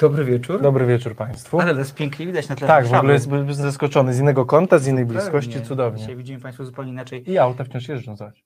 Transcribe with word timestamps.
Dobry 0.00 0.24
wieczór. 0.24 0.62
Dobry 0.62 0.86
wieczór 0.86 1.16
Państwu. 1.16 1.60
Ale 1.60 1.72
to 1.72 1.78
jest 1.78 1.94
pięknie 1.94 2.26
widać 2.26 2.48
na 2.48 2.56
tle 2.56 2.66
tak, 2.68 2.86
w 2.86 2.94
ogóle 2.94 3.12
jest 3.12 3.28
zaskoczony 3.50 4.14
z 4.14 4.18
innego 4.20 4.46
kąta, 4.46 4.78
z 4.78 4.86
innej 4.86 5.06
bliskości, 5.06 5.52
Pewnie. 5.52 5.66
cudownie. 5.66 6.00
Dzisiaj 6.00 6.16
widzimy 6.16 6.40
Państwo 6.40 6.64
zupełnie 6.64 6.92
inaczej. 6.92 7.30
I 7.30 7.38
auta 7.38 7.64
wciąż 7.64 7.88
jeżdżą, 7.88 8.16
zobacz. 8.16 8.44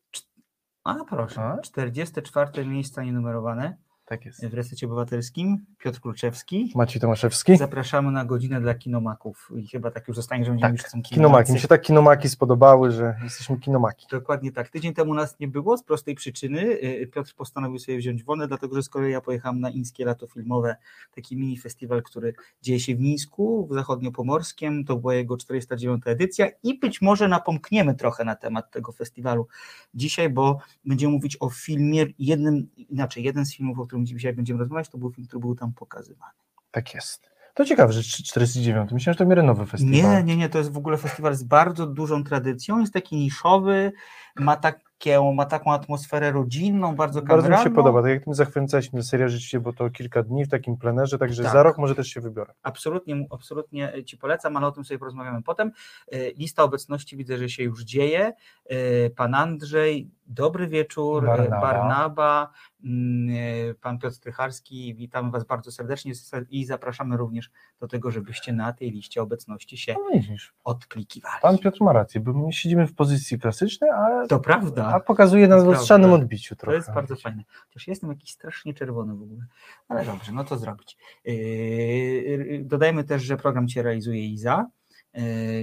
A 0.85 0.95
proszę, 1.09 1.41
A? 1.41 1.59
44 1.59 2.67
miejsca 2.67 3.03
nienumerowane 3.05 3.77
Tak 4.07 4.25
jest. 4.25 4.47
w 4.47 4.55
Resecie 4.55 4.87
Obywatelskim. 4.87 5.67
Piotr 5.79 6.01
Kluczewski. 6.01 6.73
Maciej 6.75 7.01
Tomaszewski. 7.01 7.57
Zapraszamy 7.57 8.13
na 8.13 8.25
godzinę 8.25 8.61
dla 8.61 8.75
kinomaków. 8.75 9.51
I 9.57 9.69
chyba 9.69 9.91
tak 9.91 10.09
już 10.09 10.17
zostanie, 10.17 10.45
że 10.45 10.51
będziemy 10.51 10.79
Tak, 10.79 10.95
już 10.95 11.03
Kinomaki. 11.05 11.53
Mi 11.53 11.61
się 11.61 11.69
tak 11.69 11.83
kinomaki 11.83 12.29
spodobały, 12.29 12.91
że 12.91 13.17
jesteśmy 13.23 13.59
kinomaki. 13.59 14.07
Dokładnie 14.11 14.53
tak. 14.53 14.69
Tydzień 14.69 14.95
temu 14.95 15.15
nas 15.15 15.41
nie 15.41 15.49
było 15.49 15.79
z 15.79 15.85
prostej 15.85 16.15
przyczyny. 16.15 16.61
Y, 16.63 17.11
Piotr 17.15 17.35
postanowił 17.35 17.79
sobie 17.79 17.99
wziąć 17.99 18.25
wolne, 18.25 18.49
dlatego 18.49 18.75
że 18.77 18.83
z 18.83 18.89
kolei 18.89 19.13
ja 19.13 19.21
pojechałem 19.21 19.61
na 19.61 19.71
Ińskie 19.71 20.05
Lato 20.05 20.27
Filmowe, 20.27 20.77
taki 21.15 21.37
mini 21.37 21.59
festiwal, 21.59 22.03
który 22.03 22.35
dzieje 22.63 22.81
się 22.81 22.97
w 22.97 23.01
Mińsku, 23.01 23.69
w 23.71 23.75
zachodniopomorskim. 23.75 24.85
To 24.85 24.97
była 24.97 25.15
jego 25.15 25.37
409 25.37 26.03
edycja 26.07 26.49
i 26.63 26.79
być 26.79 27.03
może 27.03 27.29
napomkniemy 27.29 27.95
trochę 27.95 28.25
na 28.25 28.37
temat 28.37 28.71
tego 28.71 28.93
festiwalu 28.93 29.47
dzisiaj, 29.95 30.31
bo 30.31 30.59
będziemy 30.85 31.13
mówić 31.13 31.37
o 31.41 31.51
filmie, 31.51 32.07
jednym, 32.19 32.69
inaczej, 32.77 33.25
jeden 33.25 33.47
z 33.47 33.55
filmów, 33.57 33.79
o 33.79 33.87
którym 33.87 33.94
dzisiaj 34.03 34.33
będziemy 34.33 34.61
rozmawiać, 34.61 34.89
to 34.89 34.99
był 34.99 35.13
film, 35.13 35.27
który 35.27 35.41
był 35.41 35.55
tam 35.55 35.73
pokazywany. 35.73 36.33
Tak 36.71 36.95
jest. 36.95 37.35
To 37.55 37.65
ciekawe, 37.65 37.93
że 37.93 38.03
49. 38.03 38.93
Myślałem, 38.93 39.15
że 39.15 39.19
to 39.19 39.27
miarę 39.27 39.67
festiwal. 39.67 39.93
Nie, 39.93 40.23
nie, 40.25 40.37
nie, 40.37 40.49
to 40.49 40.59
jest 40.59 40.73
w 40.73 40.77
ogóle 40.79 40.97
festiwal 40.97 41.35
z 41.35 41.43
bardzo 41.43 41.87
dużą 41.87 42.25
tradycją, 42.25 42.81
jest 42.81 42.93
taki 42.93 43.17
niszowy, 43.17 43.93
ma, 44.37 44.57
takie, 44.57 45.33
ma 45.35 45.45
taką 45.45 45.73
atmosferę 45.73 46.33
rodzinną, 46.33 46.97
bardzo 46.97 47.23
Bardzo 47.23 47.37
mi 47.37 47.43
się 47.43 47.51
kameralną. 47.51 47.75
podoba. 47.77 48.03
Tak 48.03 48.11
jak 48.11 48.25
ty 48.25 48.35
zachwycałeś 48.35 48.93
mnie 48.93 49.03
seria 49.03 49.29
rzeczywiście, 49.29 49.61
bo 49.61 49.73
to 49.73 49.91
kilka 49.91 50.23
dni 50.23 50.45
w 50.45 50.49
takim 50.49 50.77
plenerze, 50.77 51.19
także 51.19 51.43
Tak. 51.43 51.53
za 51.53 51.63
rok 51.63 51.79
może 51.79 51.95
też 51.95 52.09
się 52.09 52.21
wybiorę. 52.21 52.55
Absolutnie, 52.63 53.27
absolutnie 53.31 53.93
Ci 54.05 54.17
polecam, 54.19 54.57
ale 54.57 54.67
o 54.67 54.73
tym 54.73 54.85
sobie 54.85 54.99
porozmawiamy 54.99 55.43
potem. 55.43 55.73
E, 56.13 56.31
Lista 56.33 56.63
obecności 56.63 57.17
widzę, 57.17 57.39
że 57.39 57.49
się 57.49 57.63
już 57.63 57.85
dzieje. 57.85 58.33
E, 58.67 59.11
Pan 59.11 59.35
Andrzej, 59.35 60.11
dobry 60.27 60.69
wieczór. 60.69 61.25
E, 61.25 61.27
Barnaba. 61.27 61.61
Barnaba, 61.61 62.53
mm, 62.85 63.37
e, 63.71 63.75
Pan 63.75 63.99
Piotr 63.99 64.17
Strycharski, 64.17 64.95
witamy 64.95 65.31
Was 65.31 65.45
bardzo 65.45 65.73
serdecznie 65.73 66.13
i 66.51 66.65
zapraszamy 66.65 67.17
również 67.17 67.51
do 67.81 67.89
tego, 67.89 68.11
żebyście 68.11 68.53
na 68.53 68.73
tej 68.73 68.91
liście 68.91 69.23
obecności 69.23 69.77
się 69.77 69.95
No 69.95 70.11
widzisz, 70.21 70.55
odklikiwali. 70.65 71.41
pan 71.43 71.59
Piotr 71.59 71.79
ma 71.83 71.93
rację, 71.93 72.21
bo 72.21 72.33
my 72.33 72.53
siedzimy 72.53 72.87
w 72.87 72.95
pozycji 72.95 73.39
klasycznej, 73.39 73.91
a, 73.91 74.27
To 74.29 74.41
prawda. 74.41 74.87
a 74.95 75.01
pokazuje 75.01 75.49
nas 75.49 75.63
w 75.63 75.65
To 75.67 75.73
lustrzanym 75.73 76.09
prawda. 76.11 76.23
odbiciu 76.25 76.55
To 76.57 76.61
trochę. 76.61 76.77
jest 76.77 76.93
bardzo 76.95 77.17
fajne. 77.17 77.43
Chociaż 77.69 77.89
jestem 77.89 78.11
jakiś 78.11 78.31
strasznie 78.31 78.75
czerwony 78.75 79.15
w 79.15 79.23
ogóle. 79.23 79.47
Ale 79.89 80.05
dobrze, 80.05 80.33
no 80.33 80.45
to 80.45 80.59
zrobić. 80.59 80.97
Yy, 81.25 82.63
Dodajmy 82.65 83.05
też, 83.05 83.23
że 83.23 83.37
program 83.37 83.69
Cię 83.69 83.83
realizuje 83.83 84.27
Iza. 84.27 84.67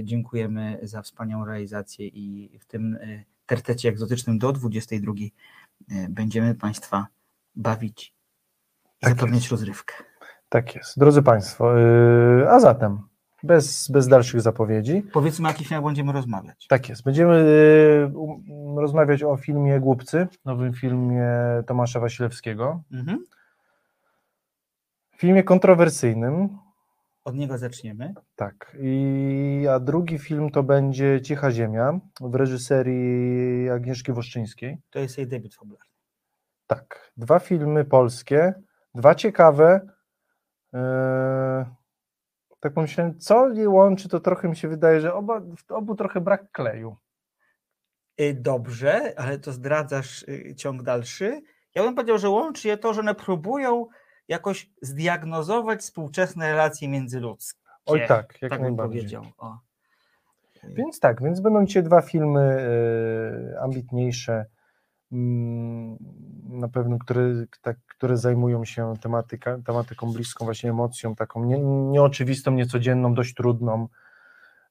Dziękujemy 0.02 0.78
za 0.82 1.02
wspaniałą 1.02 1.44
realizację 1.44 2.06
i 2.06 2.58
w 2.58 2.64
tym 2.66 2.98
tertecie 3.52 3.88
egzotycznym 3.88 4.38
do 4.38 4.52
22 4.52 5.12
yy, 5.16 5.28
będziemy 6.08 6.54
Państwa 6.54 7.06
bawić 7.54 8.14
i 9.00 9.00
Tak 9.00 9.14
zapewniać 9.14 9.50
rozrywkę. 9.50 9.94
Tak 10.48 10.74
jest. 10.74 10.98
Drodzy 10.98 11.22
Państwo, 11.22 11.78
yy, 11.78 12.50
a 12.50 12.60
zatem, 12.60 12.98
bez, 13.42 13.88
bez 13.90 14.08
dalszych 14.08 14.40
zapowiedzi, 14.40 15.02
Powiedzmy, 15.12 15.48
o 15.48 15.50
jakich 15.50 15.68
filmach 15.68 15.84
będziemy 15.84 16.12
rozmawiać. 16.12 16.66
tak 16.66 16.88
jest. 16.88 17.02
Będziemy 17.02 17.34
yy, 17.34 18.18
um, 18.18 18.78
rozmawiać 18.78 19.22
o 19.22 19.36
filmie 19.36 19.80
Głupcy, 19.80 20.28
nowym 20.44 20.72
filmie 20.72 21.26
Tomasza 21.66 22.00
Wasilewskiego. 22.00 22.82
Mhm. 22.92 23.24
Filmie 25.16 25.42
kontrowersyjnym, 25.44 26.58
Od 27.24 27.34
niego 27.34 27.58
zaczniemy. 27.58 28.14
tak. 28.36 28.76
I, 28.80 29.66
a 29.70 29.80
drugi 29.80 30.18
film 30.18 30.50
to 30.50 30.62
będzie 30.62 31.20
Cicha 31.22 31.50
Ziemia 31.50 32.00
w 32.20 32.34
reżyserii 32.34 33.70
Agnieszki 33.70 34.12
Woszczyńskiej. 34.12 34.78
To 34.90 34.98
jest 34.98 35.18
jej 35.18 35.26
debiut 35.26 35.54
fabularny. 35.54 35.92
Tak. 36.66 37.12
Dwa 37.16 37.38
filmy 37.38 37.84
polskie, 37.84 38.54
dwa 38.94 39.14
ciekawe. 39.14 39.80
Yy, 40.72 40.80
tak 42.60 42.72
pomyślałem, 42.72 43.18
co 43.18 43.48
je 43.48 43.68
łączy, 43.68 44.08
to 44.08 44.20
trochę 44.20 44.48
mi 44.48 44.56
się 44.56 44.68
wydaje, 44.68 45.00
że 45.00 45.14
oba, 45.14 45.40
w 45.40 45.72
obu 45.72 45.94
trochę 45.94 46.20
brak 46.20 46.50
kleju. 46.52 46.96
Y, 48.20 48.34
Dobrze, 48.34 49.12
ale 49.16 49.38
to 49.38 49.52
zdradzasz 49.52 50.22
y, 50.22 50.54
ciąg 50.56 50.82
dalszy. 50.82 51.42
Ja 51.74 51.82
bym 51.82 51.94
powiedział, 51.94 52.18
że 52.18 52.28
łączy 52.28 52.68
je 52.68 52.76
to, 52.78 52.94
że 52.94 53.00
one 53.00 53.14
próbują 53.14 53.86
jakoś 54.28 54.70
zdiagnozować 54.82 55.80
współczesne 55.80 56.50
relacje 56.50 56.88
międzyludzkie. 56.88 57.62
Oj 57.86 58.06
tak, 58.08 58.42
jak 58.42 58.50
tak 58.50 58.60
najbardziej. 58.60 59.00
powiedział. 59.00 59.24
O. 59.38 59.58
Więc 60.64 61.00
tak, 61.00 61.22
więc 61.22 61.40
będą 61.40 61.66
dzisiaj 61.66 61.82
dwa 61.82 62.02
filmy 62.02 62.40
e, 62.40 63.60
ambitniejsze, 63.60 64.46
mm, 65.12 65.96
na 66.48 66.68
pewno, 66.68 66.98
które, 66.98 67.22
tak, 67.62 67.76
które 67.86 68.16
zajmują 68.16 68.64
się 68.64 68.94
tematyka, 69.00 69.58
tematyką 69.66 70.12
bliską, 70.12 70.44
właśnie 70.44 70.70
emocją, 70.70 71.14
taką 71.14 71.44
nie, 71.44 71.58
nieoczywistą, 71.90 72.50
niecodzienną, 72.50 73.14
dość 73.14 73.34
trudną. 73.34 73.88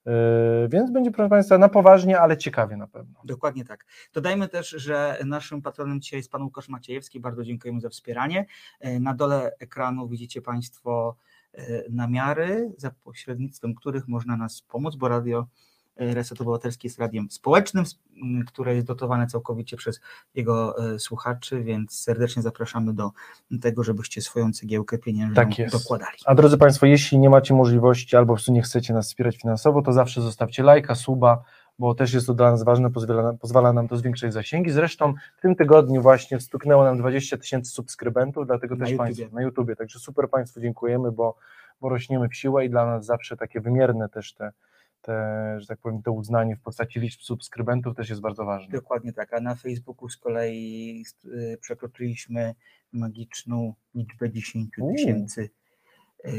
E, 0.08 0.68
Więc 0.70 0.92
będzie, 0.92 1.12
proszę 1.12 1.30
Państwa, 1.30 1.58
na 1.58 1.70
poważnie, 1.70 2.20
ale 2.20 2.38
ciekawie 2.38 2.78
na 2.78 2.88
pewno. 2.88 3.22
Dokładnie 3.24 3.66
tak. 3.66 3.86
Dodajmy 4.14 4.48
też, 4.48 4.70
że 4.70 5.18
naszym 5.26 5.62
patronem 5.62 6.02
dzisiaj 6.02 6.20
jest 6.20 6.32
pan 6.32 6.42
Łukasz 6.44 6.70
Maciejewski. 6.70 7.20
Bardzo 7.20 7.44
dziękujemy 7.44 7.82
za 7.82 7.90
wspieranie. 7.90 8.46
E, 8.80 9.00
Na 9.00 9.14
dole 9.14 9.52
ekranu 9.60 10.08
widzicie 10.08 10.42
Państwo 10.42 11.16
e, 11.54 11.84
namiary, 11.90 12.72
za 12.78 12.92
pośrednictwem 12.92 13.76
których 13.76 14.08
można 14.08 14.38
nas 14.38 14.62
pomóc, 14.62 14.96
bo 14.96 15.08
radio 15.08 15.48
Reset 16.14 16.42
Obywatelski 16.42 16.88
jest 16.88 17.00
radiem 17.00 17.32
społecznym, 17.32 17.86
które 18.48 18.76
jest 18.76 18.88
dotowane 18.88 19.28
całkowicie 19.28 19.78
przez 19.78 20.02
jego 20.36 20.86
e, 20.94 21.00
słuchaczy, 21.00 21.64
więc 21.64 22.00
serdecznie 22.00 22.42
zapraszamy 22.42 22.94
do 22.94 23.12
tego, 23.62 23.84
żebyście 23.84 24.22
swoją 24.22 24.54
cegiełkę 24.54 24.98
pieniężną 24.98 25.36
Tak 25.36 25.60
jest. 25.60 25.74
dokładali. 25.74 26.18
A 26.26 26.36
drodzy 26.36 26.58
Państwo, 26.58 26.86
jeśli 26.86 27.20
nie 27.20 27.30
macie 27.30 27.54
możliwości 27.54 28.16
albo 28.16 28.28
po 28.28 28.36
prostu 28.36 28.52
nie 28.54 28.62
chcecie 28.62 28.94
nas 28.94 29.08
wspierać 29.08 29.38
finansowo, 29.38 29.82
to 29.82 29.94
zawsze 29.94 30.22
zostawcie 30.22 30.64
lajka, 30.64 30.96
suba, 30.96 31.44
bo 31.80 31.96
też 31.96 32.14
jest 32.14 32.28
to 32.28 32.34
dla 32.34 32.52
nas 32.52 32.64
ważne, 32.64 32.92
pozwala, 32.92 33.34
pozwala 33.34 33.74
nam 33.74 33.88
to 33.88 33.98
zwiększać 33.98 34.34
zasięgi. 34.34 34.72
Zresztą 34.72 35.14
w 35.38 35.42
tym 35.42 35.56
tygodniu 35.56 36.02
właśnie 36.02 36.40
stuknęło 36.40 36.84
nam 36.84 36.98
20 36.98 37.38
tysięcy 37.38 37.72
subskrybentów, 37.72 38.48
dlatego 38.48 38.76
Na 38.76 38.80
też 38.80 38.92
YouTubie. 38.92 39.06
Państwu 39.06 39.36
na 39.36 39.42
YouTubie, 39.42 39.76
także 39.76 40.00
super 40.00 40.30
Państwu 40.30 40.62
dziękujemy, 40.62 41.12
bo, 41.12 41.36
bo 41.82 41.90
rośniemy 41.90 42.30
w 42.30 42.36
siłę 42.36 42.66
i 42.66 42.70
dla 42.70 42.86
nas 42.86 43.06
zawsze 43.06 43.38
takie 43.38 43.62
wymierne 43.62 44.10
też 44.10 44.34
te, 44.34 44.52
te, 45.02 45.56
że 45.60 45.68
tak 45.68 45.80
powiem, 45.80 46.02
to 46.02 46.12
uznanie 46.12 46.56
w 46.56 46.62
postaci 46.62 47.00
liczb 47.00 47.22
subskrybentów 47.22 47.96
też 47.96 48.10
jest 48.10 48.22
bardzo 48.22 48.46
ważne. 48.46 48.72
Dokładnie 48.72 49.14
tak, 49.14 49.34
a 49.34 49.40
na 49.40 49.56
Facebooku 49.56 50.10
z 50.10 50.18
kolei 50.18 51.06
y, 51.26 51.58
przekroczyliśmy 51.62 52.56
magiczną 52.94 53.74
liczbę 53.96 54.32
10 54.32 54.78
Uuu. 54.78 54.96
tysięcy 54.96 55.50
y, 56.26 56.30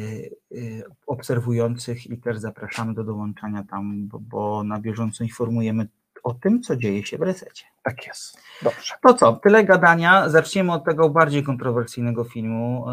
y, 0.52 0.82
obserwujących 1.06 2.06
i 2.06 2.18
też 2.18 2.38
zapraszamy 2.38 2.94
do 2.94 3.04
dołączania 3.04 3.64
tam, 3.70 4.08
bo, 4.08 4.18
bo 4.20 4.64
na 4.64 4.80
bieżąco 4.80 5.24
informujemy 5.24 5.88
o 6.22 6.34
tym, 6.34 6.62
co 6.62 6.76
dzieje 6.76 7.06
się 7.06 7.18
w 7.18 7.22
resecie. 7.22 7.64
Tak 7.82 8.06
jest. 8.06 8.38
Dobrze. 8.62 8.94
To 9.02 9.14
co, 9.14 9.32
tyle 9.32 9.64
gadania. 9.64 10.28
Zaczniemy 10.28 10.72
od 10.72 10.84
tego 10.84 11.10
bardziej 11.10 11.42
kontrowersyjnego 11.42 12.24
filmu, 12.24 12.84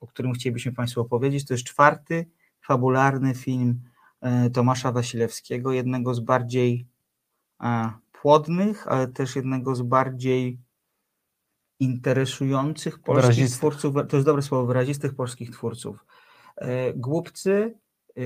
o 0.00 0.06
którym 0.06 0.32
chcielibyśmy 0.32 0.72
Państwu 0.72 1.00
opowiedzieć. 1.00 1.46
To 1.46 1.54
jest 1.54 1.64
czwarty 1.64 2.26
fabularny 2.60 3.34
film 3.34 3.80
Tomasza 4.52 4.92
Wasilewskiego, 4.92 5.72
jednego 5.72 6.14
z 6.14 6.20
bardziej 6.20 6.86
e, 7.62 7.90
płodnych, 8.12 8.88
ale 8.88 9.08
też 9.08 9.36
jednego 9.36 9.74
z 9.74 9.82
bardziej 9.82 10.58
interesujących 11.80 12.98
polskich 12.98 13.22
Wyrazistych. 13.22 13.58
twórców. 13.58 13.94
To 14.08 14.16
jest 14.16 14.26
dobre 14.26 14.42
słowo, 14.42 14.66
wyrazistych 14.66 15.14
polskich 15.14 15.50
twórców. 15.50 16.04
E, 16.56 16.94
Głupcy 16.94 17.74
e, 18.16 18.20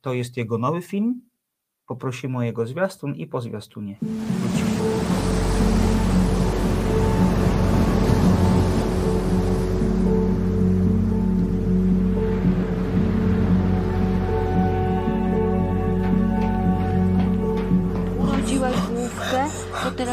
to 0.00 0.14
jest 0.14 0.36
jego 0.36 0.58
nowy 0.58 0.82
film. 0.82 1.20
Poprosimy 1.86 2.38
o 2.38 2.42
jego 2.42 2.66
zwiastun 2.66 3.14
i 3.14 3.26
po 3.26 3.40
zwiastunie 3.40 3.98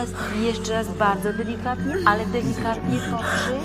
teraz 0.06 0.16
jeszcze 0.42 0.74
raz 0.74 0.88
bardzo 0.98 1.34
delikatnie, 1.34 1.96
ale 2.06 2.26
delikatnie 2.26 3.00
pokrzyj. 3.12 3.60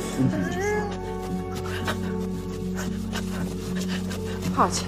Chodź. 4.57 4.85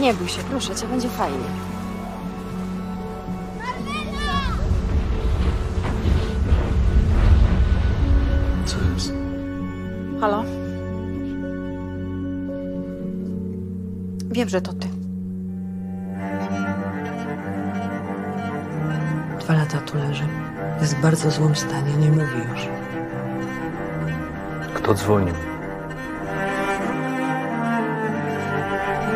Nie 0.00 0.14
bój 0.14 0.28
się, 0.28 0.42
proszę 0.42 0.74
cię, 0.74 0.86
będzie 0.86 1.08
fajnie. 1.08 1.44
Co 8.66 8.76
jest? 8.94 9.12
Halo? 10.20 10.44
Wiem, 14.30 14.48
że 14.48 14.60
to 14.60 14.72
ty. 14.72 14.99
Dwa 19.50 19.58
lata 19.58 19.78
tu 19.78 19.98
leży. 19.98 20.24
Jest 20.80 20.96
w 20.96 21.00
bardzo 21.00 21.30
złym 21.30 21.56
stanie, 21.56 21.96
nie 21.96 22.10
mówi 22.10 22.38
już. 22.52 22.68
Kto 24.74 24.94
dzwonił? 24.94 25.34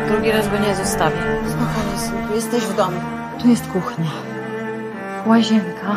Drugi 0.07 0.31
raz 0.31 0.49
go 0.49 0.57
nie 0.57 0.75
zostawię. 0.75 1.17
Spokojnie, 1.47 1.99
synku, 1.99 2.35
jesteś 2.35 2.63
w 2.63 2.75
domu. 2.75 3.01
Tu 3.41 3.47
jest 3.47 3.67
kuchnia. 3.67 4.11
Łazienka. 5.25 5.95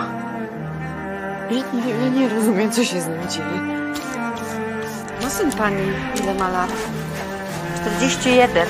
Ja 1.50 1.62
nie, 1.72 1.90
ja 2.04 2.08
nie 2.08 2.28
rozumiem, 2.28 2.70
co 2.70 2.84
się 2.84 3.00
z 3.00 3.08
nim 3.08 3.28
dzieje. 3.28 3.92
No 5.22 5.30
syn 5.30 5.52
pani, 5.52 5.82
ile 6.22 6.34
ma 6.34 6.48
lat? 6.48 6.72
41. 7.80 8.66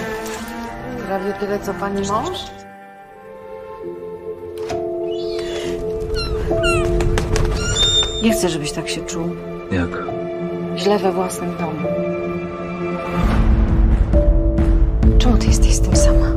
Prawie 1.07 1.33
tyle, 1.33 1.59
co 1.59 1.75
pani 1.75 2.09
mąż? 2.09 2.58
Nie 8.23 8.33
chcę, 8.33 8.49
żebyś 8.49 8.73
tak 8.73 8.89
się 8.89 9.07
czuł. 9.07 9.37
Jak? 9.71 9.89
Źle 10.77 10.99
we 10.99 11.13
własnym 11.13 11.57
domu. 11.57 11.89
Czemu 15.19 15.39
ty 15.39 15.47
jesteś 15.47 15.75
z 15.75 15.81
tym 15.81 15.97
sama? 15.97 16.33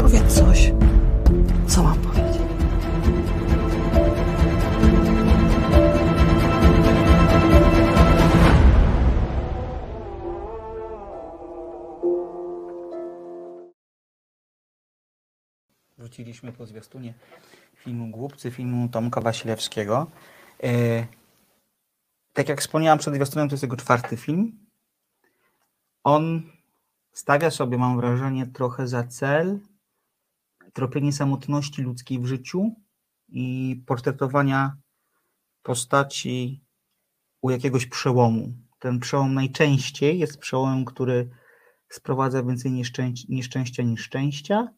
Powiedz 0.00 0.32
coś. 0.34 0.72
Co 1.68 1.82
mam 1.82 1.98
powiedzieć? 1.98 2.42
Wróciliśmy 15.98 16.52
po 16.52 16.66
zwiastunie 16.66 17.14
filmu 17.84 18.10
Głupcy, 18.10 18.50
filmu 18.50 18.88
Tomka 18.88 19.20
Wasilewskiego. 19.20 20.06
E, 20.62 21.06
tak 22.32 22.48
jak 22.48 22.60
wspomniałam 22.60 22.98
przed 22.98 23.14
zwiastunem, 23.14 23.48
to 23.48 23.52
jest 23.54 23.62
jego 23.62 23.76
czwarty 23.76 24.16
film. 24.16 24.58
On 26.04 26.42
stawia 27.12 27.50
sobie, 27.50 27.78
mam 27.78 27.96
wrażenie, 27.96 28.46
trochę 28.46 28.88
za 28.88 29.04
cel 29.04 29.60
tropienie 30.72 31.12
samotności 31.12 31.82
ludzkiej 31.82 32.18
w 32.18 32.26
życiu 32.26 32.74
i 33.28 33.76
portretowania 33.86 34.76
postaci 35.62 36.60
u 37.42 37.50
jakiegoś 37.50 37.86
przełomu. 37.86 38.52
Ten 38.78 39.00
przełom 39.00 39.34
najczęściej 39.34 40.18
jest 40.18 40.38
przełomem, 40.38 40.84
który 40.84 41.30
sprowadza 41.88 42.42
więcej 42.42 42.72
nieszczęś- 42.72 43.28
nieszczęścia 43.28 43.82
niż 43.82 44.00
szczęścia. 44.00 44.68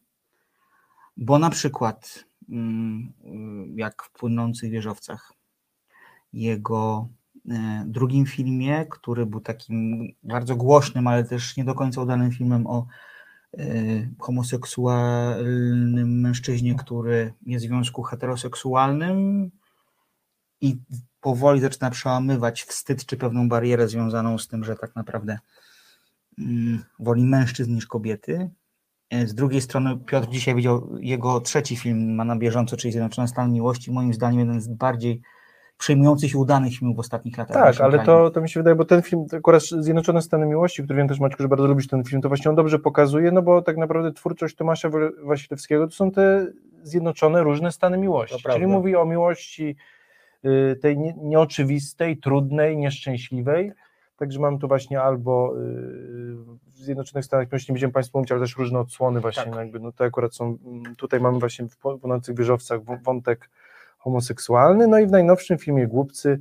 Bo 1.17 1.39
na 1.39 1.49
przykład, 1.49 2.25
jak 3.75 4.03
w 4.03 4.11
Płynących 4.11 4.71
Wieżowcach, 4.71 5.33
jego 6.33 7.09
e, 7.49 7.83
drugim 7.87 8.25
filmie, 8.25 8.85
który 8.85 9.25
był 9.25 9.39
takim 9.39 10.07
bardzo 10.23 10.55
głośnym, 10.55 11.07
ale 11.07 11.23
też 11.23 11.57
nie 11.57 11.63
do 11.63 11.75
końca 11.75 12.01
udanym 12.01 12.31
filmem 12.31 12.67
o 12.67 12.87
e, 13.57 13.63
homoseksualnym 14.19 16.21
mężczyźnie, 16.21 16.75
który 16.75 17.33
jest 17.45 17.65
w 17.65 17.67
związku 17.67 18.03
heteroseksualnym 18.03 19.51
i 20.61 20.77
powoli 21.21 21.61
zaczyna 21.61 21.89
przełamywać 21.89 22.63
wstyd 22.63 23.05
czy 23.05 23.17
pewną 23.17 23.49
barierę 23.49 23.87
związaną 23.87 24.37
z 24.37 24.47
tym, 24.47 24.63
że 24.63 24.75
tak 24.75 24.95
naprawdę 24.95 25.39
mm, 26.39 26.83
woli 26.99 27.25
mężczyzn 27.25 27.75
niż 27.75 27.87
kobiety. 27.87 28.49
E, 29.09 29.27
Z 29.27 29.35
drugiej 29.35 29.61
strony 29.61 29.97
Piotr 30.05 30.27
dzisiaj 30.27 30.55
widział 30.55 30.89
jego 30.99 31.41
trzeci 31.41 31.75
film 31.75 32.15
ma 32.15 32.23
na 32.25 32.35
bieżąco, 32.35 32.77
czyli 32.77 32.91
Zjednoczone 32.91 33.27
Stany 33.27 33.53
Miłości, 33.53 33.91
moim 33.91 34.13
zdaniem 34.13 34.39
jeden 34.39 34.61
z 34.61 34.67
bardziej 34.67 35.21
przejmujących 35.77 36.33
i 36.33 36.37
udanych 36.37 36.73
filmów 36.73 36.97
w 36.97 36.99
ostatnich 36.99 37.37
latach. 37.37 37.55
Tak, 37.75 37.81
ale 37.81 37.99
to, 37.99 38.29
to 38.31 38.41
mi 38.41 38.49
się 38.49 38.59
wydaje, 38.59 38.75
bo 38.75 38.85
ten 38.85 39.01
film, 39.01 39.25
akurat 39.37 39.63
Zjednoczone 39.63 40.21
Stany 40.21 40.45
Miłości, 40.45 40.83
który 40.83 40.97
wiem 40.97 41.07
też 41.07 41.19
Maćku, 41.19 41.43
że 41.43 41.49
bardzo 41.49 41.67
lubisz 41.67 41.87
ten 41.87 42.03
film, 42.03 42.21
to 42.21 42.27
właśnie 42.27 42.49
on 42.49 42.55
dobrze 42.55 42.79
pokazuje, 42.79 43.31
no 43.31 43.41
bo 43.41 43.61
tak 43.61 43.77
naprawdę 43.77 44.13
twórczość 44.13 44.55
Tomasza 44.55 44.89
Wa- 44.89 44.99
Wasilewskiego 45.23 45.87
to 45.87 45.93
są 45.93 46.11
te 46.11 46.47
zjednoczone 46.83 47.43
różne 47.43 47.71
stany 47.71 47.97
miłości, 47.97 48.35
To 48.35 48.41
prawda. 48.43 48.59
czyli 48.59 48.71
mówi 48.71 48.95
o 48.95 49.05
miłości 49.05 49.75
y, 50.45 50.75
tej 50.81 50.97
nie, 50.97 51.13
nieoczywistej, 51.21 52.17
trudnej, 52.17 52.77
nieszczęśliwej, 52.77 53.71
także 54.17 54.39
mam 54.39 54.59
tu 54.59 54.67
właśnie 54.67 55.01
albo 55.01 55.53
y, 55.57 56.66
Zjednoczonych 56.77 57.25
Stanach 57.25 57.47
nie 57.51 57.59
będziemy 57.73 57.93
Państwu 57.93 58.17
mówić, 58.17 58.31
ale 58.31 58.41
też 58.41 58.57
różne 58.57 58.79
odsłony 58.79 59.19
właśnie, 59.21 59.43
Tak. 59.43 59.51
no 59.53 59.59
jakby, 59.59 59.79
no 59.79 59.91
to 59.91 60.03
akurat 60.03 60.35
są, 60.35 60.57
mm, 60.65 60.95
tutaj 60.95 61.19
mamy 61.19 61.39
właśnie 61.39 61.67
w 61.69 61.77
Płonących 61.77 62.37
Wieżowcach 62.37 62.81
w- 62.81 63.03
wątek 63.03 63.49
homoseksualny, 63.97 64.87
no 64.87 64.99
i 64.99 65.07
w 65.07 65.11
najnowszym 65.11 65.57
filmie 65.57 65.87
Głupcy 65.87 66.39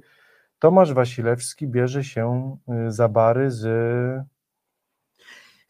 Tomasz 0.59 0.93
Wasilewski 0.93 1.67
bierze 1.67 2.05
się 2.05 2.57
y, 2.89 2.93
za 2.93 3.09
bary 3.09 3.51
z. 3.51 3.67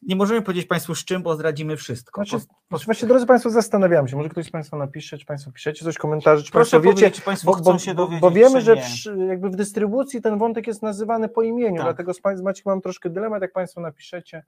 Nie 0.02 0.16
możemy 0.16 0.42
powiedzieć 0.42 0.66
Państwu 0.66 0.94
z 0.94 1.04
czym, 1.04 1.22
bo 1.22 1.34
zdradzimy 1.34 1.76
wszystko. 1.76 2.24
Znaczy, 2.24 2.46
Po- 2.68 2.78
właśnie, 2.78 3.08
drodzy 3.08 3.26
Państwo, 3.26 3.50
zastanawiam 3.50 4.08
się, 4.08 4.16
może 4.16 4.28
ktoś 4.28 4.46
z 4.46 4.50
Państwa 4.50 4.76
napisze, 4.76 5.18
czy 5.18 5.26
Państwo 5.26 5.52
piszecie 5.52 5.84
coś, 5.84 5.98
komentarze, 5.98 6.42
czy 6.42 6.52
Proszę 6.52 6.70
Państwo 6.70 6.80
wiecie, 6.80 6.94
powiedzieć, 6.94 7.16
czy 7.16 7.22
Państwo 7.22 7.50
bo, 7.50 7.56
chcą 7.56 7.72
bo, 7.72 7.78
się 7.78 7.94
dowiedzieć, 7.94 8.20
bo 8.20 8.30
wiemy, 8.30 8.60
że 8.60 8.76
przy, 8.76 9.16
jakby 9.28 9.50
w 9.50 9.56
dystrybucji 9.56 10.22
ten 10.22 10.38
wątek 10.38 10.66
jest 10.66 10.82
nazywany 10.82 11.28
po 11.28 11.42
imieniu, 11.42 11.76
Tak. 11.76 11.86
dlatego 11.86 12.14
z, 12.14 12.20
z 12.34 12.42
Maciek 12.42 12.66
mam 12.66 12.80
troszkę 12.80 13.10
dylemat, 13.10 13.42
jak 13.42 13.52
Państwo 13.52 13.80
napiszecie, 13.80 14.44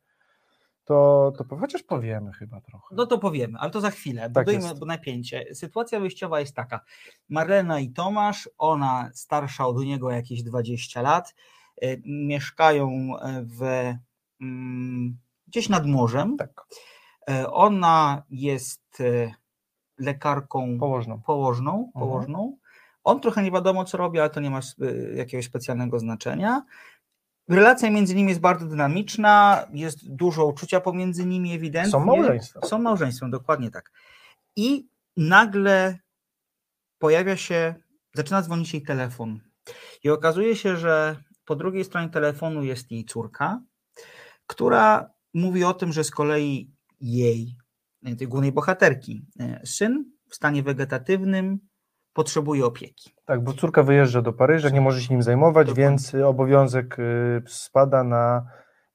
to, 0.89 1.33
to 1.39 1.57
chociaż 1.57 1.83
powiemy 1.83 2.33
chyba 2.33 2.61
trochę. 2.61 2.95
No 2.95 3.07
to 3.07 3.19
powiemy, 3.19 3.59
ale 3.59 3.71
to 3.71 3.81
za 3.81 3.91
chwilę. 3.91 4.31
Tak 4.31 4.47
Budujmy 4.47 4.69
jest. 4.69 4.83
napięcie. 4.87 5.45
Sytuacja 5.55 6.01
wyjściowa 6.01 6.41
jest 6.41 6.55
taka. 6.55 6.81
Marlena 7.29 7.81
i 7.81 7.91
Tomasz, 7.91 8.51
ona 8.59 9.11
starsza 9.15 9.67
od 9.67 9.85
niego 9.85 10.11
jakieś 10.11 10.43
20 10.43 11.03
lat, 11.03 11.35
y, 11.83 12.03
mieszkają 12.07 12.89
e, 13.23 13.45
w, 13.45 13.63
mm, 14.41 15.19
gdzieś 15.49 15.69
nad 15.69 15.87
morzem. 15.87 16.37
Tak, 16.37 16.67
E, 17.31 17.51
Ona 17.51 18.23
jest 18.31 19.01
e, 19.01 19.31
lekarką 19.99 20.79
położną. 20.79 21.23
położną, 21.23 21.71
Mhm. 21.73 21.93
położną. 21.93 22.57
On 23.05 23.21
trochę 23.21 23.43
nie 23.43 23.51
wiadomo, 23.51 23.85
co 23.85 23.99
robi, 23.99 24.21
ale 24.21 24.31
to 24.31 24.41
nie 24.41 24.51
ma 24.51 24.61
y, 24.83 25.13
jakiegoś 25.17 25.47
specjalnego 25.47 25.99
znaczenia. 25.99 26.63
Relacja 27.49 27.91
między 27.91 28.15
nimi 28.15 28.29
jest 28.29 28.41
bardzo 28.41 28.67
dynamiczna, 28.67 29.65
jest 29.73 30.13
dużo 30.15 30.47
uczucia 30.47 30.81
pomiędzy 30.81 31.27
nimi, 31.27 31.55
ewidentnie. 31.55 31.93
Są 31.93 32.05
małżeństwem. 32.05 32.63
Są 32.63 32.79
małżeństwem, 32.79 33.31
dokładnie 33.31 33.71
tak. 33.71 33.93
I 34.57 34.89
nagle 35.17 35.99
pojawia 36.99 37.37
się, 37.37 37.75
zaczyna 38.15 38.43
dzwonić 38.43 38.75
jej 38.75 38.83
telefon. 38.83 39.41
I 40.05 40.11
okazuje 40.11 40.57
się, 40.57 40.77
że 40.77 41.23
po 41.45 41.57
drugiej 41.57 41.85
stronie 41.85 42.09
telefonu 42.09 42.63
jest 42.65 42.91
jej 42.91 43.05
córka, 43.05 43.61
która 44.47 45.11
mówi 45.39 45.65
o 45.65 45.75
tym, 45.75 45.93
że 45.93 46.05
z 46.05 46.11
kolei 46.11 46.71
jej, 47.01 47.57
e, 48.05 48.17
tej 48.17 48.29
głównej 48.29 48.53
bohaterki, 48.53 49.27
e, 49.41 49.61
syn 49.67 50.05
w 50.29 50.35
stanie 50.35 50.63
wegetatywnym 50.63 51.59
potrzebuje 52.13 52.67
opieki. 52.67 53.11
Tak, 53.25 53.45
bo 53.45 53.53
córka 53.53 53.83
wyjeżdża 53.83 54.23
do 54.23 54.33
Paryża, 54.33 54.69
nie 54.69 54.81
może 54.81 55.03
się 55.03 55.15
nim 55.15 55.23
zajmować, 55.23 55.67
Dokładnie. 55.67 55.85
więc 55.85 56.15
obowiązek 56.15 56.99
y, 56.99 57.43
spada 57.47 58.05
na, 58.05 58.47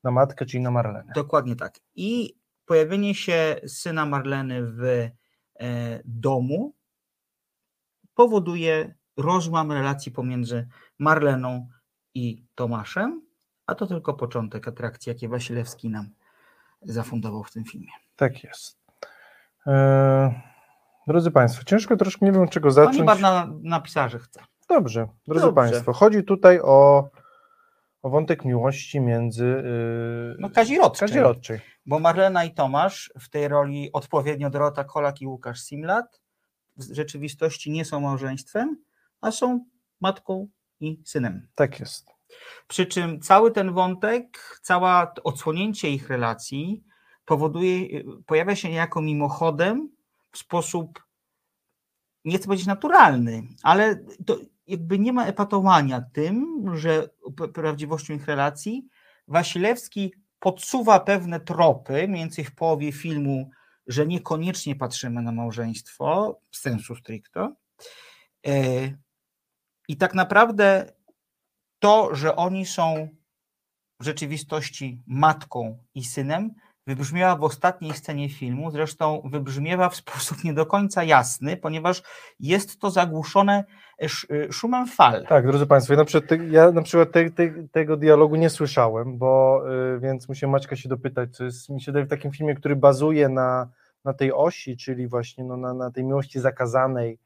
na 0.03 0.12
matkę, 0.12 0.45
czyli 0.45 0.63
na 0.63 0.71
Marlenę. 0.71 1.12
Dokładnie 1.15 1.55
tak. 1.55 1.79
I 1.95 2.35
pojawienie 2.65 3.15
się 3.15 3.55
syna 3.67 4.05
Marleny 4.05 4.63
w 4.63 4.83
e, 4.83 5.09
domu 6.05 6.75
powoduje 8.15 8.95
rozłam 9.17 9.71
relacji 9.71 10.12
pomiędzy 10.12 10.67
Marleną 11.00 11.69
i 12.13 12.45
Tomaszem, 12.55 13.21
a 13.67 13.75
to 13.75 13.88
tylko 13.88 14.13
początek 14.13 14.67
atrakcji, 14.67 15.09
jakie 15.09 15.29
Wasilewski 15.29 15.89
nam 15.89 16.09
zafundował 16.86 17.44
w 17.44 17.52
tym 17.52 17.66
filmie. 17.66 17.92
Tak 18.16 18.44
jest. 18.44 18.78
E, 19.68 20.42
drodzy 21.08 21.32
Państwo, 21.32 21.63
ciężko 21.63 21.98
troszkę, 21.98 22.25
nie 22.25 22.32
wiem 22.32 22.48
czego 22.48 22.70
Pani 22.70 22.75
zacząć. 22.75 23.04
Barna 23.04 23.48
napisała, 23.62 24.10
że 24.10 24.20
chce. 24.20 24.44
Dobrze, 24.70 25.08
drodzy 25.28 25.46
Dobrze. 25.46 25.56
Państwo, 25.56 25.94
chodzi 25.94 26.24
tutaj 26.24 26.60
o, 26.60 27.10
o 28.02 28.10
wątek 28.10 28.46
miłości 28.46 29.00
między 29.02 29.46
yy, 29.46 30.36
No 30.40 30.50
kazirodczej. 30.50 31.08
kazirodczej. 31.08 31.62
Bo 31.86 32.00
Marlena 32.00 32.44
i 32.44 32.54
Tomasz 32.54 33.13
w 33.20 33.30
tej 33.30 33.48
roli 33.48 33.90
odpowiednio 33.94 34.50
Dorota 34.50 34.84
Kolak 34.84 35.22
i 35.22 35.28
Łukasz 35.28 35.60
Simlat 35.62 36.22
w 36.78 36.96
rzeczywistości 36.96 37.72
nie 37.72 37.86
są 37.86 38.00
małżeństwem, 38.00 38.78
a 39.22 39.32
są 39.32 39.66
matką 40.02 40.48
i 40.80 41.02
synem. 41.06 41.48
Tak 41.56 41.80
jest. 41.80 42.12
Przy 42.68 42.86
czym 42.86 43.22
cały 43.22 43.52
ten 43.52 43.74
wątek, 43.74 44.60
cała 44.62 45.13
odsłonięcie 45.24 45.90
ich 45.90 46.10
relacji 46.10 46.84
powoduje, 47.25 48.04
pojawia 48.25 48.56
się 48.56 48.70
niejako 48.70 49.02
mimochodem 49.02 49.90
w 50.32 50.38
sposób, 50.38 51.04
nie 52.25 52.38
chcę 52.38 52.46
powiedzieć 52.46 52.68
naturalny, 52.68 53.44
ale 53.63 54.06
to 54.25 54.38
jakby 54.68 55.00
nie 55.00 55.13
ma 55.13 55.25
epatowania 55.25 56.02
tym, 56.13 56.66
że 56.74 57.10
prawdziwością 57.54 58.13
ich 58.13 58.28
relacji 58.28 58.88
Wasilewski 59.28 60.13
podsuwa 60.40 61.00
pewne 61.00 61.40
tropy, 61.40 62.08
mniej 62.08 62.22
więcej 62.22 62.46
w 62.46 62.56
połowie 62.56 62.92
filmu, 62.92 63.50
że 63.88 64.08
niekoniecznie 64.08 64.75
patrzymy 64.75 65.22
na 65.22 65.32
małżeństwo, 65.32 66.40
sensu 66.52 66.96
stricto. 66.96 67.56
E, 68.48 68.52
I 69.88 69.98
tak 69.98 70.13
naprawdę 70.13 70.94
to, 71.84 72.16
że 72.16 72.36
oni 72.36 72.66
są 72.66 73.08
w 74.00 74.06
rzeczywistości 74.06 75.04
matką 75.08 75.78
i 75.96 76.04
synem, 76.04 76.52
wybrzmiewa 76.88 77.36
w 77.36 77.44
ostatniej 77.44 77.94
scenie 77.94 78.30
filmu, 78.30 78.72
zresztą 78.72 79.22
wybrzmiewa 79.25 79.90
w 79.90 79.96
sposób 79.96 80.44
nie 80.44 80.54
do 80.54 80.66
końca 80.66 81.04
jasny, 81.04 81.58
ponieważ 81.58 82.04
jest 82.40 82.80
to 82.80 82.92
zagłuszone 82.92 83.63
sz- 84.00 84.54
szumem 84.54 84.88
fal. 84.88 85.25
Tak, 85.28 85.48
drodzy 85.48 85.66
Państwo, 85.68 85.94
ja 85.94 85.98
na 86.00 86.06
przykład, 86.06 86.40
ja 86.52 86.72
na 86.72 86.82
przykład 86.82 87.12
te, 87.12 87.32
te, 87.32 87.54
tego 87.72 87.98
dialogu 87.98 88.36
nie 88.36 88.50
słyszałem, 88.50 89.18
bo 89.18 89.62
y, 89.96 90.00
więc 90.00 90.28
musiałem 90.30 90.52
Maćka 90.52 90.75
się 90.75 90.90
dopytać, 90.90 91.36
co 91.36 91.44
jest, 91.44 91.70
mi 91.70 91.82
się 91.82 91.92
daje 91.92 92.06
w 92.06 92.10
takim 92.10 92.32
filmie, 92.32 92.56
który 92.56 92.75
bazuje 92.75 93.30
na, 93.30 93.70
na 94.06 94.13
tej 94.13 94.34
osi, 94.34 94.78
czyli 94.78 95.08
właśnie 95.08 95.44
no, 95.44 95.58
na, 95.58 95.74
na 95.74 95.92
tej 95.92 96.04
miłości 96.04 96.40
zakazanej, 96.40 97.20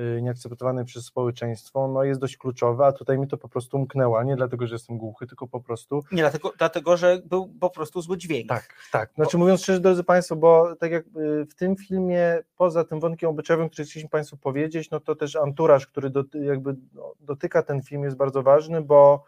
y, 0.00 0.22
nieakceptowanej 0.22 0.84
przez 0.84 1.04
społeczeństwo, 1.04 1.88
no 1.88 2.04
jest 2.04 2.20
dość 2.20 2.36
kluczowe, 2.36 2.86
a 2.86 2.92
tutaj 2.92 3.18
mi 3.18 3.28
to 3.28 3.38
po 3.38 3.48
prostu 3.48 3.76
umknęło, 3.76 4.22
nie 4.22 4.36
dlatego, 4.36 4.66
że 4.66 4.74
jestem 4.74 4.98
głuchy, 4.98 5.26
tylko 5.26 5.48
po 5.48 5.60
prostu 5.60 6.02
Nie 6.12 6.22
dlatego, 6.22 6.52
dlatego, 6.58 6.96
że 6.96 7.18
był 7.24 7.48
po 7.60 7.70
prostu 7.70 8.02
zły 8.02 8.18
dźwięk. 8.18 8.48
Tak, 8.48 8.74
tak. 8.92 9.12
Znaczy 9.14 9.38
mówiąc 9.38 9.62
szczerze, 9.62 9.80
drodzy 9.80 10.04
Państwo, 10.04 10.36
bo 10.36 10.76
tak 10.76 10.90
jak 10.90 11.06
y, 11.06 11.46
w 11.46 11.54
tym 11.54 11.76
filmie, 11.76 12.38
poza 12.56 12.84
tym 12.84 13.00
wątkiem 13.00 13.30
obyczajowym, 13.30 13.68
który 13.68 13.84
chcieliśmy 13.84 14.10
Państwu 14.10 14.36
powiedzieć, 14.36 14.90
no 14.90 15.00
to 15.00 15.14
też 15.14 15.36
anturaż, 15.36 15.86
który 15.86 16.10
do, 16.10 16.24
jakby 16.34 16.76
no, 16.92 17.14
dotyka 17.20 17.62
ten 17.62 17.82
film 17.82 18.04
jest 18.04 18.16
bardzo 18.16 18.42
ważny, 18.42 18.82
bo 18.82 19.24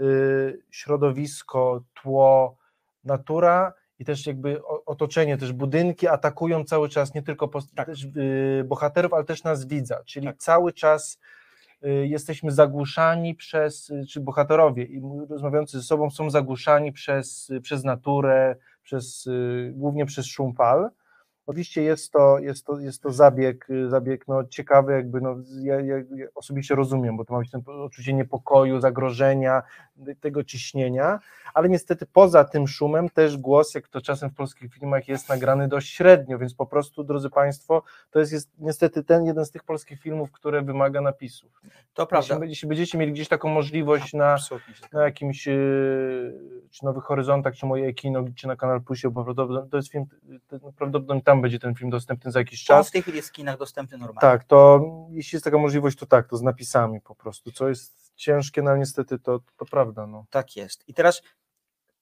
y, 0.00 0.62
środowisko, 0.70 1.82
tło, 2.02 2.56
natura 3.04 3.72
i 3.98 4.04
też 4.04 4.26
jakby 4.26 4.60
otoczenie, 4.90 5.36
też 5.38 5.52
budynki 5.52 6.08
atakują 6.08 6.64
cały 6.64 6.88
czas 6.88 7.14
nie 7.14 7.22
tylko 7.22 7.48
post- 7.48 7.74
Tak. 7.74 7.86
też, 7.86 8.04
y, 8.04 8.64
bohaterów, 8.66 9.12
ale 9.14 9.24
też 9.24 9.44
nas 9.44 9.66
widza, 9.66 10.02
czyli 10.04 10.26
Tak. 10.26 10.36
cały 10.36 10.72
czas 10.72 11.18
y, 11.84 12.06
jesteśmy 12.06 12.50
zagłuszani 12.52 13.34
przez, 13.34 13.90
y, 13.90 14.06
czy 14.06 14.20
bohaterowie 14.20 14.84
i 14.84 15.00
rozmawiający 15.30 15.78
ze 15.78 15.84
sobą 15.84 16.10
są 16.10 16.30
zagłuszani 16.30 16.92
przez, 16.92 17.50
y, 17.50 17.60
przez 17.60 17.84
naturę, 17.84 18.56
przez, 18.82 19.26
y, 19.26 19.72
głównie 19.76 20.06
przez 20.06 20.26
szum 20.26 20.54
fal. 20.54 20.90
Oczywiście 21.46 21.82
jest 21.82 22.12
to, 22.12 22.38
jest 22.38 22.66
to, 22.66 22.78
jest 22.80 23.02
to 23.02 23.12
zabieg, 23.12 23.70
y, 23.70 23.88
zabieg 23.88 24.28
no, 24.28 24.44
ciekawy, 24.44 24.92
jakby 24.92 25.20
no, 25.20 25.36
ja, 25.62 25.80
ja, 25.80 25.96
ja 25.96 26.26
osobiście 26.34 26.74
rozumiem, 26.74 27.16
bo 27.16 27.24
to 27.24 27.32
ma 27.32 27.38
być 27.38 27.50
ten 27.50 27.62
poczucie 27.62 28.12
niepokoju, 28.14 28.80
zagrożenia, 28.80 29.62
tego 30.20 30.44
ciśnienia, 30.44 31.18
ale 31.54 31.68
niestety 31.68 32.06
poza 32.06 32.44
tym 32.44 32.68
szumem 32.68 33.08
też 33.08 33.36
głos, 33.36 33.74
jak 33.74 33.88
to 33.88 34.00
czasem 34.00 34.30
w 34.30 34.34
polskich 34.34 34.74
filmach 34.74 35.08
jest 35.08 35.28
nagrany 35.28 35.68
dość 35.68 35.94
średnio, 35.94 36.38
więc 36.38 36.54
po 36.54 36.66
prostu, 36.66 37.04
drodzy 37.04 37.30
Państwo, 37.30 37.82
to 38.10 38.20
jest, 38.20 38.32
jest 38.32 38.50
niestety 38.58 39.04
ten 39.04 39.24
jeden 39.24 39.44
z 39.44 39.50
tych 39.50 39.64
polskich 39.64 40.00
filmów, 40.00 40.32
które 40.32 40.62
wymaga 40.62 41.00
napisów. 41.00 41.60
To 41.94 42.06
prawda. 42.06 42.34
Jeśli, 42.34 42.48
jeśli 42.48 42.68
będziecie 42.68 42.98
mieli 42.98 43.12
gdzieś 43.12 43.28
taką 43.28 43.48
możliwość 43.48 44.12
na, 44.12 44.36
na 44.92 45.04
jakimś, 45.04 45.46
yy, 45.46 46.40
czy 46.70 46.84
Nowych 46.84 47.04
Horyzontach, 47.04 47.54
czy 47.54 47.66
moje 47.66 47.94
kino, 47.94 48.24
czy 48.34 48.46
na 48.46 48.56
Kanal 48.56 48.82
Plusie, 48.82 49.10
bo 49.10 49.24
prawdopodobnie 49.24 49.70
to 49.70 49.76
jest 49.76 49.92
film, 49.92 50.06
to 50.48 50.72
prawdopodobnie 50.72 51.22
tam 51.22 51.42
będzie 51.42 51.58
ten 51.58 51.74
film 51.74 51.90
dostępny 51.90 52.30
za 52.30 52.38
jakiś 52.38 52.70
On 52.70 52.76
czas. 52.76 52.88
w 52.88 52.92
tej 52.92 53.02
chwili 53.02 53.16
jest 53.16 53.28
w 53.28 53.32
kinach 53.32 53.58
dostępny 53.58 53.98
normalnie. 53.98 54.20
Tak, 54.20 54.44
to 54.44 54.80
jeśli 55.10 55.36
jest 55.36 55.44
taka 55.44 55.58
możliwość, 55.58 55.98
to 55.98 56.06
tak, 56.06 56.28
to 56.28 56.36
z 56.36 56.42
napisami 56.42 57.00
po 57.00 57.14
prostu, 57.14 57.52
co 57.52 57.68
jest 57.68 58.09
ciężkie, 58.20 58.62
no 58.62 58.70
ale 58.70 58.78
niestety 58.78 59.18
to, 59.18 59.40
to 59.56 59.64
prawda, 59.64 60.06
no. 60.06 60.26
Tak 60.30 60.56
jest. 60.56 60.88
I 60.88 60.94
teraz 60.94 61.22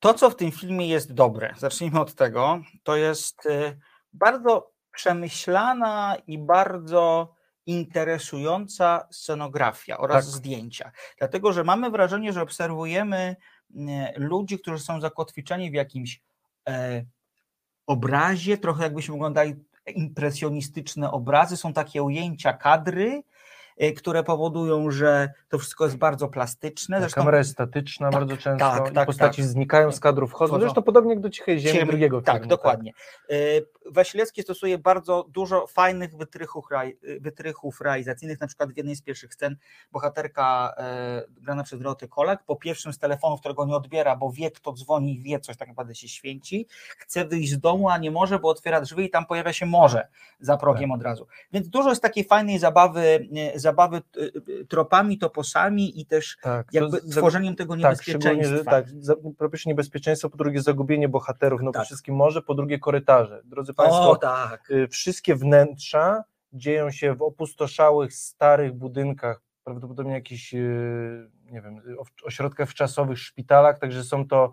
to, 0.01 0.15
co 0.15 0.31
w 0.31 0.37
tym 0.37 0.53
filmie 0.53 0.89
jest 0.89 1.13
dobre, 1.13 1.55
zacznijmy 1.59 2.01
od 2.01 2.15
tego, 2.15 2.61
to 2.83 2.97
jest 2.97 3.47
y, 3.47 3.79
bardzo 4.13 4.73
przemyślana 4.93 6.17
i 6.27 6.39
bardzo 6.39 7.35
interesująca 7.67 9.09
scenografia 9.11 9.99
oraz 9.99 10.25
Tak. 10.25 10.35
zdjęcia. 10.35 10.93
Dlatego, 11.19 11.53
że 11.53 11.65
mamy 11.65 11.91
wrażenie, 11.91 12.33
że 12.33 12.43
obserwujemy 12.43 13.37
y, 13.71 13.77
ludzi, 14.17 14.59
którzy 14.59 14.79
są 14.79 15.01
zakotwiczeni 15.01 15.71
w 15.71 15.75
jakimś 15.75 16.23
e, 16.69 17.05
obrazie, 17.87 18.59
trochę 18.59 18.83
jakbyśmy 18.83 19.15
oglądali 19.15 19.55
impresjonistyczne 19.95 21.11
obrazy, 21.11 21.57
są 21.57 21.73
takie 21.73 22.03
ujęcia 22.03 22.53
kadry, 22.53 23.23
które 23.97 24.25
powodują, 24.25 24.91
że 24.91 25.33
to 25.49 25.59
wszystko 25.59 25.85
jest 25.85 25.97
bardzo 25.97 26.29
plastyczne. 26.29 27.01
Zresztą 27.01 27.21
kamera 27.21 27.39
jest 27.39 27.51
statyczna 27.51 28.11
tak, 28.11 28.21
bardzo 28.21 28.37
często 28.37 28.71
tak, 28.71 28.91
tak, 28.91 29.07
postaci 29.07 29.43
tak. 29.43 29.51
znikają 29.51 29.93
z 29.93 30.01
kadrów, 30.01 30.31
Wchodzą. 30.31 30.61
zresztą 30.61 30.83
podobnie 30.83 31.11
jak 31.11 31.21
do 31.21 31.31
Cichej 31.31 31.61
Ziemi 31.61 31.79
Ziemi, 31.79 31.91
drugiego 31.91 32.23
tak, 32.23 32.35
filmu. 32.37 32.49
dokładnie. 32.49 32.93
Y, 33.31 33.67
Wasilewski 33.87 34.43
stosuje 34.43 34.79
bardzo 34.79 35.27
dużo 35.29 35.67
fajnych 35.67 36.17
wytrychów, 36.17 36.65
y, 37.05 37.21
wytrychów 37.21 37.81
realizacyjnych, 37.81 38.41
na 38.41 38.47
przykład 38.47 38.73
w 38.73 38.77
jednej 38.77 38.97
z 38.97 39.03
pierwszych 39.03 39.35
scen 39.35 39.57
bohaterka 39.93 40.75
grana 41.29 41.63
przez 41.63 41.79
Dorotę 41.79 42.09
Kolak 42.09 42.45
po 42.45 42.57
pierwszym 42.57 42.93
z 42.93 42.99
telefonu, 42.99 43.39
którego 43.39 43.67
nie 43.67 43.77
odbiera, 43.77 44.17
bo 44.17 44.33
wie 44.33 44.51
kto 44.51 44.73
dzwoni 44.73 45.21
wie 45.21 45.41
coś 45.41 45.57
tak 45.57 45.69
naprawdę 45.69 45.95
się 45.95 46.09
święci, 46.09 46.67
chce 46.99 47.25
wyjść 47.25 47.53
z 47.53 47.61
domu, 47.61 47.89
a 47.89 47.99
nie 47.99 48.11
może, 48.11 48.39
bo 48.39 48.49
otwiera 48.49 48.81
drzwi 48.81 49.05
i 49.05 49.11
tam 49.11 49.27
pojawia 49.27 49.53
się 49.53 49.67
morze 49.67 50.09
za 50.41 50.57
progiem 50.57 50.91
od 50.91 51.03
razu. 51.03 51.27
Więc 51.53 51.69
dużo 51.69 51.91
jest 51.91 52.03
takiej 52.03 52.25
fajnej 52.25 52.59
zabawy, 52.59 53.29
e, 53.55 53.59
zabawy 53.69 53.97
y, 54.17 54.33
y, 54.49 54.67
tropami, 54.67 55.19
toposami 55.19 56.01
i 56.01 56.07
też 56.07 56.37
Tak, 56.43 56.67
jakby 56.73 57.01
tworzeniem 57.01 57.57
tego 57.57 57.75
Tak, 57.75 57.81
niebezpieczeństwa. 57.81 58.57
że 58.57 58.65
tak, 58.65 58.87
po 59.39 59.49
pierwsze 59.49 59.71
niebezpieczeństwo, 59.71 60.31
po 60.31 60.37
drugie 60.37 60.63
zagubienie 60.63 61.09
bohaterów, 61.09 61.61
no 61.63 61.73
Tak. 61.73 61.83
przede 61.83 61.87
wszystkim 61.87 62.15
morze, 62.15 62.43
po 62.43 62.55
drugie 62.55 62.79
korytarze. 62.79 63.41
Drodzy 63.45 63.75
Państwo, 63.75 64.11
O 64.11 64.17
tak. 64.17 64.71
y, 64.71 64.89
wszystkie 64.89 65.35
wnętrza 65.35 66.25
dzieją 66.53 66.91
się 66.91 67.15
w 67.15 67.23
opustoszałych, 67.23 68.15
starych 68.15 68.73
budynkach, 68.73 69.41
prawdopodobnie 69.65 70.13
jakichś, 70.13 70.53
nie 71.45 71.63
wiem, 71.63 71.81
ośrodkach 72.25 72.69
wczasowych, 72.71 73.19
szpitalach, 73.19 73.79
także 73.79 74.05
są 74.05 74.29
to 74.29 74.53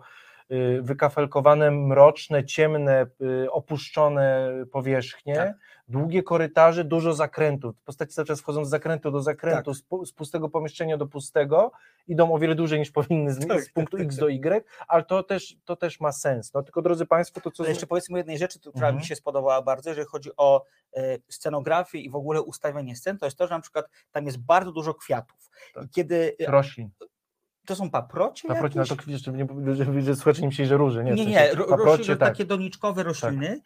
wykafelkowane, 0.80 1.70
mroczne, 1.70 2.44
ciemne, 2.44 3.06
opuszczone 3.50 4.52
powierzchnie, 4.72 5.34
Tak. 5.34 5.56
Długie 5.88 6.22
korytarze, 6.22 6.84
dużo 6.84 7.14
zakrętów. 7.14 7.76
Postaci 7.84 8.12
cały 8.14 8.26
czas 8.26 8.40
wchodzą 8.40 8.64
z 8.64 8.68
zakrętu 8.68 9.10
do 9.10 9.22
zakrętu, 9.22 9.70
Tak. 9.70 9.74
z, 9.80 9.82
pu- 9.84 10.06
z 10.06 10.12
pustego 10.12 10.48
pomieszczenia 10.48 10.96
do 10.96 11.06
pustego, 11.06 11.72
idą 12.06 12.32
o 12.34 12.38
wiele 12.38 12.54
dłużej 12.54 12.78
niż 12.78 12.90
powinny 12.90 13.32
z, 13.34 13.46
Tak, 13.46 13.62
z 13.62 13.70
punktu 13.72 13.96
X 13.96 14.16
do 14.16 14.30
Y, 14.30 14.64
ale 14.88 15.04
to 15.04 15.22
też, 15.22 15.56
to 15.64 15.76
też 15.76 16.00
ma 16.00 16.12
sens. 16.12 16.54
No 16.54 16.62
tylko 16.62 16.82
drodzy 16.82 17.06
Państwo, 17.06 17.40
to 17.40 17.50
co... 17.50 17.62
Ale 17.62 17.70
jeszcze 17.70 17.86
powiedzmy 17.86 18.18
jednej 18.18 18.38
rzeczy, 18.38 18.60
która 18.60 18.74
Mhm. 18.74 18.96
mi 18.96 19.04
się 19.04 19.16
spodobała 19.16 19.62
bardzo, 19.62 19.90
jeżeli 19.90 20.06
chodzi 20.06 20.30
o 20.36 20.64
e, 20.96 21.18
scenografię 21.28 21.98
i 21.98 22.10
w 22.10 22.16
ogóle 22.16 22.42
ustawienie 22.42 22.96
scen, 22.96 23.18
to 23.18 23.26
jest 23.26 23.38
to, 23.38 23.46
że 23.46 23.54
na 23.54 23.60
przykład 23.60 23.86
tam 24.12 24.26
jest 24.26 24.38
bardzo 24.38 24.72
dużo 24.72 24.94
kwiatów. 24.94 25.50
Tak. 25.74 25.84
I 25.84 25.88
kiedy 25.88 26.36
e, 26.46 26.50
Roślin. 26.50 26.90
to 27.66 27.76
są 27.76 27.90
paprocie 27.90 28.48
Paprocie, 28.48 28.74
na 28.76 28.82
jakieś? 28.82 28.96
to 28.98 29.02
kwiat, 29.02 29.18
żeby 29.20 29.74
żeby, 29.76 30.02
że 30.02 30.14
słuchacze 30.16 30.40
nie 30.42 30.48
myśleli, 30.48 30.68
że 30.68 30.76
róże, 30.76 31.04
nie? 31.04 31.12
Nie, 31.12 31.26
nie, 31.26 31.54
ro, 31.54 31.64
paprocie, 31.64 31.84
rośliny, 31.98 32.16
tak. 32.16 32.28
takie 32.28 32.44
doniczkowe 32.44 33.02
rośliny 33.02 33.48
e, 33.48 33.60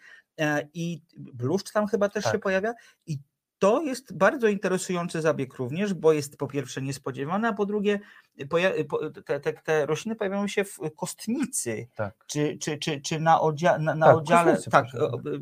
i 0.74 1.02
bluszcz 1.16 1.72
tam 1.72 1.86
chyba 1.86 2.08
też 2.08 2.24
się 2.24 2.30
Tak. 2.30 2.40
pojawia 2.40 2.74
i 3.06 3.18
to 3.58 3.82
jest 3.82 4.16
bardzo 4.16 4.48
interesujący 4.48 5.20
zabieg 5.20 5.54
również, 5.54 5.94
bo 5.94 6.12
jest 6.12 6.36
po 6.36 6.46
pierwsze 6.46 6.82
niespodziewany, 6.82 7.48
a 7.48 7.52
po 7.52 7.66
drugie 7.66 8.00
poja- 8.48 8.84
po- 8.88 9.10
te, 9.10 9.40
te, 9.40 9.52
te 9.52 9.86
rośliny 9.86 10.16
pojawiają 10.16 10.48
się 10.48 10.64
w 10.64 10.78
kostnicy, 10.96 11.88
Tak. 11.94 12.14
czy, 12.26 12.58
czy, 12.58 12.78
czy, 12.78 13.00
czy 13.00 13.20
na, 13.20 13.40
odzia, 13.40 13.78
na, 13.78 13.94
na 13.94 14.06
Tak, 14.06 14.16
oddziale 14.16 14.58
tak, 14.70 14.86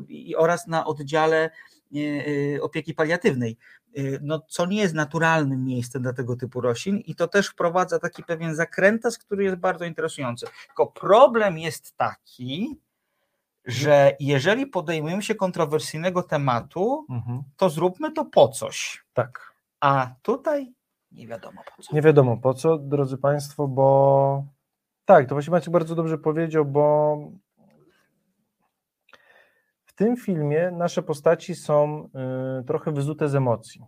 i, 0.07 0.35
oraz 0.35 0.67
na 0.67 0.85
oddziale 0.85 1.49
e, 1.95 1.99
e, 2.55 2.61
opieki 2.61 2.93
paliatywnej, 2.93 3.57
e, 3.97 4.01
no, 4.21 4.39
co 4.49 4.65
nie 4.65 4.81
jest 4.81 4.93
naturalnym 4.93 5.63
miejscem 5.65 6.01
dla 6.01 6.13
tego 6.13 6.35
typu 6.35 6.61
roślin 6.61 6.97
i 6.97 7.15
to 7.15 7.27
też 7.27 7.47
wprowadza 7.47 7.99
taki 7.99 8.23
pewien 8.23 8.55
zakrętas, 8.55 9.17
który 9.17 9.43
jest 9.43 9.55
bardzo 9.57 9.85
interesujący. 9.85 10.45
Tylko 10.67 10.87
problem 10.87 11.57
jest 11.57 11.97
taki, 11.97 12.79
że 13.71 14.15
jeżeli 14.19 14.67
podejmujemy 14.67 15.23
się 15.23 15.35
kontrowersyjnego 15.35 16.23
tematu, 16.23 17.05
Mhm. 17.09 17.43
to 17.57 17.69
zróbmy 17.69 18.11
to 18.11 18.25
po 18.25 18.47
coś. 18.47 19.05
tak. 19.13 19.53
A 19.81 20.15
tutaj 20.21 20.73
nie 21.11 21.27
wiadomo 21.27 21.61
po 21.77 21.83
co. 21.83 21.95
Nie 21.95 22.01
wiadomo 22.01 22.37
po 22.37 22.53
co, 22.53 22.77
drodzy 22.77 23.17
Państwo, 23.17 23.67
bo 23.67 24.43
tak, 25.05 25.29
to 25.29 25.35
właśnie 25.35 25.51
Maciek 25.51 25.73
bardzo 25.73 25.95
dobrze 25.95 26.17
powiedział, 26.17 26.65
bo 26.65 27.17
w 29.85 29.93
tym 29.93 30.17
filmie 30.17 30.71
nasze 30.71 31.03
postaci 31.03 31.55
są 31.55 32.09
y, 32.61 32.63
trochę 32.63 32.91
wyzute 32.91 33.29
z 33.29 33.35
emocji. 33.35 33.81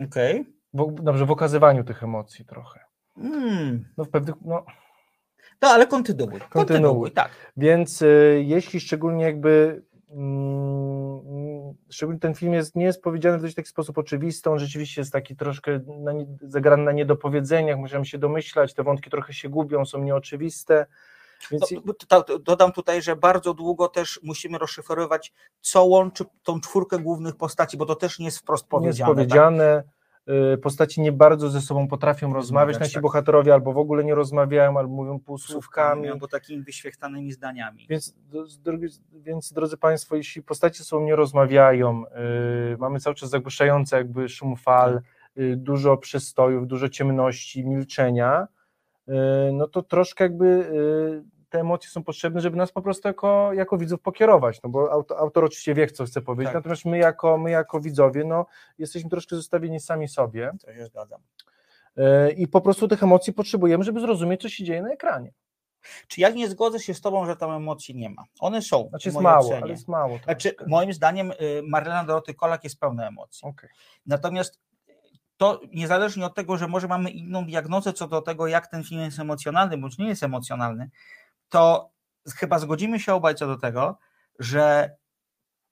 Okej. 0.00 0.44
W, 0.74 0.92
dobrze, 1.02 1.26
w 1.26 1.30
okazywaniu 1.30 1.84
tych 1.84 2.02
emocji 2.02 2.44
trochę. 2.44 2.80
Mm. 3.16 3.84
No 3.96 4.04
w 4.04 4.10
pewnych, 4.10 4.34
no, 4.40 4.64
No 5.62 5.68
ale 5.68 5.86
kontynuuj. 5.86 6.30
Kontynuuj. 6.30 6.50
Kontynuuj, 6.52 7.10
tak. 7.10 7.30
Więc 7.56 8.02
y, 8.02 8.42
jeśli 8.46 8.80
szczególnie 8.80 9.24
jakby 9.24 9.82
mm, 10.10 11.74
szczególnie 11.90 12.20
ten 12.20 12.34
film 12.34 12.52
jest, 12.52 12.76
nie 12.76 12.84
jest 12.84 13.02
powiedziany 13.02 13.38
w 13.38 13.42
dość 13.42 13.54
taki 13.54 13.68
sposób 13.68 13.98
oczywisty, 13.98 14.50
on 14.50 14.58
rzeczywiście 14.58 15.00
jest 15.00 15.12
taki 15.12 15.36
troszkę 15.36 15.80
na, 15.86 16.12
nie- 16.12 16.26
zagrany 16.42 16.82
na 16.82 16.92
niedopowiedzeniach, 16.92 17.78
możemy 17.78 18.06
się 18.06 18.18
domyślać, 18.18 18.74
te 18.74 18.82
wątki 18.82 19.10
trochę 19.10 19.32
się 19.32 19.48
gubią, 19.48 19.84
są 19.84 19.98
nieoczywiste. 19.98 20.86
Więc 21.50 21.74
No, 22.10 22.24
dodam 22.38 22.72
tutaj, 22.72 23.02
że 23.02 23.16
bardzo 23.16 23.54
długo 23.54 23.88
też 23.88 24.20
musimy 24.22 24.58
rozszyfrować, 24.58 25.32
co 25.60 25.84
łączy 25.84 26.24
tą 26.42 26.60
czwórkę 26.60 26.98
głównych 26.98 27.36
postaci, 27.36 27.76
bo 27.76 27.86
to 27.86 27.94
też 27.94 28.18
nie 28.18 28.24
jest 28.24 28.38
wprost 28.38 28.66
nie 28.80 28.86
jest 28.86 29.00
powiedziane. 29.02 29.82
tak? 29.86 30.03
Y, 30.54 30.58
Postaci 30.58 31.00
nie 31.00 31.12
bardzo 31.12 31.50
ze 31.50 31.60
sobą 31.60 31.88
potrafią 31.88 32.34
rozmawiać. 32.34 32.80
Nasi 32.80 32.94
tak. 32.94 33.02
bohaterowie 33.02 33.54
albo 33.54 33.72
w 33.72 33.78
ogóle 33.78 34.04
nie 34.04 34.14
rozmawiają, 34.14 34.78
albo 34.78 34.94
mówią 34.94 35.20
półsłówkami. 35.20 35.62
Słówkami 35.62 36.08
albo 36.08 36.28
takimi 36.28 36.62
wyświechtanymi 36.62 37.32
zdaniami. 37.32 37.86
Więc, 37.90 38.14
drogi, 38.64 38.86
więc 39.12 39.52
drodzy 39.52 39.76
Państwo, 39.76 40.16
jeśli 40.16 40.42
postacie 40.42 40.78
ze 40.78 40.84
sobą 40.84 41.04
nie 41.04 41.16
rozmawiają, 41.16 42.04
y, 42.74 42.78
mamy 42.78 43.00
cały 43.00 43.16
czas 43.16 43.30
zagłuszające 43.30 43.96
jakby 43.96 44.28
szum 44.28 44.56
fal, 44.56 45.00
y, 45.38 45.56
dużo 45.56 45.96
przystojów, 45.96 46.66
dużo 46.66 46.88
ciemności, 46.88 47.64
milczenia, 47.64 48.48
y, 49.08 49.12
no 49.52 49.68
to 49.68 49.82
troszkę 49.82 50.24
jakby 50.24 50.46
y, 50.46 51.33
te 51.54 51.60
emocje 51.60 51.90
są 51.90 52.02
potrzebne, 52.04 52.40
żeby 52.40 52.56
nas 52.56 52.72
po 52.72 52.82
prostu 52.82 53.08
jako, 53.08 53.52
jako 53.52 53.78
widzów 53.78 54.00
pokierować, 54.00 54.62
no 54.62 54.70
bo 54.70 54.92
autor, 54.92 55.18
autor 55.18 55.44
oczywiście 55.44 55.74
wie, 55.74 55.86
co 55.86 56.04
chce 56.04 56.22
powiedzieć, 56.22 56.46
Tak. 56.46 56.54
natomiast 56.54 56.84
my 56.84 56.98
jako, 56.98 57.38
my 57.38 57.50
jako 57.50 57.80
widzowie, 57.80 58.24
no 58.24 58.46
jesteśmy 58.78 59.10
troszkę 59.10 59.36
zostawieni 59.36 59.80
sami 59.80 60.08
sobie 60.08 60.52
To 60.66 60.74
się 60.74 60.86
zgadzam. 60.86 61.20
y, 61.98 62.32
i 62.32 62.48
po 62.48 62.60
prostu 62.60 62.88
tych 62.88 63.02
emocji 63.02 63.32
potrzebujemy, 63.32 63.84
żeby 63.84 64.00
zrozumieć, 64.00 64.42
co 64.42 64.48
się 64.48 64.64
dzieje 64.64 64.82
na 64.82 64.92
ekranie. 64.92 65.32
Czy 66.08 66.20
ja 66.20 66.30
nie 66.30 66.48
zgodzę 66.48 66.80
się 66.80 66.94
z 66.94 67.00
tobą, 67.00 67.26
że 67.26 67.36
tam 67.36 67.50
emocji 67.50 67.94
nie 67.96 68.10
ma? 68.10 68.24
One 68.40 68.62
są. 68.62 68.88
Znaczy 68.88 69.08
jest 69.08 69.20
mało, 69.20 69.46
ocenie. 69.46 69.62
ale 69.62 69.70
jest 69.70 69.88
mało. 69.88 70.18
Znaczy, 70.24 70.54
moim 70.66 70.92
zdaniem 70.92 71.30
y, 71.30 71.62
Marlena 71.68 72.04
Doroty 72.04 72.34
Kolak 72.34 72.64
jest 72.64 72.80
pełna 72.80 73.08
emocji. 73.08 73.48
Okej. 73.48 73.70
Natomiast 74.06 74.60
to 75.36 75.60
niezależnie 75.72 76.26
od 76.26 76.34
tego, 76.34 76.56
że 76.56 76.68
może 76.68 76.88
mamy 76.88 77.10
inną 77.10 77.44
diagnozę 77.46 77.92
co 77.92 78.08
do 78.08 78.22
tego, 78.22 78.46
jak 78.46 78.66
ten 78.66 78.84
film 78.84 79.00
jest 79.00 79.18
emocjonalny, 79.18 79.78
bądź 79.78 79.98
nie 79.98 80.08
jest 80.08 80.22
emocjonalny, 80.22 80.90
to 81.48 81.90
chyba 82.36 82.58
zgodzimy 82.58 83.00
się 83.00 83.14
obaj 83.14 83.34
co 83.34 83.46
do 83.46 83.58
tego, 83.58 83.98
że 84.38 84.96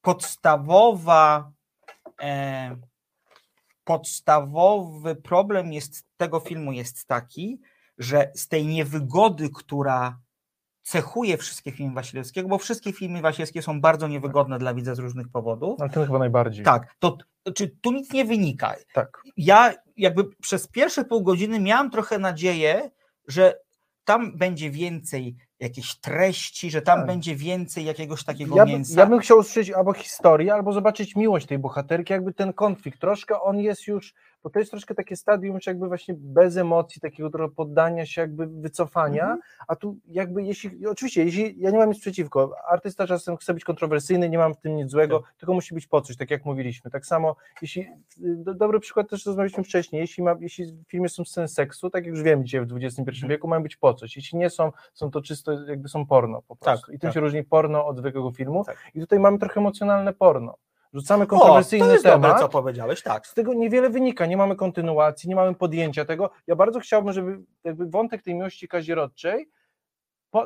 podstawowa 0.00 1.52
e, 2.22 2.76
podstawowy 3.84 5.16
problem 5.16 5.72
jest 5.72 6.06
tego 6.16 6.40
filmu 6.40 6.72
jest 6.72 7.06
taki, 7.06 7.60
że 7.98 8.32
z 8.34 8.48
tej 8.48 8.66
niewygody, 8.66 9.50
która 9.54 10.18
cechuje 10.82 11.36
wszystkie 11.36 11.72
filmy 11.72 11.94
Wasilewskiego, 11.94 12.48
bo 12.48 12.58
wszystkie 12.58 12.92
filmy 12.92 13.20
Wasilewskie 13.20 13.62
są 13.62 13.80
bardzo 13.80 14.08
niewygodne 14.08 14.58
dla 14.58 14.74
widza 14.74 14.94
z 14.94 14.98
różnych 14.98 15.28
powodów. 15.28 15.80
Ale 15.80 15.90
ten 15.90 16.06
chyba 16.06 16.18
najbardziej. 16.18 16.64
Tak, 16.64 16.94
to 16.98 17.18
czy 17.54 17.68
tu 17.68 17.92
nic 17.92 18.12
nie 18.12 18.24
wynika. 18.24 18.74
tak. 18.94 19.22
Ja 19.36 19.74
jakby 19.96 20.24
przez 20.40 20.68
pierwsze 20.68 21.04
pół 21.04 21.22
godziny 21.22 21.60
miałam 21.60 21.90
trochę 21.90 22.18
nadzieję, 22.18 22.90
że 23.28 23.58
tam 24.04 24.38
będzie 24.38 24.70
więcej 24.70 25.36
jakiejś 25.62 25.94
treści, 25.94 26.70
że 26.70 26.82
tam 26.82 26.98
Tak. 26.98 27.06
będzie 27.06 27.36
więcej 27.36 27.84
jakiegoś 27.84 28.24
takiego 28.24 28.56
Ja, 28.56 28.64
by, 28.66 28.72
mięsa. 28.72 29.00
ja 29.00 29.06
bym 29.06 29.18
chciał 29.18 29.38
usłyszeć 29.38 29.70
albo 29.70 29.92
historię, 29.92 30.54
albo 30.54 30.72
zobaczyć 30.72 31.16
miłość 31.16 31.46
tej 31.46 31.58
bohaterki, 31.58 32.12
jakby 32.12 32.32
ten 32.32 32.52
konflikt. 32.52 33.00
Troszkę 33.00 33.40
on 33.40 33.58
jest 33.58 33.86
już, 33.86 34.14
bo 34.42 34.50
to 34.50 34.58
jest 34.58 34.70
troszkę 34.70 34.94
takie 34.94 35.16
stadium, 35.16 35.54
już 35.54 35.66
jakby 35.66 35.88
właśnie 35.88 36.14
bez 36.18 36.56
emocji, 36.56 37.00
takiego 37.00 37.30
trochę 37.30 37.54
poddania 37.54 38.06
się, 38.06 38.20
jakby 38.20 38.46
wycofania, 38.46 39.22
Mhm. 39.22 39.40
a 39.68 39.76
tu 39.76 39.96
jakby 40.08 40.42
jeśli, 40.42 40.86
oczywiście, 40.86 41.24
jeśli, 41.24 41.60
ja 41.60 41.70
nie 41.70 41.78
mam 41.78 41.88
nic 41.90 42.00
przeciwko, 42.00 42.54
artysta 42.68 43.06
czasem 43.06 43.36
chce 43.36 43.54
być 43.54 43.64
kontrowersyjny, 43.64 44.28
nie 44.28 44.38
mam 44.38 44.54
w 44.54 44.58
tym 44.60 44.76
nic 44.76 44.90
złego, 44.90 45.20
Tak. 45.20 45.34
tylko 45.38 45.54
musi 45.54 45.74
być 45.74 45.86
po 45.86 46.00
coś, 46.00 46.16
tak 46.16 46.30
jak 46.30 46.44
mówiliśmy. 46.44 46.90
Tak 46.90 47.06
samo, 47.06 47.36
jeśli, 47.62 47.86
do, 48.18 48.54
dobry 48.54 48.80
przykład 48.80 49.08
też 49.10 49.26
rozmawialiśmy 49.26 49.64
wcześniej, 49.64 50.00
jeśli, 50.00 50.22
ma, 50.24 50.36
jeśli 50.40 50.72
w 50.72 50.84
filmie 50.90 51.08
są 51.08 51.24
sceny 51.24 51.48
seksu, 51.48 51.90
tak 51.90 52.04
jak 52.04 52.14
już 52.14 52.22
wiemy 52.22 52.44
dzisiaj 52.44 52.66
w 52.66 52.76
XXI 52.76 53.00
Mhm. 53.10 53.28
wieku, 53.28 53.48
mają 53.48 53.62
być 53.62 53.76
po 53.76 53.94
coś. 53.94 54.16
Jeśli 54.16 54.38
nie 54.38 54.50
są, 54.50 54.72
są 54.92 55.10
to 55.10 55.22
czysto 55.22 55.52
jakby 55.66 55.88
są 55.88 56.06
porno 56.06 56.42
po 56.48 56.56
prostu. 56.56 56.86
Tak, 56.86 56.94
I 56.94 56.98
tym 56.98 57.08
tak. 57.08 57.14
się 57.14 57.20
różni 57.20 57.44
porno 57.44 57.86
od 57.86 57.98
zwykłego 57.98 58.30
filmu. 58.32 58.64
Tak. 58.64 58.76
I 58.94 59.00
tutaj 59.00 59.18
mamy 59.18 59.38
trochę 59.38 59.60
emocjonalne 59.60 60.12
porno. 60.12 60.54
Rzucamy 60.92 61.24
o, 61.24 61.26
to 61.26 61.30
kontrowersyjny 61.36 61.92
jest 61.92 62.04
temat. 62.04 62.22
dobre, 62.22 62.38
co 62.40 62.48
powiedziałeś, 62.48 63.02
tak. 63.02 63.26
Z 63.26 63.34
tego 63.34 63.54
niewiele 63.54 63.90
wynika, 63.90 64.26
nie 64.26 64.36
mamy 64.36 64.56
kontynuacji, 64.56 65.28
nie 65.28 65.36
mamy 65.36 65.54
podjęcia 65.54 66.04
tego. 66.04 66.30
Ja 66.46 66.56
bardzo 66.56 66.80
chciałbym, 66.80 67.12
żeby 67.12 67.38
jakby 67.64 67.86
wątek 67.86 68.22
tej 68.22 68.34
miłości 68.34 68.68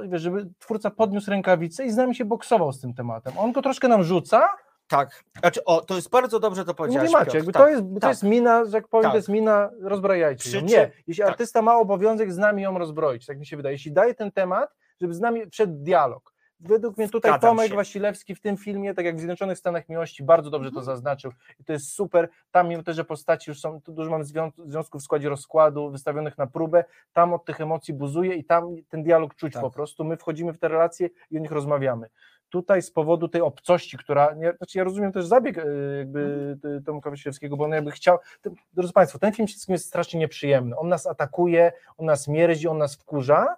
wiesz, 0.09 0.23
żeby 0.23 0.49
twórca 0.59 0.91
podniósł 0.91 1.31
rękawice 1.31 1.85
i 1.85 1.91
z 1.91 1.97
nami 1.97 2.15
się 2.15 2.25
boksował 2.25 2.73
z 2.73 2.81
tym 2.81 2.95
tematem. 2.95 3.39
On 3.39 3.53
go 3.53 3.63
troszkę 3.63 3.89
nam 3.89 4.05
rzuca, 4.05 4.49
Tak. 4.89 5.25
Znaczy, 5.41 5.65
o, 5.65 5.81
to 5.81 5.95
jest 5.95 6.11
bardzo 6.11 6.41
dobrze 6.41 6.65
to 6.65 6.71
nie 6.71 6.75
powiedziałeś. 6.75 7.13
macie, 7.13 7.25
Piotr, 7.25 7.37
jakby 7.37 7.53
tak. 7.53 7.63
to, 7.63 7.69
jest, 7.69 7.83
to 7.95 8.01
tak. 8.01 8.11
jest 8.11 8.23
mina, 8.23 8.65
że 8.65 8.77
jak 8.77 8.89
powiem, 8.89 9.03
Tak. 9.03 9.13
to 9.13 9.17
jest 9.17 9.29
mina, 9.29 9.71
rozbrajajcie 9.83 10.41
Przy 10.49 10.57
ją. 10.57 10.61
czym- 10.61 10.69
Nie, 10.69 10.91
jeśli 11.07 11.23
tak. 11.23 11.31
artysta 11.31 11.63
ma 11.63 11.77
obowiązek 11.77 12.33
z 12.33 12.39
nami 12.39 12.63
ją 12.63 12.79
rozbroić, 12.79 13.27
tak 13.27 13.39
mi 13.39 13.47
się 13.47 13.57
wydaje, 13.57 13.75
jeśli 13.75 13.93
daje 13.93 14.15
ten 14.15 14.33
temat, 14.33 14.75
żeby 15.01 15.15
z 15.15 15.21
nami 15.21 15.51
wszedł 15.51 15.73
dialog. 15.77 16.33
Według 16.61 16.97
mnie 16.99 17.09
tutaj 17.09 17.31
Zgadzam 17.31 17.51
Tomek 17.51 17.69
się. 17.71 17.75
Wasilewski 17.77 18.35
w 18.35 18.41
tym 18.41 18.57
filmie, 18.57 18.95
tak 18.95 19.05
jak 19.05 19.17
w 19.17 19.19
Zjednoczonych 19.19 19.59
Stanach 19.59 19.89
Miłości, 19.89 20.23
bardzo 20.25 20.51
dobrze 20.51 20.69
Mhm. 20.69 20.81
to 20.81 20.85
zaznaczył 20.85 21.33
i 21.61 21.65
to 21.65 21.73
jest 21.73 21.93
super. 21.93 22.29
Tam 22.51 22.69
mimo 22.69 22.83
to, 22.83 22.93
że 22.93 23.05
postaci 23.05 23.51
już 23.51 23.61
są, 23.61 23.81
tu 23.81 23.93
dużo 23.93 24.11
mamy 24.11 24.25
zwią- 24.25 24.53
związków 24.67 25.01
w 25.01 25.05
składzie 25.05 25.29
rozkładu, 25.29 25.91
wystawionych 25.91 26.39
na 26.39 26.47
próbę, 26.47 26.85
tam 27.13 27.35
od 27.35 27.45
tych 27.45 27.61
emocji 27.61 27.95
buzuje 27.95 28.35
i 28.35 28.45
tam 28.45 28.69
ten 28.89 29.03
dialog 29.03 29.35
czuć 29.35 29.53
Tak. 29.53 29.63
po 29.63 29.71
prostu. 29.71 30.05
My 30.05 30.17
wchodzimy 30.17 30.53
w 30.53 30.59
te 30.59 30.69
relacje 30.69 31.09
i 31.31 31.37
o 31.37 31.41
nich 31.41 31.51
rozmawiamy. 31.53 32.07
Tutaj 32.49 32.83
z 32.83 32.91
powodu 32.91 33.29
tej 33.29 33.41
obcości, 33.41 33.99
która, 33.99 34.35
nie, 34.35 34.53
znaczy 34.57 34.79
ja 34.79 34.85
rozumiem 34.85 35.13
też 35.13 35.27
zabieg 35.27 35.59
e, 35.59 35.63
jakby 35.99 36.21
Mhm. 36.65 36.83
Tomka 36.85 37.11
Wasilewskiego, 37.11 37.57
bo 37.57 37.65
on 37.65 37.71
jakby 37.71 37.91
chciał, 37.91 38.19
ten, 38.41 38.55
drodzy 38.73 38.93
Państwo, 38.93 39.19
ten 39.19 39.33
film 39.33 39.49
wszystkim 39.49 39.73
jest 39.73 39.87
strasznie 39.87 40.21
nieprzyjemny. 40.21 40.77
On 40.77 40.89
nas 40.89 41.07
atakuje, 41.07 41.73
on 41.97 42.07
nas 42.07 42.29
mierzi, 42.29 42.69
on 42.69 42.79
nas 42.79 42.97
wkurza 42.97 43.57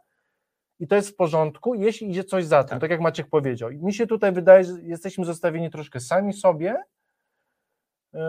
i 0.78 0.86
to 0.86 0.94
jest 0.94 1.08
w 1.10 1.16
porządku, 1.16 1.74
jeśli 1.74 2.10
idzie 2.10 2.24
coś 2.24 2.44
za 2.44 2.64
tym, 2.64 2.70
tak, 2.70 2.80
Tak. 2.80 2.90
jak 2.90 3.00
Maciek 3.00 3.28
powiedział. 3.28 3.70
I 3.70 3.78
mi 3.78 3.94
się 3.94 4.06
tutaj 4.06 4.32
wydaje, 4.32 4.64
że 4.64 4.72
jesteśmy 4.82 5.24
zostawieni 5.24 5.70
troszkę 5.70 6.00
sami 6.00 6.32
sobie, 6.32 6.76
Yy, 8.12 8.20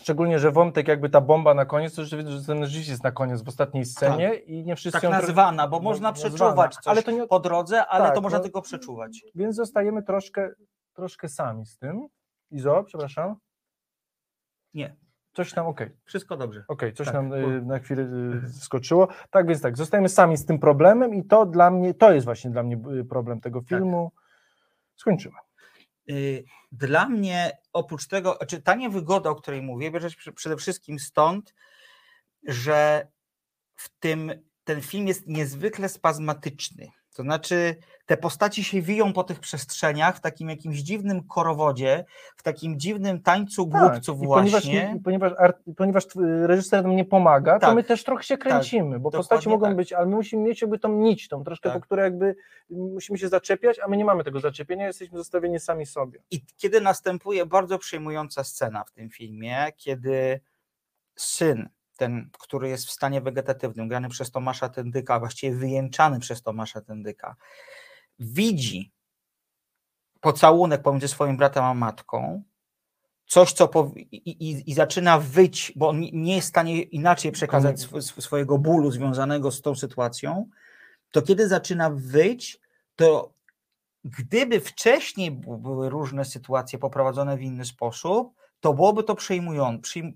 Szczególnie, 0.00 0.38
że 0.38 0.50
wątek 0.52 0.88
jakby 0.88 1.08
ta 1.10 1.20
bomba 1.20 1.54
na 1.54 1.64
koniec, 1.66 1.94
to 1.94 2.04
że 2.04 2.24
ten 2.46 2.64
rzeczywiście 2.64 2.90
jest 2.92 3.04
na 3.04 3.12
koniec 3.12 3.42
w 3.42 3.48
ostatniej 3.48 3.84
scenie 3.84 4.34
i 4.34 4.64
nie 4.64 4.76
wszyscy 4.76 5.00
Tak 5.00 5.10
nazwana, 5.10 5.68
bo 5.68 5.76
no, 5.76 5.82
można 5.82 6.10
nazwana. 6.10 6.30
przeczuwać 6.30 6.74
coś 6.74 6.86
Ale 6.86 7.02
to 7.02 7.10
nie, 7.10 7.26
po 7.26 7.40
drodze, 7.40 7.86
ale 7.86 8.04
Tak, 8.04 8.14
to 8.14 8.20
można 8.20 8.38
no. 8.38 8.44
tylko 8.44 8.62
przeczuwać. 8.62 9.24
więc 9.34 9.56
zostajemy 9.56 10.02
troszkę, 10.02 10.50
troszkę 10.92 11.28
sami 11.28 11.66
z 11.66 11.78
tym. 11.78 12.06
Izo, 12.50 12.84
przepraszam. 12.84 13.36
Nie, 14.74 14.96
Coś 15.32 15.52
tam, 15.52 15.66
okej, 15.66 15.90
wszystko 16.04 16.36
dobrze. 16.36 16.64
okej, 16.68 16.92
coś 16.94 17.06
Tak, 17.06 17.14
nam 17.14 17.32
y, 17.32 17.62
na 17.62 17.78
chwilę 17.78 18.02
y, 18.46 18.48
skoczyło. 18.48 19.08
Tak 19.30 19.46
więc 19.46 19.60
tak, 19.62 19.76
zostajemy 19.76 20.08
sami 20.08 20.36
z 20.36 20.46
tym 20.46 20.58
problemem 20.58 21.14
i 21.14 21.24
to 21.24 21.46
dla 21.46 21.70
mnie, 21.70 21.94
to 21.94 22.12
jest 22.12 22.24
właśnie 22.24 22.50
dla 22.50 22.62
mnie 22.62 22.76
y, 23.00 23.04
problem 23.04 23.40
tego 23.40 23.60
Tak. 23.60 23.68
filmu. 23.68 24.12
Skończymy. 24.96 25.34
Y, 26.10 26.44
Dla 26.72 27.08
mnie 27.08 27.58
oprócz 27.72 28.06
tego, 28.08 28.38
czy 28.48 28.62
ta 28.62 28.74
niewygoda, 28.74 29.30
o 29.30 29.34
której 29.34 29.62
mówię, 29.62 29.90
bierze 29.90 30.10
się 30.10 30.32
przede 30.32 30.56
wszystkim 30.56 30.98
stąd, 30.98 31.54
że 32.46 33.06
w 33.76 33.88
tym 33.98 34.32
ten 34.64 34.80
film 34.80 35.08
jest 35.08 35.26
niezwykle 35.26 35.88
spazmatyczny. 35.88 36.86
To 37.14 37.22
znaczy, 37.22 37.76
te 38.06 38.16
postaci 38.16 38.64
się 38.64 38.82
wiją 38.82 39.12
po 39.12 39.24
tych 39.24 39.40
przestrzeniach 39.40 40.16
w 40.16 40.20
takim 40.20 40.48
jakimś 40.50 40.78
dziwnym 40.78 41.22
korowodzie, 41.28 42.04
w 42.36 42.42
takim 42.42 42.80
dziwnym 42.80 43.22
tańcu 43.22 43.66
głupców 43.66 44.20
Tak, 44.20 44.28
ponieważ, 44.28 44.50
właśnie. 44.50 45.00
ponieważ, 45.04 45.32
ponieważ 45.76 46.06
tw- 46.06 46.46
reżyser 46.46 46.82
nam 46.82 46.96
nie 46.96 47.04
pomaga, 47.04 47.54
to 47.54 47.66
Tak, 47.66 47.74
my 47.76 47.84
też 47.84 48.04
trochę 48.04 48.22
się 48.24 48.38
kręcimy, 48.38 49.00
bo 49.00 49.10
postaci 49.10 49.48
mogą 49.48 49.66
tak. 49.66 49.76
być, 49.76 49.92
ale 49.92 50.06
my 50.06 50.16
musimy 50.16 50.42
mieć 50.42 50.60
jakby 50.62 50.78
tą 50.78 50.88
nić, 50.98 51.28
tą 51.28 51.44
troszkę, 51.44 51.68
Tak. 51.70 51.78
po 51.78 51.84
której 51.84 52.02
jakby 52.02 52.36
musimy 52.70 53.18
się 53.18 53.28
zaczepiać, 53.28 53.78
a 53.78 53.88
my 53.88 53.96
nie 53.96 54.04
mamy 54.04 54.24
tego 54.24 54.40
zaczepienia, 54.40 54.86
jesteśmy 54.86 55.18
zostawieni 55.18 55.60
sami 55.60 55.86
sobie. 55.86 56.18
I 56.30 56.40
kiedy 56.56 56.80
następuje 56.80 57.46
bardzo 57.46 57.78
przejmująca 57.78 58.44
scena 58.44 58.84
w 58.84 58.92
tym 58.92 59.10
filmie, 59.10 59.66
kiedy 59.76 60.40
syn, 61.16 61.68
ten, 62.02 62.30
który 62.40 62.68
jest 62.68 62.86
w 62.86 62.90
stanie 62.90 63.20
wegetatywnym, 63.20 63.88
grany 63.88 64.08
przez 64.08 64.30
Tomasza 64.30 64.68
Tendyka, 64.68 65.18
właściwie 65.18 65.56
wyjęczany 65.56 66.20
przez 66.20 66.42
Tomasza 66.42 66.80
Tendyka, 66.80 67.36
widzi 68.18 68.92
pocałunek 70.20 70.82
pomiędzy 70.82 71.08
swoim 71.08 71.36
bratem 71.36 71.64
a 71.64 71.74
matką, 71.74 72.42
coś, 73.26 73.52
co 73.52 73.70
i, 73.96 74.16
i, 74.16 74.70
i 74.70 74.74
zaczyna 74.74 75.18
wyć, 75.18 75.72
bo 75.76 75.88
on 75.88 76.00
nie- 76.00 76.34
jest 76.34 76.46
w 76.46 76.50
stanie 76.50 76.82
inaczej 76.82 77.32
przekazać 77.32 77.80
sw, 77.80 77.98
sw, 77.98 78.22
swojego 78.22 78.58
bólu 78.58 78.90
związanego 78.90 79.50
z 79.50 79.62
tą 79.62 79.74
sytuacją, 79.74 80.48
to 81.10 81.22
kiedy 81.22 81.48
zaczyna 81.48 81.90
wyć, 81.90 82.60
to 82.96 83.34
gdyby 84.04 84.60
wcześniej 84.60 85.30
były 85.30 85.90
różne 85.90 86.24
sytuacje 86.24 86.78
poprowadzone 86.78 87.36
w 87.36 87.42
inny 87.42 87.64
sposób, 87.64 88.41
to 88.62 88.74
byłoby 88.74 89.04
to 89.04 89.16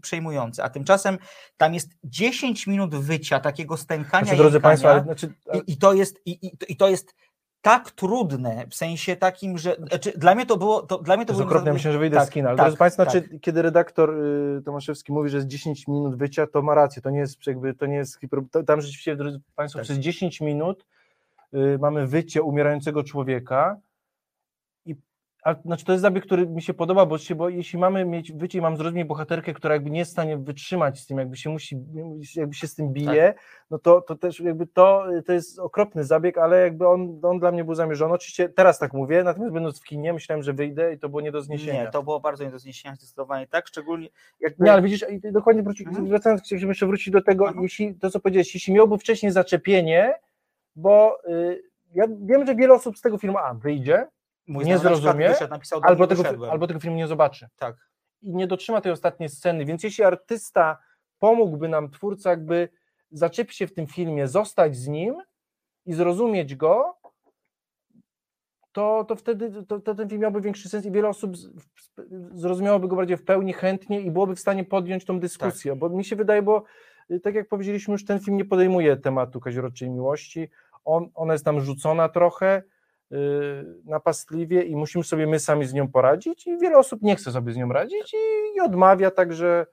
przejmujące. 0.03 0.65
A 0.65 0.69
tymczasem 0.69 1.19
tam 1.57 1.75
jest 1.75 1.91
10 2.05 2.67
minut 2.67 2.95
wycia, 2.95 3.41
takiego 3.41 3.77
stękania. 3.77 4.25
Znaczy, 4.25 4.39
drodzy 4.39 4.61
Państwo, 4.61 4.91
ale 4.91 5.03
znaczy, 5.03 5.35
i, 5.55 5.73
i, 5.73 5.77
to 5.77 5.93
jest, 5.93 6.21
i, 6.27 6.47
i, 6.47 6.53
I 6.69 6.77
to 6.77 6.89
jest 6.89 7.15
tak 7.63 7.91
trudne, 7.91 8.67
w 8.71 8.75
sensie 8.75 9.17
takim, 9.17 9.59
że 9.59 9.77
znaczy, 9.89 10.13
dla 10.17 10.35
mnie 10.35 10.47
to 10.47 10.57
było. 10.57 10.83
To, 10.83 10.99
dla 10.99 11.17
mnie 11.17 11.27
to 11.27 11.33
to 11.33 11.37
było 11.37 11.49
okropne, 11.49 11.73
myślę, 11.73 11.93
że 11.93 11.99
wyjdę 11.99 12.17
tak, 12.17 12.29
z 12.29 12.31
kina, 12.31 12.49
ale 12.49 12.57
tak, 12.57 12.67
drodzy 12.67 12.79
Państwo, 12.79 13.05
tak. 13.05 13.13
znaczy, 13.13 13.39
kiedy 13.39 13.63
redaktor 13.63 14.11
y, 14.11 14.63
Tomaszewski 14.65 15.13
mówi, 15.13 15.31
że 15.31 15.37
jest 15.37 15.49
10 15.49 15.89
minut 15.89 16.17
wycia, 16.17 16.47
to 16.47 16.63
ma 16.63 16.75
rację, 16.75 17.03
to 17.03 17.11
nie 17.11 17.19
jest 17.19 17.47
jakby, 17.47 17.75
to 17.75 17.87
nie 17.87 17.97
jest, 17.97 18.19
to, 18.51 18.63
tam 18.63 18.81
rzeczywiście, 18.81 19.17
drodzy 19.17 19.41
Państwo, 19.57 19.79
Tak. 19.79 19.85
przez 19.85 19.99
10 19.99 20.41
minut 20.41 20.87
y, 21.55 21.79
mamy 21.81 22.07
wycie 22.07 22.43
umierającego 22.43 23.05
człowieka. 23.05 23.77
A, 25.47 25.55
znaczy 25.65 25.85
to 25.85 25.93
jest 25.93 26.03
zabieg, 26.03 26.25
który 26.25 26.47
mi 26.47 26.63
się 26.63 26.75
podoba, 26.75 27.07
bo, 27.07 27.19
się, 27.19 27.35
bo 27.35 27.49
jeśli 27.49 27.79
mamy 27.79 28.05
mieć 28.05 28.33
wycie 28.33 28.59
i 28.59 28.61
mam 28.61 28.77
zrozumieć 28.77 29.07
bohaterkę, 29.09 29.55
która 29.55 29.75
jakby 29.75 29.91
nie 29.91 29.99
jest 29.99 30.11
w 30.11 30.13
stanie 30.13 30.39
wytrzymać 30.39 31.01
z 31.01 31.07
tym, 31.07 31.19
jakby 31.19 31.37
się 31.37 31.51
musi, 31.51 31.77
jakby 32.37 32.55
się 32.55 32.67
z 32.67 32.75
tym 32.75 32.93
bije, 32.93 33.35
no 33.71 33.79
to, 33.79 34.01
to 34.01 34.17
też 34.17 34.41
jakby 34.41 34.67
to, 34.67 35.05
to 35.27 35.33
jest 35.33 35.59
okropny 35.59 36.05
zabieg, 36.05 36.39
ale 36.39 36.61
jakby 36.61 36.89
on, 36.89 37.21
on 37.23 37.39
dla 37.39 37.53
mnie 37.53 37.65
był 37.65 37.75
zamierzony. 37.75 38.15
Oczywiście 38.15 38.49
teraz 38.49 38.79
tak 38.79 38.93
mówię, 38.93 39.25
natomiast 39.25 39.53
będąc 39.55 39.81
w 39.81 39.85
kinie 39.85 40.13
myślałem, 40.13 40.43
że 40.43 40.53
wyjdę 40.53 40.95
i 40.95 40.99
to 40.99 41.09
było 41.09 41.21
nie 41.21 41.33
do 41.33 41.43
zniesienia. 41.43 41.85
Nie, 41.85 41.91
to 41.91 42.03
było 42.03 42.21
bardzo 42.21 42.45
nie 42.45 42.51
do 42.51 42.59
zniesienia 42.59 42.95
zdecydowanie 42.95 43.47
tak, 43.47 43.67
szczególnie 43.67 44.09
jakby... 44.41 44.65
Nie, 44.65 44.73
ale 44.73 44.83
widzisz, 44.83 45.05
dokładnie 45.33 45.63
wróci, 45.63 45.85
Mhm. 45.87 46.09
wracając, 46.09 46.43
chciałbym 46.43 46.69
jeszcze 46.69 46.87
wrócić 46.87 47.11
do 47.11 47.23
tego, 47.23 47.49
Aha. 47.49 47.59
jeśli 47.63 47.95
to 47.95 48.11
co 48.11 48.21
powiedziałeś, 48.21 48.55
jeśli 48.55 48.75
miałby 48.75 48.99
wcześniej 48.99 49.33
zaczepienie, 49.33 50.15
bo 50.77 51.19
y, 51.29 51.63
ja 51.95 52.05
wiem, 52.21 52.47
że 52.47 52.55
wiele 52.55 52.75
osób 52.75 52.99
z 52.99 53.01
tego 53.01 53.19
filmu 53.19 53.39
a, 53.39 53.55
wyjdzie, 53.55 54.07
Mój 54.47 54.65
nie 54.65 54.79
zrozumie, 54.79 55.29
wyszedł, 55.29 55.51
napisał 55.51 55.81
do 55.81 55.87
albo 55.87 56.07
tego, 56.07 56.23
wyszedłem. 56.23 56.51
albo 56.51 56.67
tego 56.67 56.81
filmu 56.81 56.97
nie 56.97 57.07
zobaczy 57.07 57.49
Tak. 57.57 57.77
i 58.23 58.35
nie 58.35 58.47
dotrzyma 58.47 58.81
tej 58.81 58.93
ostatniej 58.93 59.29
sceny, 59.29 59.65
więc 59.65 59.83
jeśli 59.83 60.05
artysta 60.05 60.79
pomógłby 61.19 61.69
nam, 61.69 61.91
twórca 61.91 62.31
jakby 62.31 62.69
zaczepić 63.11 63.57
się 63.57 63.67
w 63.67 63.75
tym 63.75 63.87
filmie, 63.87 64.29
zostać 64.29 64.77
z 64.77 64.89
nim 64.89 65.15
i 65.87 65.95
zrozumieć 65.95 66.55
go, 66.55 66.97
to, 68.73 69.05
to 69.09 69.17
wtedy 69.17 69.63
to, 69.65 69.81
to 69.81 69.95
ten 69.95 70.09
film 70.09 70.21
miałby 70.21 70.41
większy 70.41 70.69
sens 70.69 70.87
i 70.87 70.91
wiele 70.91 71.09
osób 71.09 71.37
z, 71.37 71.51
zrozumiałoby 72.35 72.89
go 72.89 72.97
bardziej 72.97 73.17
w 73.17 73.25
pełni, 73.25 73.53
chętnie 73.53 74.01
i 74.01 74.11
byłoby 74.11 74.35
w 74.35 74.41
stanie 74.41 74.65
podjąć 74.65 75.05
tą 75.05 75.21
dyskusję, 75.21 75.77
bo 75.77 75.89
mi 75.89 76.05
się 76.05 76.17
wydaje, 76.17 76.43
bo 76.43 76.63
y, 77.11 77.21
tak 77.21 77.35
jak 77.35 77.49
powiedzieliśmy 77.49 77.93
już, 77.93 78.05
ten 78.05 78.21
film 78.21 78.37
nie 78.37 78.45
podejmuje 78.45 78.97
tematu 78.97 79.41
kaziroczej 79.41 79.91
miłości, 79.91 80.49
on, 80.85 81.11
ona 81.15 81.33
jest 81.33 81.45
tam 81.45 81.61
rzucona 81.61 82.09
trochę, 82.09 82.63
napastliwie 83.85 84.63
i 84.63 84.77
musimy 84.77 85.05
sobie 85.05 85.27
my 85.27 85.41
sami 85.41 85.67
z 85.67 85.73
nią 85.73 85.89
poradzić 85.89 86.47
i 86.47 86.59
wiele 86.59 86.79
osób 86.79 87.03
nie 87.03 87.17
chce 87.17 87.33
sobie 87.33 87.53
z 87.53 87.57
nią 87.57 87.73
radzić 87.73 88.15
i, 88.15 88.57
i 88.57 88.61
odmawia, 88.61 89.11
także 89.11 89.67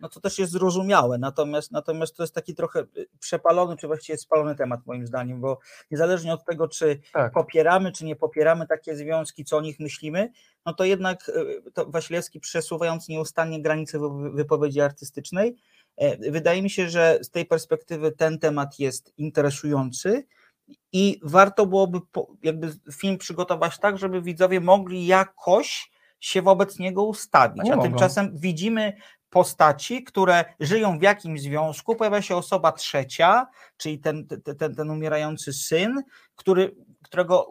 No 0.00 0.08
to 0.08 0.20
też 0.20 0.38
jest 0.38 0.52
zrozumiałe, 0.52 1.18
natomiast, 1.18 1.72
natomiast 1.72 2.16
to 2.16 2.22
jest 2.22 2.34
taki 2.34 2.54
trochę 2.54 2.80
y, 2.80 3.06
przepalony, 3.18 3.76
czy 3.76 3.86
właściwie 3.86 4.18
spalony 4.18 4.54
temat 4.54 4.80
moim 4.86 5.06
zdaniem, 5.06 5.40
bo 5.40 5.58
niezależnie 5.90 6.32
od 6.34 6.44
tego, 6.44 6.68
czy 6.68 7.00
tak, 7.12 7.32
popieramy, 7.32 7.92
czy 7.92 8.04
nie 8.04 8.16
popieramy 8.16 8.66
takie 8.66 8.96
związki, 8.96 9.44
co 9.44 9.56
o 9.56 9.60
nich 9.60 9.80
myślimy, 9.80 10.32
no 10.66 10.74
to 10.74 10.84
jednak 10.84 11.28
y, 11.28 11.72
to 11.72 11.86
Wasilewski 11.86 12.40
przesuwając 12.40 13.08
nieustannie 13.08 13.62
granice 13.62 13.98
wy- 13.98 14.30
wypowiedzi 14.30 14.80
artystycznej, 14.80 15.56
e, 15.96 16.30
wydaje 16.30 16.62
mi 16.62 16.70
się, 16.70 16.88
że 16.88 17.18
z 17.22 17.30
tej 17.30 17.46
perspektywy 17.46 18.12
ten 18.12 18.38
temat 18.38 18.78
jest 18.78 19.12
interesujący 19.18 20.26
i 20.92 21.20
warto 21.22 21.66
byłoby 21.66 22.00
jakby 22.42 22.72
film 22.92 23.18
przygotować 23.18 23.78
tak, 23.78 23.98
żeby 23.98 24.22
widzowie 24.22 24.60
mogli 24.60 25.06
jakoś 25.06 25.90
się 26.20 26.42
wobec 26.42 26.78
niego 26.78 27.04
ustawić, 27.04 27.64
nie 27.64 27.72
a 27.72 27.76
mogą. 27.76 27.88
tymczasem 27.88 28.30
widzimy 28.34 28.92
postaci, 29.30 30.04
które 30.04 30.44
żyją 30.60 30.98
w 30.98 31.02
jakimś 31.02 31.40
związku, 31.40 31.96
pojawia 31.96 32.22
się 32.22 32.36
osoba 32.36 32.72
trzecia, 32.72 33.46
czyli 33.76 33.98
ten, 33.98 34.26
ten, 34.58 34.74
ten, 34.74 34.90
umierający 34.90 35.52
syn, 35.52 36.02
który, 36.36 36.76
którego, 37.02 37.46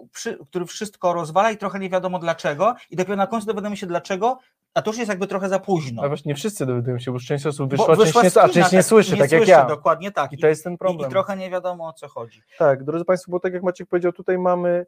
który 0.50 0.66
wszystko 0.66 1.14
rozwala 1.14 1.52
i 1.52 1.58
trochę 1.58 1.80
nie 1.80 1.90
wiadomo 1.90 2.20
dlaczego. 2.20 2.76
I 2.90 2.96
dopiero 2.96 3.16
na 3.16 3.28
końcu 3.28 3.48
dowiadujemy 3.48 3.78
się 3.78 3.88
dlaczego, 3.88 4.38
a 4.74 4.82
to 4.82 4.92
już 4.92 4.98
jest 4.98 5.10
jakby 5.10 5.28
trochę 5.28 5.50
za 5.50 5.60
późno. 5.60 6.04
a 6.04 6.08
właśnie 6.08 6.30
nie 6.30 6.36
wszyscy 6.36 6.66
dowiadują 6.66 7.00
się, 7.00 7.12
bo 7.12 7.20
część 7.20 7.46
osób 7.46 7.70
Bo 7.70 7.78
wyszła, 7.78 7.96
część 7.96 8.14
wyszła 8.24 8.44
nie, 8.44 8.50
a 8.50 8.50
część 8.50 8.72
nie 8.72 8.84
słyszy, 8.84 9.12
tak 9.12 9.20
jak 9.20 9.30
słyszy, 9.30 9.52
ja. 9.52 9.66
Dokładnie 9.66 10.12
tak. 10.12 10.34
I 10.34 10.38
to 10.38 10.48
jest 10.48 10.64
ten 10.64 10.74
I, 10.74 10.78
problem. 10.78 11.10
I 11.10 11.12
trochę 11.12 11.38
nie 11.38 11.50
wiadomo 11.50 11.88
o 11.88 11.94
co 11.94 12.08
chodzi. 12.08 12.42
Tak, 12.58 12.84
drodzy 12.84 13.06
Państwo, 13.06 13.32
bo 13.32 13.40
tak 13.40 13.54
jak 13.54 13.64
Maciek 13.64 13.90
powiedział, 13.90 14.12
tutaj 14.12 14.38
mamy 14.38 14.86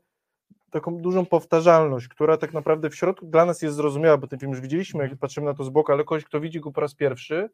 taką 0.71 0.97
dużą 0.97 1.25
powtarzalność, 1.25 2.07
która 2.07 2.37
tak 2.37 2.53
naprawdę 2.53 2.89
w 2.89 2.95
środku 2.95 3.25
dla 3.25 3.45
nas 3.45 3.61
jest 3.61 3.75
zrozumiała, 3.75 4.17
bo 4.17 4.27
ten 4.27 4.39
film 4.39 4.51
już 4.51 4.61
widzieliśmy, 4.61 5.03
jak 5.03 5.17
patrzymy 5.17 5.45
na 5.45 5.53
to 5.53 5.63
z 5.63 5.69
boku, 5.69 5.91
ale 5.91 6.03
ktoś, 6.03 6.25
kto 6.25 6.39
widzi 6.39 6.59
go 6.59 6.71
po 6.71 6.81
raz 6.81 6.95
pierwszy, 6.95 7.49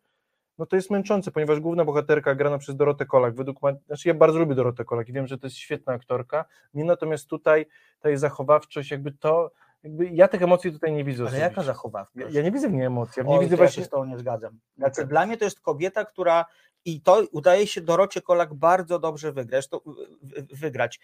no 0.57 0.65
to 0.65 0.75
jest 0.75 0.91
męczące, 0.91 1.31
ponieważ 1.31 1.59
główna 1.59 1.85
bohaterka 1.85 2.35
grana 2.35 2.57
przez 2.57 2.75
Dorotę 2.75 3.05
Kolak, 3.05 3.35
według 3.35 3.63
mnie, 3.63 3.75
znaczy 3.87 4.07
ja 4.07 4.13
bardzo 4.13 4.39
lubię 4.39 4.55
Dorotę 4.55 4.85
Kolak 4.85 5.09
i 5.09 5.13
wiem, 5.13 5.27
że 5.27 5.37
to 5.37 5.47
jest 5.47 5.57
świetna 5.57 5.93
aktorka, 5.93 6.45
mnie 6.73 6.83
natomiast 6.83 7.27
tutaj 7.27 7.65
ta 7.99 8.09
jej 8.09 8.17
zachowawczość, 8.17 8.91
jakby 8.91 9.11
to, 9.11 9.51
jakby 9.87 10.05
ja 10.09 10.27
tych 10.27 10.41
emocji 10.41 10.71
tutaj 10.71 10.91
nie 10.93 11.03
widzę 11.03 11.17
Ale 11.23 11.27
osobiście. 11.27 11.43
jaka 11.49 11.63
zachowawka? 11.63 12.19
Ja, 12.21 12.27
ja 12.29 12.41
nie 12.41 12.51
widzę 12.51 12.69
w 12.69 12.73
niej 12.73 12.85
emocji, 12.85 13.13
ja 13.23 13.23
nie 13.29 13.35
Oj, 13.37 13.39
widzę 13.45 13.53
ja 13.55 13.57
właśnie... 13.57 13.83
się 13.83 13.87
z 13.87 13.89
tobą 13.89 14.05
nie 14.05 14.17
zgadzam. 14.17 14.59
Znaczy, 14.77 15.05
Dla 15.05 15.25
mnie 15.25 15.37
to 15.37 15.45
jest 15.45 15.59
kobieta, 15.61 16.05
która 16.05 16.45
i 16.85 17.01
to 17.01 17.23
udaje 17.31 17.67
się 17.67 17.81
Dorocie 17.81 18.21
Kolak 18.21 18.53
bardzo 18.53 18.99
dobrze 18.99 19.31
wygrać. 19.31 19.67
To, 19.67 19.81
wy- 20.21 20.47
wygrać. 20.51 20.99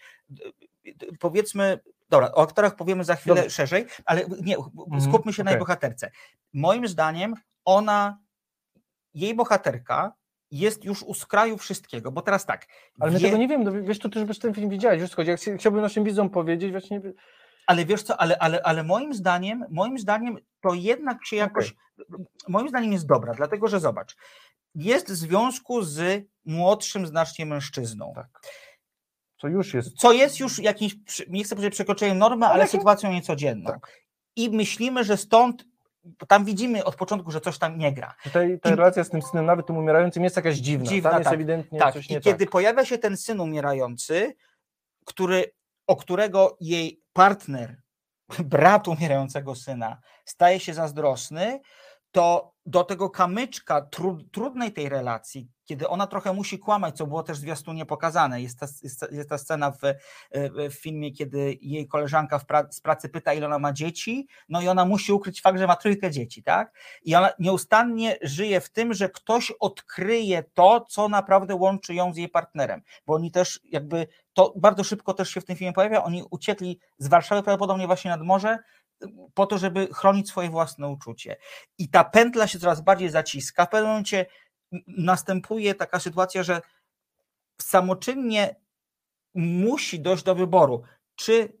Powiedzmy, 1.20 1.78
dobra, 2.08 2.32
o 2.32 2.42
aktorach 2.42 2.76
powiemy 2.76 3.04
za 3.04 3.14
chwilę 3.16 3.50
szerzej, 3.50 3.86
ale 4.04 4.24
nie, 4.42 4.56
Mhm, 4.56 5.00
skupmy 5.02 5.32
się 5.32 5.44
na 5.44 5.50
jej 5.50 5.60
bohaterce. 5.60 6.10
Moim 6.52 6.88
zdaniem 6.88 7.34
ona, 7.64 8.18
jej 9.14 9.34
bohaterka 9.34 10.12
jest 10.50 10.84
już 10.84 11.02
u 11.02 11.14
skraju 11.14 11.58
wszystkiego, 11.58 12.12
bo 12.12 12.22
teraz 12.22 12.46
tak. 12.46 12.66
Ale 13.00 13.10
my 13.12 13.18
wie- 13.18 13.24
tego 13.26 13.36
nie 13.38 13.48
wiem, 13.48 13.64
no, 13.64 13.72
wiesz, 13.72 13.98
to 13.98 14.08
ty 14.08 14.20
już 14.20 14.38
ten 14.38 14.54
film 14.54 14.70
widziałeś, 14.70 15.10
co 15.10 15.16
chodzi, 15.16 15.30
ja 15.30 15.36
chci- 15.36 15.58
chciałbym 15.58 15.82
naszym 15.82 16.04
widzom 16.04 16.30
powiedzieć, 16.30 16.70
właśnie, 16.72 17.00
Ale 17.66 17.84
wiesz 17.84 18.02
co, 18.02 18.20
ale, 18.20 18.38
ale, 18.38 18.62
ale 18.62 18.82
moim 18.84 19.14
zdaniem, 19.14 19.64
moim 19.70 19.98
zdaniem 19.98 20.38
to 20.60 20.74
jednak 20.74 21.26
się 21.26 21.36
jakoś, 21.36 21.74
moim 22.48 22.68
zdaniem 22.68 22.92
jest 22.92 23.06
dobra, 23.06 23.34
dlatego 23.34 23.68
że 23.68 23.80
zobacz, 23.80 24.16
jest 24.74 25.06
w 25.10 25.14
związku 25.14 25.82
z 25.82 26.24
młodszym 26.44 27.06
znacznie 27.06 27.46
mężczyzną, 27.46 28.12
tak, 28.14 28.26
co 29.40 29.48
już 29.48 29.74
jest, 29.74 29.94
co 29.96 30.12
jest 30.12 30.40
już 30.40 30.58
jakimś, 30.58 30.94
nie 31.28 31.44
chcę 31.44 31.54
powiedzieć 31.56 31.74
przekroczeniem 31.74 32.18
normy, 32.18 32.46
ale 32.46 32.58
jakim- 32.64 32.78
sytuacją 32.80 33.12
niecodzienną. 33.12 33.70
Tak. 33.70 33.90
I 34.36 34.50
myślimy, 34.50 35.04
że 35.04 35.16
stąd, 35.16 35.64
bo 36.04 36.26
tam 36.26 36.44
widzimy 36.44 36.84
od 36.84 36.96
początku, 36.96 37.30
że 37.30 37.40
coś 37.40 37.58
tam 37.58 37.78
nie 37.78 37.92
gra. 37.92 38.14
Tutaj 38.24 38.60
ta 38.62 38.70
I- 38.70 38.74
relacja 38.74 39.04
z 39.04 39.10
tym 39.10 39.22
synem, 39.22 39.46
nawet 39.46 39.66
tym 39.66 39.76
umierającym, 39.76 40.24
jest 40.24 40.36
jakaś 40.36 40.56
dziwna. 40.56 40.86
Dziwna, 40.86 41.10
Tam 41.10 41.18
jest 41.20 41.24
tak. 41.30 41.34
ewidentnie 41.34 41.78
Tak, 41.78 41.94
coś 41.94 42.10
i 42.10 42.12
nie 42.12 42.20
kiedy 42.20 42.44
tak. 42.44 42.52
pojawia 42.52 42.84
się 42.84 42.98
ten 42.98 43.16
syn 43.16 43.40
umierający, 43.40 44.34
który, 45.04 45.44
o 45.86 45.96
którego 45.96 46.56
jej 46.60 47.02
partner, 47.12 47.82
brat 48.44 48.88
umierającego 48.88 49.54
syna, 49.54 50.00
staje 50.24 50.60
się 50.60 50.74
zazdrosny, 50.74 51.60
to 52.10 52.54
do 52.66 52.84
tego 52.84 53.10
kamyczka 53.10 53.80
tru, 53.80 54.24
trudnej 54.32 54.72
tej 54.72 54.88
relacji, 54.88 55.48
kiedy 55.64 55.88
ona 55.88 56.06
trochę 56.06 56.32
musi 56.32 56.58
kłamać, 56.58 56.96
co 56.96 57.06
było 57.06 57.22
też 57.22 57.38
zwiastunie 57.38 57.86
pokazane. 57.86 58.42
Jest 58.42 58.58
ta, 58.58 58.66
jest 58.82 59.06
jest 59.12 59.28
ta 59.28 59.38
scena 59.38 59.70
w, 59.70 59.78
w 60.70 60.74
filmie, 60.74 61.12
kiedy 61.12 61.58
jej 61.60 61.88
koleżanka 61.88 62.38
pra, 62.38 62.66
z 62.70 62.80
pracy 62.80 63.08
pyta, 63.08 63.32
ile 63.32 63.46
ona 63.46 63.58
ma 63.58 63.72
dzieci, 63.72 64.26
no 64.48 64.62
i 64.62 64.68
ona 64.68 64.84
musi 64.84 65.12
ukryć 65.12 65.42
fakt, 65.42 65.58
że 65.58 65.66
ma 65.66 65.76
trójkę 65.76 66.10
dzieci, 66.10 66.42
tak? 66.42 66.72
I 67.02 67.14
ona 67.14 67.30
nieustannie 67.38 68.16
żyje 68.22 68.60
w 68.60 68.70
tym, 68.70 68.94
że 68.94 69.08
ktoś 69.08 69.52
odkryje 69.60 70.42
to, 70.54 70.80
co 70.88 71.08
naprawdę 71.08 71.54
łączy 71.54 71.94
ją 71.94 72.14
z 72.14 72.16
jej 72.16 72.28
partnerem, 72.28 72.82
bo 73.06 73.14
oni 73.14 73.30
też 73.30 73.60
jakby, 73.64 74.06
to 74.32 74.52
bardzo 74.56 74.84
szybko 74.84 75.14
też 75.14 75.30
się 75.30 75.40
w 75.40 75.44
tym 75.44 75.56
filmie 75.56 75.72
pojawia, 75.72 76.04
oni 76.04 76.24
uciekli 76.30 76.78
z 76.98 77.08
Warszawy 77.08 77.42
prawdopodobnie 77.42 77.86
właśnie 77.86 78.10
nad 78.10 78.22
morze, 78.22 78.58
po 79.34 79.46
to, 79.46 79.58
żeby 79.58 79.88
chronić 79.92 80.28
swoje 80.28 80.50
własne 80.50 80.88
uczucie. 80.88 81.36
I 81.78 81.88
ta 81.88 82.04
pętla 82.04 82.46
się 82.46 82.58
coraz 82.58 82.80
bardziej 82.80 83.08
zaciska. 83.08 83.66
W 83.66 83.70
pewnym 83.70 83.88
momencie 83.88 84.26
następuje 84.86 85.74
taka 85.74 86.00
sytuacja, 86.00 86.42
że 86.42 86.60
samoczynnie 87.60 88.56
musi 89.34 90.00
dojść 90.00 90.24
do 90.24 90.34
wyboru, 90.34 90.82
czy 91.16 91.52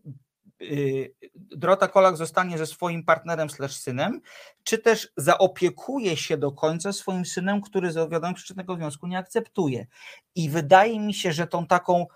yy, 0.60 1.14
Dorota 1.34 1.88
Kolak 1.88 2.16
zostanie 2.16 2.58
ze 2.58 2.66
swoim 2.66 3.04
partnerem 3.04 3.50
slash 3.50 3.76
synem, 3.76 4.20
czy 4.64 4.78
też 4.78 5.12
zaopiekuje 5.16 6.16
się 6.16 6.36
do 6.36 6.52
końca 6.52 6.92
swoim 6.92 7.24
synem, 7.24 7.60
który 7.60 7.92
z 7.92 8.10
wiadomych 8.10 8.36
przyczyn 8.36 8.56
tego 8.56 8.76
związku 8.76 9.06
nie 9.06 9.18
akceptuje. 9.18 9.86
I 10.34 10.50
wydaje 10.50 11.00
mi 11.00 11.14
się, 11.14 11.32
że 11.32 11.46
tą 11.46 11.66
taką 11.66 12.06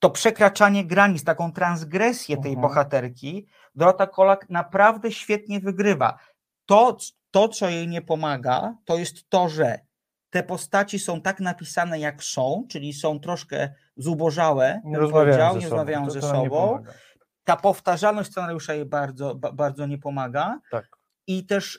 to 0.00 0.10
przekraczanie 0.10 0.84
granic, 0.84 1.24
taką 1.24 1.52
transgresję 1.52 2.36
tej 2.36 2.52
Mhm. 2.52 2.60
bohaterki, 2.60 3.46
Dorota 3.74 4.06
Kolak 4.06 4.50
naprawdę 4.50 5.12
świetnie 5.12 5.60
wygrywa. 5.60 6.18
To, 6.66 6.96
to, 7.30 7.48
co 7.48 7.68
jej 7.68 7.88
nie 7.88 8.02
pomaga, 8.02 8.74
to 8.84 8.98
jest 8.98 9.28
to, 9.28 9.48
że 9.48 9.78
te 10.30 10.42
postaci 10.42 10.98
są 10.98 11.20
tak 11.20 11.40
napisane, 11.40 11.98
jak 11.98 12.22
są, 12.24 12.64
czyli 12.68 12.92
są 12.92 13.20
troszkę 13.20 13.68
zubożałe, 13.96 14.80
Nie 14.84 14.98
rozmawiają 14.98 15.52
ze 15.52 15.58
nie 15.58 15.64
sobą. 15.64 15.76
rozmawiają 15.76 16.04
To- 16.04 16.10
ze 16.10 16.20
sobą. 16.20 16.82
Ta 17.44 17.56
powtarzalność 17.56 18.30
scenariusza 18.30 18.74
jej 18.74 18.84
bardzo, 18.84 19.34
ba, 19.34 19.52
bardzo 19.52 19.86
nie 19.86 19.98
pomaga 19.98 20.60
Tak. 20.70 20.88
i 21.26 21.46
też 21.46 21.78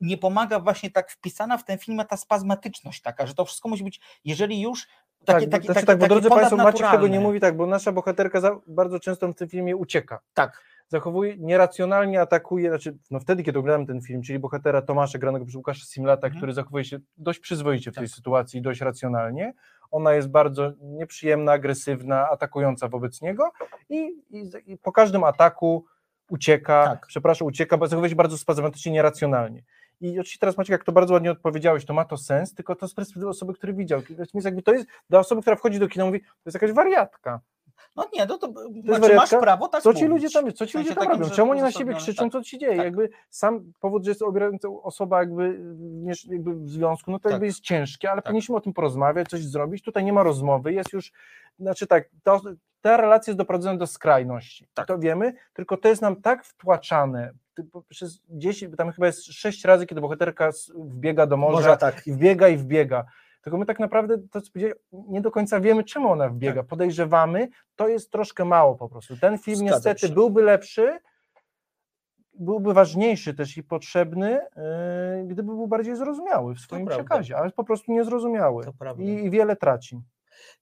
nie 0.00 0.18
pomaga 0.18 0.60
właśnie 0.60 0.90
tak 0.90 1.10
wpisana 1.10 1.58
w 1.58 1.64
ten 1.64 1.78
film 1.78 2.02
ta 2.08 2.16
spazmatyczność 2.16 3.02
taka, 3.02 3.26
że 3.26 3.34
to 3.34 3.44
wszystko 3.44 3.68
musi 3.68 3.84
być, 3.84 4.00
jeżeli 4.24 4.60
już 4.60 4.86
takie, 5.24 5.40
tak, 5.40 5.50
takie, 5.50 5.64
znaczy 5.66 5.74
takie, 5.74 5.86
tak, 5.86 5.98
bo 5.98 6.02
taki 6.02 6.08
drodzy 6.14 6.28
ponad 6.28 6.42
Państwo, 6.42 6.56
Maciek 6.56 6.90
tego 6.90 7.08
nie 7.08 7.20
mówi 7.20 7.40
tak, 7.40 7.56
bo 7.56 7.66
nasza 7.66 7.92
bohaterka 7.92 8.40
bardzo 8.66 9.00
często 9.00 9.28
w 9.28 9.34
tym 9.34 9.48
filmie 9.48 9.76
ucieka. 9.76 10.20
Tak. 10.34 10.62
Zachowuje, 10.88 11.36
nieracjonalnie 11.38 12.20
atakuje, 12.20 12.68
znaczy 12.68 12.98
no 13.10 13.20
wtedy, 13.20 13.42
kiedy 13.42 13.58
oglądałem 13.58 13.86
ten 13.86 14.00
film, 14.00 14.22
czyli 14.22 14.38
bohatera 14.38 14.82
Tomasza, 14.82 15.18
granego 15.18 15.44
przez 15.44 15.54
Łukasza 15.56 15.84
Simlata, 15.86 16.26
Mhm. 16.26 16.40
który 16.40 16.52
zachowuje 16.52 16.84
się 16.84 16.98
dość 17.16 17.38
przyzwoicie 17.38 17.92
w 17.92 17.94
tej 17.94 18.06
Tak. 18.06 18.16
sytuacji, 18.16 18.62
dość 18.62 18.80
racjonalnie, 18.80 19.52
ona 19.90 20.12
jest 20.14 20.28
bardzo 20.28 20.72
nieprzyjemna, 20.80 21.52
agresywna, 21.52 22.28
atakująca 22.30 22.88
wobec 22.88 23.22
niego 23.22 23.50
i, 23.88 24.12
i, 24.30 24.50
i 24.66 24.78
po 24.78 24.92
każdym 24.92 25.24
ataku 25.24 25.84
ucieka, 26.30 26.84
Tak. 26.84 27.06
przepraszam, 27.06 27.48
ucieka, 27.48 27.76
bo 27.78 27.86
zachowuje 27.86 28.10
się 28.10 28.16
bardzo 28.16 28.38
spazmatycznie, 28.38 28.92
nieracjonalnie. 28.92 29.62
I 30.00 30.08
oczywiście 30.20 30.38
teraz 30.38 30.56
Maciek, 30.56 30.70
jak 30.72 30.84
to 30.84 30.92
bardzo 30.92 31.14
ładnie 31.14 31.30
odpowiedziałeś, 31.30 31.84
to 31.84 31.94
ma 31.94 32.04
to 32.04 32.16
sens, 32.16 32.54
tylko 32.54 32.74
to 32.74 32.88
z 32.88 32.94
perspektywy 32.94 33.28
osoby, 33.28 33.54
który 33.54 33.72
widział. 33.74 34.00
Więc 34.34 34.44
jakby 34.44 34.62
to 34.62 34.72
jest 34.72 34.86
dla 35.10 35.18
osoby, 35.18 35.40
która 35.40 35.56
wchodzi 35.56 35.78
do 35.78 35.88
kina 35.88 36.04
mówi, 36.06 36.20
to 36.20 36.26
jest 36.46 36.54
jakaś 36.54 36.72
wariatka. 36.72 37.40
No 37.96 38.06
nie, 38.14 38.26
no 38.26 38.38
to, 38.38 38.48
To 38.48 38.62
znaczy, 38.98 39.14
masz 39.14 39.30
prawo 39.30 39.68
tak 39.68 39.82
co 39.82 39.94
ci 39.94 40.04
ludzie 40.04 40.30
tam, 40.30 40.52
co 40.52 40.52
ci 40.52 40.54
W 40.54 40.58
sensie 40.72 40.78
ludzie 40.78 40.94
tam 40.94 41.04
takim, 41.04 41.22
robią? 41.22 41.34
Czemu 41.34 41.50
oni 41.50 41.60
na 41.60 41.70
siebie 41.72 41.94
krzyczą, 41.94 42.30
co 42.30 42.42
ci 42.42 42.58
dzieje? 42.58 42.76
tak. 42.76 42.84
Jakby 42.84 43.08
sam 43.30 43.72
powód, 43.80 44.04
że 44.04 44.10
jest 44.10 44.22
osoba 44.82 45.18
jakby, 45.20 45.58
miesz- 46.04 46.30
jakby 46.32 46.54
w 46.54 46.68
związku, 46.68 47.10
no 47.10 47.18
to 47.18 47.22
Tak. 47.22 47.32
jakby 47.32 47.46
jest 47.46 47.60
ciężkie, 47.60 48.10
ale 48.10 48.22
Tak. 48.22 48.24
powinniśmy 48.24 48.56
o 48.56 48.60
tym 48.60 48.72
porozmawiać, 48.72 49.28
coś 49.28 49.40
zrobić. 49.44 49.82
Tutaj 49.82 50.04
nie 50.04 50.12
ma 50.12 50.22
rozmowy, 50.22 50.72
jest 50.72 50.92
już, 50.92 51.12
znaczy 51.58 51.86
tak, 51.86 52.08
to, 52.22 52.40
ta 52.80 52.96
relacja 52.96 53.30
jest 53.30 53.38
doprowadzona 53.38 53.78
do 53.78 53.86
skrajności. 53.86 54.68
Tak. 54.74 54.86
To 54.86 54.98
wiemy, 54.98 55.34
tylko 55.52 55.76
to 55.76 55.88
jest 55.88 56.02
nam 56.02 56.16
tak 56.22 56.44
wtłaczane 56.44 57.32
przez 57.88 58.20
10, 58.28 58.76
tam 58.76 58.92
chyba 58.92 59.06
jest 59.06 59.24
6 59.24 59.64
razy, 59.64 59.86
kiedy 59.86 60.00
bohaterka 60.00 60.50
wbiega 60.74 61.26
do 61.26 61.36
morza, 61.36 61.56
Może 61.68 61.76
tak. 61.76 62.06
i 62.06 62.12
wbiega 62.12 62.48
i 62.48 62.56
wbiega. 62.56 63.04
Tylko 63.46 63.58
my 63.58 63.66
tak 63.66 63.80
naprawdę 63.80 64.18
to 64.30 64.40
co 64.40 64.50
nie 64.92 65.20
do 65.20 65.30
końca 65.30 65.60
wiemy, 65.60 65.84
czemu 65.84 66.12
ona 66.12 66.28
wbiega. 66.28 66.62
Podejrzewamy, 66.62 67.48
to 67.76 67.88
jest 67.88 68.10
troszkę 68.10 68.44
mało 68.44 68.74
po 68.74 68.88
prostu. 68.88 69.16
Ten 69.16 69.38
film 69.38 69.56
Zgadzam 69.56 69.76
niestety 69.76 70.08
się. 70.08 70.14
byłby 70.14 70.42
lepszy, 70.42 70.98
byłby 72.34 72.74
ważniejszy 72.74 73.34
też 73.34 73.56
i 73.56 73.62
potrzebny, 73.62 74.30
yy, 74.30 75.24
gdyby 75.26 75.54
był 75.54 75.68
bardziej 75.68 75.96
zrozumiały 75.96 76.54
w 76.54 76.60
swoim 76.60 76.86
przekazie, 76.86 77.36
ale 77.36 77.50
po 77.50 77.64
prostu 77.64 77.92
niezrozumiały 77.92 78.64
i, 78.98 79.04
i 79.04 79.30
wiele 79.30 79.56
traci. 79.56 80.00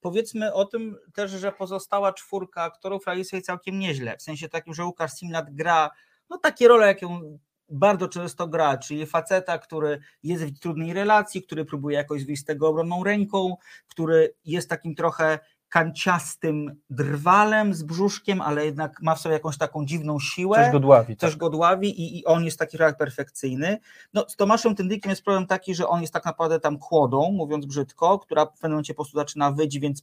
Powiedzmy 0.00 0.52
o 0.52 0.64
tym 0.64 0.96
też, 1.14 1.30
że 1.30 1.52
pozostała 1.52 2.12
czwórka 2.12 2.62
aktorów 2.62 3.06
radzi 3.06 3.24
sobie 3.24 3.42
całkiem 3.42 3.78
nieźle. 3.78 4.16
W 4.16 4.22
sensie 4.22 4.48
takim, 4.48 4.74
że 4.74 4.84
Łukasz 4.84 5.12
Simlat 5.12 5.54
gra 5.54 5.90
no 6.30 6.38
takie 6.38 6.68
role, 6.68 6.86
jaką 6.86 7.38
bardzo 7.68 8.08
często 8.08 8.48
gra, 8.48 8.78
czyli 8.78 9.06
faceta, 9.06 9.58
który 9.58 10.00
jest 10.22 10.44
w 10.44 10.58
trudnej 10.58 10.92
relacji, 10.92 11.42
który 11.42 11.64
próbuje 11.64 11.96
jakoś 11.96 12.24
wyjść 12.24 12.42
z 12.42 12.44
tego 12.44 12.68
obronną 12.68 13.04
ręką, 13.04 13.56
który 13.88 14.34
jest 14.44 14.68
takim 14.68 14.94
trochę 14.94 15.38
kanciastym 15.68 16.80
drwalem 16.90 17.74
z 17.74 17.82
brzuszkiem, 17.82 18.40
ale 18.40 18.64
jednak 18.64 19.02
ma 19.02 19.14
w 19.14 19.20
sobie 19.20 19.32
jakąś 19.32 19.58
taką 19.58 19.86
dziwną 19.86 20.20
siłę 20.20 20.56
Coś 20.64 20.72
go 20.72 20.80
dławi. 20.80 21.16
coś 21.16 21.30
tak. 21.30 21.38
go 21.38 21.50
dławi 21.50 22.00
i, 22.00 22.18
i 22.18 22.24
on 22.24 22.44
jest 22.44 22.58
taki 22.58 22.76
trochę 22.76 22.94
perfekcyjny. 22.94 23.78
No, 24.14 24.24
z 24.28 24.36
Tomaszem 24.36 24.74
Tyndykiem 24.74 25.10
jest 25.10 25.22
problem 25.22 25.46
taki, 25.46 25.74
że 25.74 25.88
on 25.88 26.00
jest 26.00 26.12
tak 26.12 26.24
naprawdę 26.24 26.60
tam 26.60 26.78
kłodą, 26.78 27.32
mówiąc 27.32 27.66
brzydko, 27.66 28.18
która 28.18 28.46
w 28.46 28.52
pewnym 28.52 28.70
momencie 28.70 28.94
po 28.94 29.02
prostu 29.02 29.18
zaczyna 29.18 29.50
wyć, 29.50 29.78
więc 29.78 30.02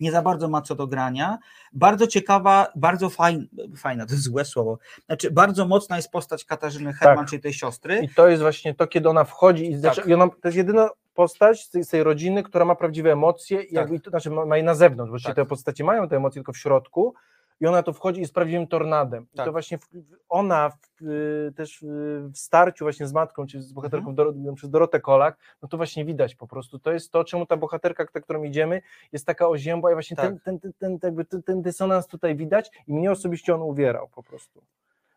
nie 0.00 0.12
za 0.12 0.22
bardzo 0.22 0.48
ma 0.48 0.62
co 0.62 0.74
do 0.74 0.86
grania. 0.86 1.38
Bardzo 1.72 2.06
ciekawa, 2.06 2.66
bardzo 2.76 3.10
fajna, 3.10 3.44
fajna 3.76 4.06
to 4.06 4.12
jest 4.12 4.24
złe 4.24 4.44
słowo, 4.44 4.78
znaczy 5.06 5.30
bardzo 5.30 5.66
mocna 5.66 5.96
jest 5.96 6.10
postać 6.10 6.44
Katarzyny 6.44 6.92
Herman, 6.92 7.18
Tak. 7.18 7.28
czyli 7.30 7.42
tej 7.42 7.52
siostry. 7.52 7.98
I 8.02 8.08
to 8.08 8.28
jest 8.28 8.42
właśnie 8.42 8.74
to, 8.74 8.86
kiedy 8.86 9.08
ona 9.08 9.24
wchodzi 9.24 9.70
i, 9.70 9.76
zaczy- 9.76 9.96
Tak. 10.00 10.06
i 10.06 10.14
ona, 10.14 10.28
to 10.28 10.34
jest 10.44 10.56
jedyna 10.56 10.88
postać 11.14 11.64
z 11.64 11.70
tej, 11.70 11.84
z 11.84 11.88
tej 11.88 12.02
rodziny, 12.02 12.42
która 12.42 12.64
ma 12.64 12.74
prawdziwe 12.74 13.12
emocje, 13.12 13.62
i 13.62 13.66
Tak. 13.66 13.72
jakby, 13.72 14.00
to 14.00 14.10
znaczy 14.10 14.30
ma, 14.30 14.46
ma 14.46 14.56
je 14.56 14.62
na 14.62 14.74
zewnątrz, 14.74 15.12
bo 15.12 15.18
Tak. 15.24 15.36
te 15.36 15.44
postacie 15.46 15.84
mają 15.84 16.08
te 16.08 16.16
emocje 16.16 16.34
tylko 16.40 16.52
w 16.52 16.58
środku 16.58 17.14
i 17.60 17.66
ona 17.66 17.82
tu 17.82 17.92
wchodzi 17.92 18.18
i 18.18 18.20
jest 18.20 18.34
prawdziwym 18.34 18.66
tornadem. 18.66 19.26
I 19.34 19.36
Tak. 19.36 19.46
to 19.46 19.52
właśnie 19.52 19.78
w, 19.78 19.88
ona 20.28 20.70
w, 20.70 21.02
y, 21.02 21.52
też 21.56 21.84
w 22.32 22.38
starciu 22.38 22.84
właśnie 22.84 23.06
z 23.06 23.12
matką, 23.12 23.46
czy 23.46 23.62
z 23.62 23.72
bohaterką 23.72 24.10
Mhm. 24.10 24.54
Przez 24.54 24.70
Dorotę 24.70 25.00
Kolak, 25.00 25.38
no 25.62 25.68
to 25.68 25.76
właśnie 25.76 26.04
widać 26.04 26.34
po 26.34 26.46
prostu. 26.46 26.78
To 26.78 26.92
jest 26.92 27.12
to, 27.12 27.24
czemu 27.24 27.46
ta 27.46 27.56
bohaterka, 27.56 28.04
którą 28.04 28.42
idziemy, 28.42 28.82
jest 29.12 29.26
taka 29.26 29.48
oziębła 29.48 29.90
i 29.90 29.94
właśnie 29.94 30.16
Tak. 30.16 30.26
ten, 30.44 30.60
ten, 30.60 30.72
ten, 30.78 30.98
ten, 30.98 31.24
ten, 31.26 31.42
ten 31.42 31.62
dysonans 31.62 32.06
tutaj 32.06 32.36
widać 32.36 32.70
i 32.86 32.94
mnie 32.94 33.10
osobiście 33.10 33.54
on 33.54 33.62
uwierał 33.62 34.08
po 34.08 34.22
prostu. 34.22 34.62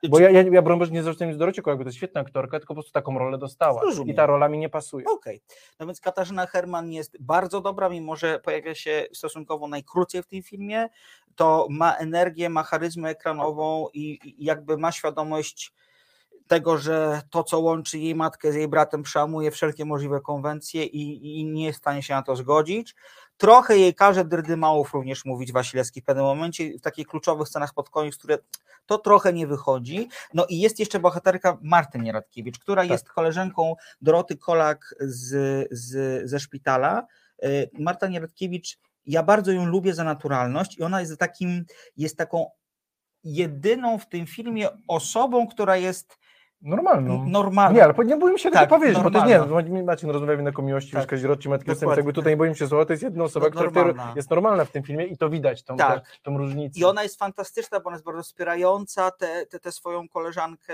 Bo 0.10 0.20
ja, 0.20 0.30
ja, 0.30 0.42
ja 0.52 0.62
broń 0.62 0.80
nie 0.92 1.04
zarzucam 1.04 1.30
nic 1.30 1.38
Dorocie 1.38 1.62
Kolak, 1.62 1.78
bo 1.78 1.84
to 1.84 1.88
jest 1.88 1.98
świetna 1.98 2.22
aktorka, 2.22 2.60
tylko 2.60 2.74
po 2.74 2.76
prostu 2.76 2.92
taką 2.92 3.20
rolę 3.20 3.38
dostała. 3.38 3.82
Rozumiem. 3.82 4.10
I 4.10 4.16
ta 4.16 4.26
rola 4.26 4.50
mi 4.50 4.58
nie 4.58 4.70
pasuje. 4.70 5.06
Okej, 5.06 5.42
no 5.80 5.86
więc 5.86 6.02
Katarzyna 6.02 6.46
Herman 6.46 6.92
jest 6.92 7.18
bardzo 7.22 7.62
dobra, 7.62 7.90
mimo 7.90 8.16
że 8.16 8.40
pojawia 8.40 8.76
się 8.76 9.06
stosunkowo 9.14 9.68
najkrócej 9.68 10.24
w 10.24 10.28
tym 10.28 10.44
filmie, 10.44 10.90
to 11.36 11.68
ma 11.70 11.94
energię, 11.94 12.50
ma 12.50 12.64
charyzmę 12.64 13.10
ekranową 13.10 13.88
i, 13.94 14.20
i 14.24 14.46
jakby 14.46 14.78
ma 14.78 14.92
świadomość 14.92 15.74
tego, 16.48 16.78
że 16.78 17.22
to, 17.30 17.44
co 17.44 17.60
łączy 17.60 18.00
jej 18.00 18.16
matkę 18.16 18.52
z 18.52 18.56
jej 18.56 18.68
bratem, 18.68 19.04
przełamuje 19.04 19.52
wszelkie 19.52 19.86
możliwe 19.86 20.22
konwencje 20.22 20.86
i, 20.86 21.40
i 21.40 21.46
nie 21.46 21.66
jest 21.66 21.80
w 21.80 21.82
stanie 21.82 22.04
się 22.04 22.14
na 22.14 22.22
to 22.22 22.36
zgodzić. 22.36 22.96
Trochę 23.38 23.78
jej 23.78 23.96
każe 23.96 24.26
drdymałów 24.26 24.94
również 24.94 25.26
mówić 25.26 25.52
Wasilewski 25.52 26.02
w 26.02 26.04
pewnym 26.04 26.26
momencie, 26.26 26.78
w 26.78 26.82
takich 26.82 27.08
kluczowych 27.08 27.48
scenach 27.48 27.74
pod 27.74 27.90
koniec, 27.90 28.18
które 28.18 28.38
to 28.86 28.98
trochę 28.98 29.34
nie 29.34 29.48
wychodzi. 29.48 30.10
No 30.34 30.46
i 30.50 30.60
jest 30.60 30.80
jeszcze 30.80 31.00
bohaterka 31.00 31.58
Marty 31.62 32.00
Nieradkiewicz, 32.00 32.60
która 32.60 32.84
jest 32.84 33.10
koleżanką 33.10 33.76
Doroty 34.02 34.38
Kolak 34.38 34.96
z, 35.00 35.68
z, 35.72 36.30
ze 36.30 36.40
szpitala. 36.40 37.08
Y, 37.44 37.70
Marta 37.80 38.08
Nieradkiewicz, 38.08 38.80
ja 39.06 39.24
bardzo 39.24 39.52
ją 39.52 39.66
lubię 39.66 39.94
za 39.94 40.04
naturalność 40.04 40.78
i 40.78 40.84
ona 40.84 41.02
jest 41.02 41.18
takim, 41.18 41.66
jest 41.98 42.18
taką 42.18 42.46
jedyną 43.24 43.98
w 43.98 44.10
tym 44.10 44.28
filmie 44.28 44.70
osobą, 44.88 45.48
która 45.48 45.78
jest 45.78 46.18
Normalną. 46.64 47.26
normalna. 47.28 47.70
No. 47.70 47.76
Nie, 47.76 47.84
ale 47.84 48.06
nie 48.06 48.18
boję 48.18 48.38
się 48.40 48.52
Tak, 48.52 48.62
tego 48.70 48.76
powiedzieć, 48.80 49.04
bo 49.04 49.12
to 49.12 49.18
jest, 49.18 49.30
nie, 49.30 49.38
normalna. 49.40 49.84
macie 49.84 50.08
rozmawiamy 50.12 50.44
na 50.44 50.52
komiłości, 50.52 50.92
Tak. 50.92 51.08
kazirodci, 51.08 51.50
matki 51.50 51.66
Dokładnie. 51.66 51.80
Dokładnie. 51.82 52.00
jakby 52.00 52.14
tutaj 52.14 52.34
nie 52.34 52.38
boję 52.38 52.56
się 52.56 52.68
słowa, 52.68 52.86
to 52.86 52.94
jest 52.94 53.04
jedna 53.04 53.24
osoba, 53.24 53.46
No, 53.46 53.52
która 53.52 53.72
normalna. 53.72 54.14
jest 54.16 54.30
normalna 54.30 54.66
w 54.66 54.72
tym 54.72 54.84
filmie 54.84 55.06
i 55.06 55.18
to 55.18 55.30
widać, 55.30 55.64
tą, 55.64 55.78
Tak. 55.78 56.18
tą 56.24 56.38
różnicę. 56.38 56.80
I 56.80 56.84
ona 56.84 57.04
jest 57.04 57.20
fantastyczna, 57.20 57.80
bo 57.80 57.88
ona 57.88 57.96
jest 57.96 58.06
bardzo 58.06 58.24
wspierająca, 58.24 59.12
tę 59.12 59.46
te, 59.46 59.60
te 59.60 59.72
swoją 59.72 60.10
koleżankę 60.10 60.74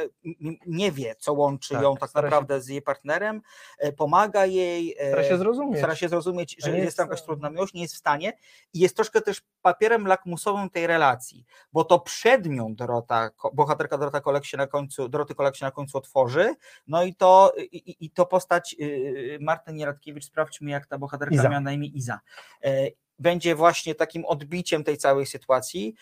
nie 0.67 0.91
wie, 0.91 1.15
co 1.19 1.33
łączy 1.33 1.73
Tak, 1.73 1.83
ją 1.83 1.97
tak 1.97 2.09
stara 2.09 2.27
się- 2.27 2.31
naprawdę 2.31 2.61
z 2.61 2.67
jej 2.67 2.81
partnerem, 2.81 3.41
e, 3.79 3.91
pomaga 3.91 4.45
jej, 4.45 4.95
e, 4.99 5.07
Stara 5.07 5.23
się 5.23 5.37
zrozumieć. 5.37 5.77
stara 5.77 5.95
się 5.95 6.09
zrozumieć, 6.09 6.55
że 6.63 6.69
jest 6.71 6.83
jest- 6.85 6.97
tam 6.97 7.05
jakaś 7.07 7.21
trudna 7.23 7.49
miłość, 7.49 7.73
nie 7.73 7.81
jest 7.81 7.93
w 7.93 7.97
stanie 7.97 8.33
i 8.73 8.79
jest 8.79 8.95
troszkę 8.95 9.21
też 9.21 9.41
papierem 9.61 10.07
lakmusowym 10.07 10.69
tej 10.69 10.87
relacji, 10.87 11.45
bo 11.73 11.83
to 11.83 11.99
przed 11.99 12.45
nią 12.45 12.75
Dorota, 12.75 13.29
bohaterka 13.53 13.97
Dorota 13.97 14.21
Kolek 14.21 14.45
się 14.45 14.57
na 14.57 14.67
końcu, 14.67 15.09
Doroty 15.09 15.35
Kolek 15.35 15.55
się 15.55 15.65
na 15.65 15.71
końcu 15.71 15.78
otworzy, 15.95 16.55
no 16.87 17.03
i 17.03 17.15
to, 17.15 17.53
i, 17.71 18.05
i- 18.05 18.11
to 18.11 18.25
postać 18.25 18.75
y, 18.81 19.37
Marty 19.41 19.73
Nieradkiewicz, 19.73 20.25
sprawdźmy 20.25 20.71
jak 20.71 20.87
ta 20.87 20.97
bohaterka 20.97 21.35
Iza. 21.35 21.49
miała 21.49 21.61
na 21.61 21.71
imię 21.71 21.87
Iza, 21.87 22.19
e, 22.63 22.87
będzie 23.19 23.55
właśnie 23.55 23.95
takim 23.95 24.25
odbiciem 24.25 24.83
tej 24.83 24.97
całej 24.97 25.25
sytuacji. 25.25 25.95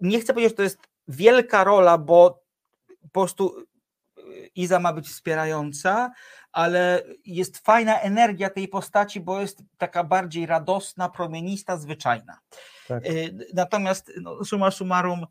Nie 0.00 0.20
chcę 0.20 0.32
powiedzieć, 0.32 0.52
że 0.52 0.56
to 0.56 0.62
jest 0.62 0.78
wielka 1.08 1.64
rola, 1.64 1.98
bo 1.98 2.42
po 3.02 3.08
prostu 3.08 3.56
y, 4.18 4.50
Iza 4.54 4.78
ma 4.78 4.92
być 4.92 5.08
wspierająca, 5.08 6.12
ale 6.52 7.02
jest 7.24 7.58
fajna 7.58 8.00
energia 8.00 8.50
tej 8.50 8.68
postaci, 8.68 9.20
bo 9.20 9.40
jest 9.40 9.62
taka 9.78 10.04
bardziej 10.04 10.46
radosna, 10.46 11.08
promienista, 11.08 11.76
zwyczajna. 11.76 12.38
Tak. 12.88 13.06
Y, 13.06 13.46
Natomiast 13.54 14.12
no, 14.20 14.44
summa 14.44 14.70
summarum, 14.70 15.26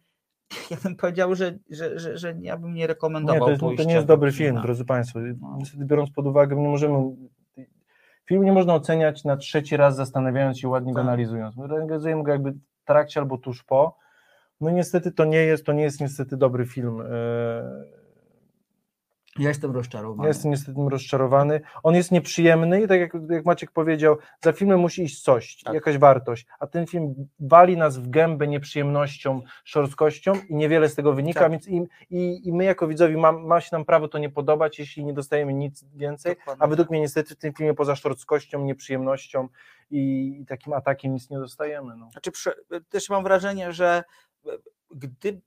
ja 0.71 0.77
bym 0.83 0.95
powiedział, 0.95 1.35
że, 1.35 1.57
że, 1.69 1.99
że, 1.99 2.17
że 2.17 2.35
ja 2.39 2.57
bym 2.57 2.73
nie 2.73 2.79
Nie, 2.81 2.87
rekomendował 2.87 3.41
to, 3.45 3.49
jest, 3.49 3.61
to 3.61 3.83
nie 3.83 3.93
jest 3.93 4.07
do 4.07 4.13
dobry 4.13 4.31
film, 4.31 4.61
drodzy 4.61 4.85
Państwo. 4.85 5.19
Niestety 5.57 5.85
biorąc 5.85 6.11
pod 6.11 6.27
uwagę, 6.27 6.55
nie 6.55 6.67
możemy. 6.67 7.15
Film 8.25 8.43
nie 8.43 8.51
można 8.51 8.75
oceniać 8.75 9.23
na 9.23 9.37
trzeci 9.37 9.77
raz, 9.77 9.95
zastanawiając 9.95 10.59
się, 10.59 10.67
ładnie 10.67 10.93
go 10.93 10.99
Tak. 10.99 11.07
analizując. 11.07 11.57
My 11.57 11.63
analizujemy 11.63 12.23
go 12.23 12.31
jakby 12.31 12.51
w 12.51 12.85
trakcie 12.85 13.19
albo 13.19 13.37
tuż 13.37 13.63
po. 13.63 13.97
No 14.61 14.69
niestety 14.69 15.11
to 15.11 15.25
nie 15.25 15.37
jest, 15.37 15.65
to 15.65 15.73
nie 15.73 15.83
jest 15.83 16.01
niestety 16.01 16.37
dobry 16.37 16.65
film. 16.65 17.01
E, 17.01 17.05
Ja 19.39 19.47
jestem 19.47 19.71
rozczarowany. 19.71 20.23
Ja 20.23 20.27
jestem 20.27 20.51
niestety 20.51 20.81
rozczarowany. 20.89 21.61
On 21.83 21.95
jest 21.95 22.11
nieprzyjemny 22.11 22.81
i 22.81 22.87
tak 22.87 22.99
jak, 22.99 23.13
jak 23.29 23.45
Maciek 23.45 23.71
powiedział, 23.71 24.17
za 24.43 24.51
filmem 24.51 24.79
musi 24.79 25.03
iść 25.03 25.21
coś, 25.21 25.63
Tak. 25.63 25.73
jakaś 25.73 25.97
wartość, 25.97 26.45
a 26.59 26.67
ten 26.67 26.87
film 26.87 27.27
wali 27.39 27.77
nas 27.77 27.97
w 27.97 28.09
gębę 28.09 28.47
nieprzyjemnością, 28.47 29.41
szorstkością 29.63 30.33
i 30.49 30.55
niewiele 30.55 30.89
z 30.89 30.95
tego 30.95 31.13
wynika, 31.13 31.39
Tak. 31.39 31.51
więc 31.51 31.67
i, 31.67 31.81
i, 32.09 32.47
i 32.47 32.53
my 32.53 32.63
jako 32.63 32.87
widzowie 32.87 33.17
ma, 33.17 33.31
ma 33.31 33.61
się 33.61 33.69
nam 33.71 33.85
prawo 33.85 34.07
to 34.07 34.17
nie 34.17 34.29
podobać, 34.29 34.79
jeśli 34.79 35.05
nie 35.05 35.13
dostajemy 35.13 35.53
nic 35.53 35.85
więcej, 35.95 36.35
Dokładnie 36.35 36.63
a 36.63 36.67
według 36.67 36.89
mnie 36.89 36.99
niestety 36.99 37.35
w 37.35 37.37
tym 37.37 37.53
filmie 37.53 37.73
poza 37.73 37.95
szorstkością, 37.95 38.65
nieprzyjemnością 38.65 39.47
i, 39.91 40.37
i 40.41 40.45
takim 40.45 40.73
atakiem 40.73 41.13
nic 41.13 41.29
nie 41.29 41.37
dostajemy. 41.37 41.95
No. 41.97 42.09
Znaczy, 42.11 42.31
też 42.89 43.09
mam 43.09 43.23
wrażenie, 43.23 43.73
że 43.73 44.03
e, 44.45 44.49
gdy, 44.91 45.41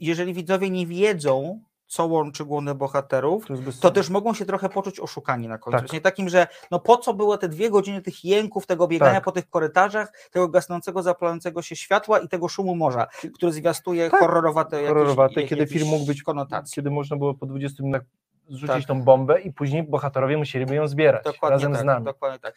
jeżeli 0.00 0.34
widzowie 0.34 0.70
nie 0.70 0.86
wiedzą, 0.86 1.62
co 1.92 2.06
łączy 2.06 2.44
głównych 2.44 2.74
bohaterów, 2.74 3.46
To, 3.80 3.90
też 3.90 4.10
mogą 4.10 4.34
się 4.34 4.44
trochę 4.44 4.68
poczuć 4.68 5.00
oszukani 5.00 5.48
na 5.48 5.58
końcu. 5.58 5.86
Tak. 5.88 6.00
Takim, 6.02 6.28
że 6.28 6.46
no 6.70 6.80
po 6.80 6.96
co 6.96 7.14
było 7.14 7.38
te 7.38 7.48
dwie 7.48 7.70
godziny 7.70 8.02
tych 8.02 8.24
jęków, 8.24 8.66
tego 8.66 8.88
biegania 8.88 9.14
Tak. 9.14 9.24
po 9.24 9.32
tych 9.32 9.50
korytarzach, 9.50 10.12
tego 10.30 10.48
gasnącego, 10.48 11.02
zapalającego 11.02 11.62
się 11.62 11.76
światła 11.76 12.18
i 12.18 12.28
tego 12.28 12.48
szumu 12.48 12.74
morza, 12.76 13.06
który 13.34 13.52
zwiastuje 13.52 14.10
Tak. 14.10 14.20
horrorowate, 14.20 14.76
jakieś- 14.76 14.88
horrorowate, 14.88 15.40
jak- 15.40 15.48
kiedy 15.50 15.62
jakieś 15.62 15.78
film 15.78 15.88
mógł 15.88 16.06
być, 16.06 16.22
konotacje. 16.22 16.74
kiedy 16.74 16.90
można 16.90 17.16
było 17.16 17.34
po 17.34 17.46
20 17.46 17.82
minutach 17.82 18.02
zrzucić 18.48 18.76
Tak. 18.76 18.84
tą 18.86 19.02
bombę 19.02 19.40
i 19.40 19.52
później 19.52 19.82
bohaterowie 19.82 20.36
musieliby 20.36 20.74
ją 20.74 20.88
zbierać 20.88 21.24
Dokładnie 21.24 21.54
razem 21.56 21.72
tak, 21.72 21.82
z 21.82 21.84
nami. 21.84 22.04
Dokładnie 22.04 22.38
tak. 22.38 22.54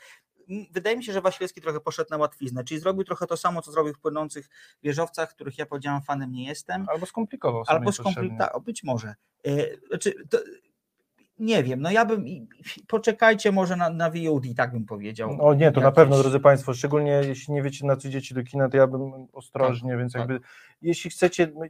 Wydaje 0.71 0.97
mi 0.97 1.03
się, 1.03 1.13
że 1.13 1.21
Wasilewski 1.21 1.61
trochę 1.61 1.79
poszedł 1.79 2.09
na 2.11 2.17
łatwiznę, 2.17 2.63
czyli 2.63 2.79
zrobił 2.79 3.03
trochę 3.03 3.27
to 3.27 3.37
samo, 3.37 3.61
co 3.61 3.71
zrobił 3.71 3.93
w 3.93 3.99
Płynących 3.99 4.49
Wieżowcach, 4.83 5.29
których 5.29 5.57
ja 5.57 5.65
powiedziałam 5.65 6.01
fanem 6.01 6.31
nie 6.31 6.45
jestem, 6.45 6.85
Albo 6.89 7.05
skomplikował 7.05 7.63
albo 7.67 7.91
skomplikował, 7.91 8.61
być 8.61 8.83
może. 8.83 9.15
Y, 9.47 9.79
Znaczy, 9.89 10.13
to, 10.29 10.37
nie 11.39 11.63
wiem, 11.63 11.81
no 11.81 11.91
ja 11.91 12.05
bym, 12.05 12.25
poczekajcie 12.87 13.51
może 13.51 13.75
na, 13.75 13.89
na 13.89 14.09
VOD, 14.09 14.43
tak 14.57 14.71
bym 14.71 14.85
powiedział. 14.85 15.37
O 15.39 15.53
nie, 15.53 15.71
to 15.71 15.79
na 15.79 15.85
Jakieś- 15.85 15.95
pewno, 15.95 16.17
drodzy 16.17 16.39
Państwo, 16.39 16.73
szczególnie 16.73 17.11
jeśli 17.11 17.53
nie 17.53 17.61
wiecie 17.63 17.85
na 17.85 17.95
co 17.95 18.07
idziecie 18.07 18.35
do 18.35 18.43
kina, 18.43 18.69
to 18.69 18.77
ja 18.77 18.87
bym 18.87 19.27
ostrożnie, 19.33 19.97
więc 19.97 20.13
tak. 20.13 20.19
jakby 20.19 20.39
jeśli 20.81 21.09
chcecie, 21.09 21.51
no, 21.55 21.65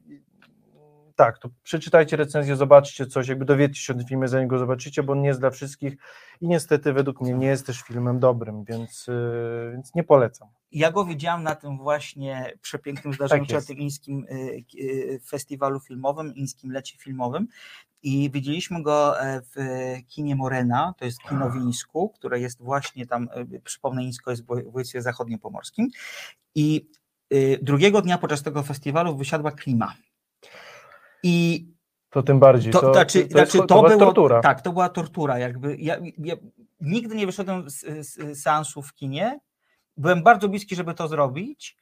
tak, 1.16 1.40
to 1.40 1.50
przeczytajcie 1.64 2.18
recenzję, 2.18 2.56
zobaczcie 2.56 3.06
coś, 3.06 3.28
jakby 3.28 3.46
dowiedzcie 3.46 3.82
się 3.82 3.94
o 3.94 3.96
tym 3.96 4.08
filmie, 4.08 4.28
zanim 4.28 4.48
go 4.48 4.58
zobaczycie, 4.60 5.04
bo 5.04 5.14
on 5.14 5.22
nie 5.22 5.28
jest 5.28 5.40
dla 5.40 5.50
wszystkich 5.50 5.98
i 6.42 6.48
niestety 6.48 6.94
według 6.94 7.22
mnie 7.22 7.34
nie 7.34 7.48
jest 7.48 7.66
też 7.66 7.82
filmem 7.82 8.20
dobrym, 8.20 8.64
więc, 8.64 9.08
yy, 9.08 9.72
więc 9.74 9.96
nie 9.96 10.04
polecam. 10.04 10.48
Ja 10.72 10.92
go 10.92 11.06
widziałam 11.06 11.44
na 11.44 11.56
tym 11.56 11.78
właśnie 11.78 12.54
przepięknym 12.62 13.14
zdarzeniu, 13.14 13.42
Tak 13.46 13.50
na 13.50 13.56
jest. 13.56 13.68
tym 13.68 13.78
inskim 13.78 14.26
y, 14.32 14.64
y, 14.80 15.20
festiwalu 15.28 15.80
filmowym, 15.80 16.36
inskim 16.36 16.72
lecie 16.72 16.98
filmowym 16.98 17.48
i 18.04 18.32
widzieliśmy 18.32 18.84
go 18.84 19.22
e, 19.22 19.42
w 19.42 19.56
kinie 20.08 20.36
Morena, 20.36 20.94
to 20.98 21.06
jest 21.06 21.20
kino 21.30 21.50
w 21.50 21.56
Ińsku, 21.56 22.10
które 22.10 22.40
jest 22.40 22.62
właśnie 22.62 23.06
tam, 23.08 23.30
y, 23.54 23.62
przypomnę, 23.64 24.04
Ińsko 24.04 24.32
jest 24.32 24.44
w 24.44 24.46
woj- 24.46 24.64
województwie 24.64 25.02
zachodniopomorskim 25.02 25.90
i 26.56 26.88
y, 27.34 27.60
drugiego 27.62 28.02
dnia 28.02 28.18
podczas 28.18 28.44
tego 28.44 28.64
festiwalu 28.64 29.18
wysiadła 29.18 29.52
klima. 29.52 29.94
I 31.28 31.68
To 32.10 32.24
tym 32.24 32.40
bardziej, 32.40 32.74
to, 32.74 32.82
to, 32.82 32.94
znaczy, 32.94 33.24
to, 33.24 33.30
znaczy, 33.30 33.58
jest, 33.58 33.68
to, 33.68 33.84
była 33.84 33.98
tortura. 33.98 34.42
Tak, 34.42 34.62
to 34.62 34.72
była 34.74 34.90
tortura. 34.90 35.40
Jakby 35.40 35.78
ja, 35.78 35.98
ja 36.18 36.36
nigdy 36.82 37.16
nie 37.16 37.26
wyszedłem 37.26 37.70
z, 37.70 37.86
z 38.08 38.42
seansu 38.42 38.82
w 38.82 38.94
kinie. 38.94 39.40
Byłem 39.98 40.24
bardzo 40.24 40.50
bliski, 40.50 40.76
żeby 40.76 40.94
to 40.94 41.08
zrobić, 41.08 41.78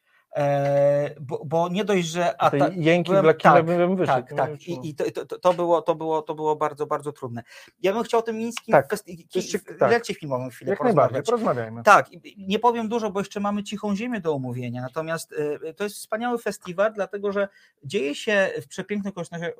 bo, 1.21 1.41
bo 1.45 1.69
nie 1.69 1.85
dość, 1.85 2.07
że. 2.07 2.41
A 2.41 2.49
te 2.51 2.57
ta- 2.57 2.69
jęki 2.75 3.11
byłem- 3.11 3.35
tak, 3.41 3.65
bym 3.65 3.95
wyszedł. 3.95 4.27
tak, 4.27 4.37
tak. 4.37 4.57
czemu. 4.59 4.81
I, 4.83 4.89
i 4.89 4.95
to, 4.95 5.25
to, 5.25 5.39
to, 5.39 5.53
było, 5.53 5.81
to, 5.81 5.95
było, 5.95 6.21
to 6.21 6.35
było 6.35 6.55
bardzo, 6.55 6.85
bardzo 6.87 7.11
trudne. 7.11 7.43
Ja 7.81 7.93
bym 7.93 8.03
chciał 8.03 8.19
o 8.19 8.23
tym 8.23 8.37
mińskim 8.37 8.71
Tak, 8.71 8.93
festi- 8.93 9.27
to 9.33 9.39
ciek- 9.39 9.77
tak. 9.79 10.05
filmowym 10.05 10.49
chwilę 10.49 10.69
Jak 10.71 10.83
najbardziej, 10.83 11.23
porozmawiać. 11.23 11.25
porozmawiajmy. 11.25 11.83
Tak, 11.83 12.09
nie 12.37 12.59
powiem 12.59 12.89
dużo, 12.89 13.11
bo 13.11 13.19
jeszcze 13.19 13.39
mamy 13.39 13.63
cichą 13.63 13.95
ziemię 13.95 14.19
do 14.21 14.33
omówienia. 14.33 14.81
Natomiast 14.81 15.31
y, 15.31 15.73
to 15.73 15.83
jest 15.83 15.95
wspaniały 15.95 16.37
festiwal, 16.37 16.93
dlatego 16.93 17.31
że 17.31 17.47
dzieje 17.83 18.15
się 18.15 18.49
w 18.61 18.67
przepięknych 18.67 19.13
okolicznościach, 19.17 19.51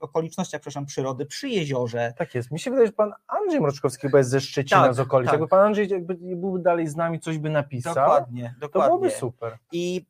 okolicznościach 0.00 0.60
przepraszam, 0.60 0.86
przyrody, 0.86 1.26
przy 1.26 1.48
jeziorze. 1.48 2.12
Tak 2.18 2.34
jest. 2.34 2.50
Mi 2.50 2.60
się 2.60 2.70
wydaje, 2.70 2.86
że 2.86 2.92
pan 2.92 3.12
Andrzej 3.26 3.60
Mroczkowski 3.60 4.02
chyba 4.06 4.18
jest 4.18 4.30
ze 4.30 4.40
Szczecina, 4.40 4.82
Tak, 4.84 4.94
z 4.94 5.00
okolic. 5.00 5.26
tak. 5.26 5.32
Jakby 5.32 5.48
pan 5.48 5.60
Andrzej 5.60 5.88
jakby 5.88 6.14
był 6.36 6.58
dalej 6.58 6.88
z 6.88 6.96
nami, 6.96 7.20
coś 7.20 7.38
by 7.38 7.50
napisał, 7.50 7.94
Dokładnie, 7.94 8.54
to 8.54 8.66
dokładnie. 8.66 8.88
byłoby 8.88 9.10
super. 9.10 9.58
I 9.72 10.06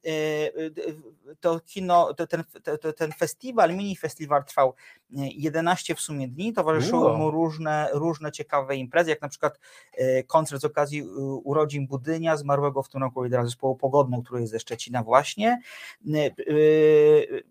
to 1.41 1.61
kino, 1.61 2.15
to 2.15 2.27
ten, 2.27 2.45
to, 2.81 2.93
ten 2.93 3.13
festiwal, 3.13 3.77
mini 3.77 3.97
festiwal 3.97 4.45
trwał 4.45 4.75
y, 5.11 5.15
11 5.35 5.95
w 5.95 6.01
sumie 6.01 6.29
dni, 6.29 6.53
towarzyszyły 6.53 7.19
mu 7.19 7.31
różne, 7.31 7.89
różne 7.93 8.33
ciekawe 8.33 8.77
imprezy, 8.77 9.11
jak 9.11 9.23
na 9.23 9.29
przykład 9.29 9.59
y, 9.99 10.25
koncert 10.27 10.63
z 10.63 10.65
okazji 10.65 11.01
y, 11.01 11.05
urodzin 11.45 11.87
Budynia, 11.87 12.37
zmarłego 12.37 12.83
w 12.83 12.89
tym 12.89 13.01
roku 13.01 13.23
lidera 13.23 13.45
zespołu 13.45 13.77
Pogodną, 13.77 14.23
który 14.23 14.41
jest 14.41 14.53
ze 14.53 14.61
Szczecina 14.61 15.03
właśnie. 15.03 15.61
Y, 16.07 16.35
y, 16.49 17.43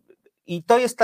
I 0.47 0.63
to 0.63 0.79
jest 0.79 0.97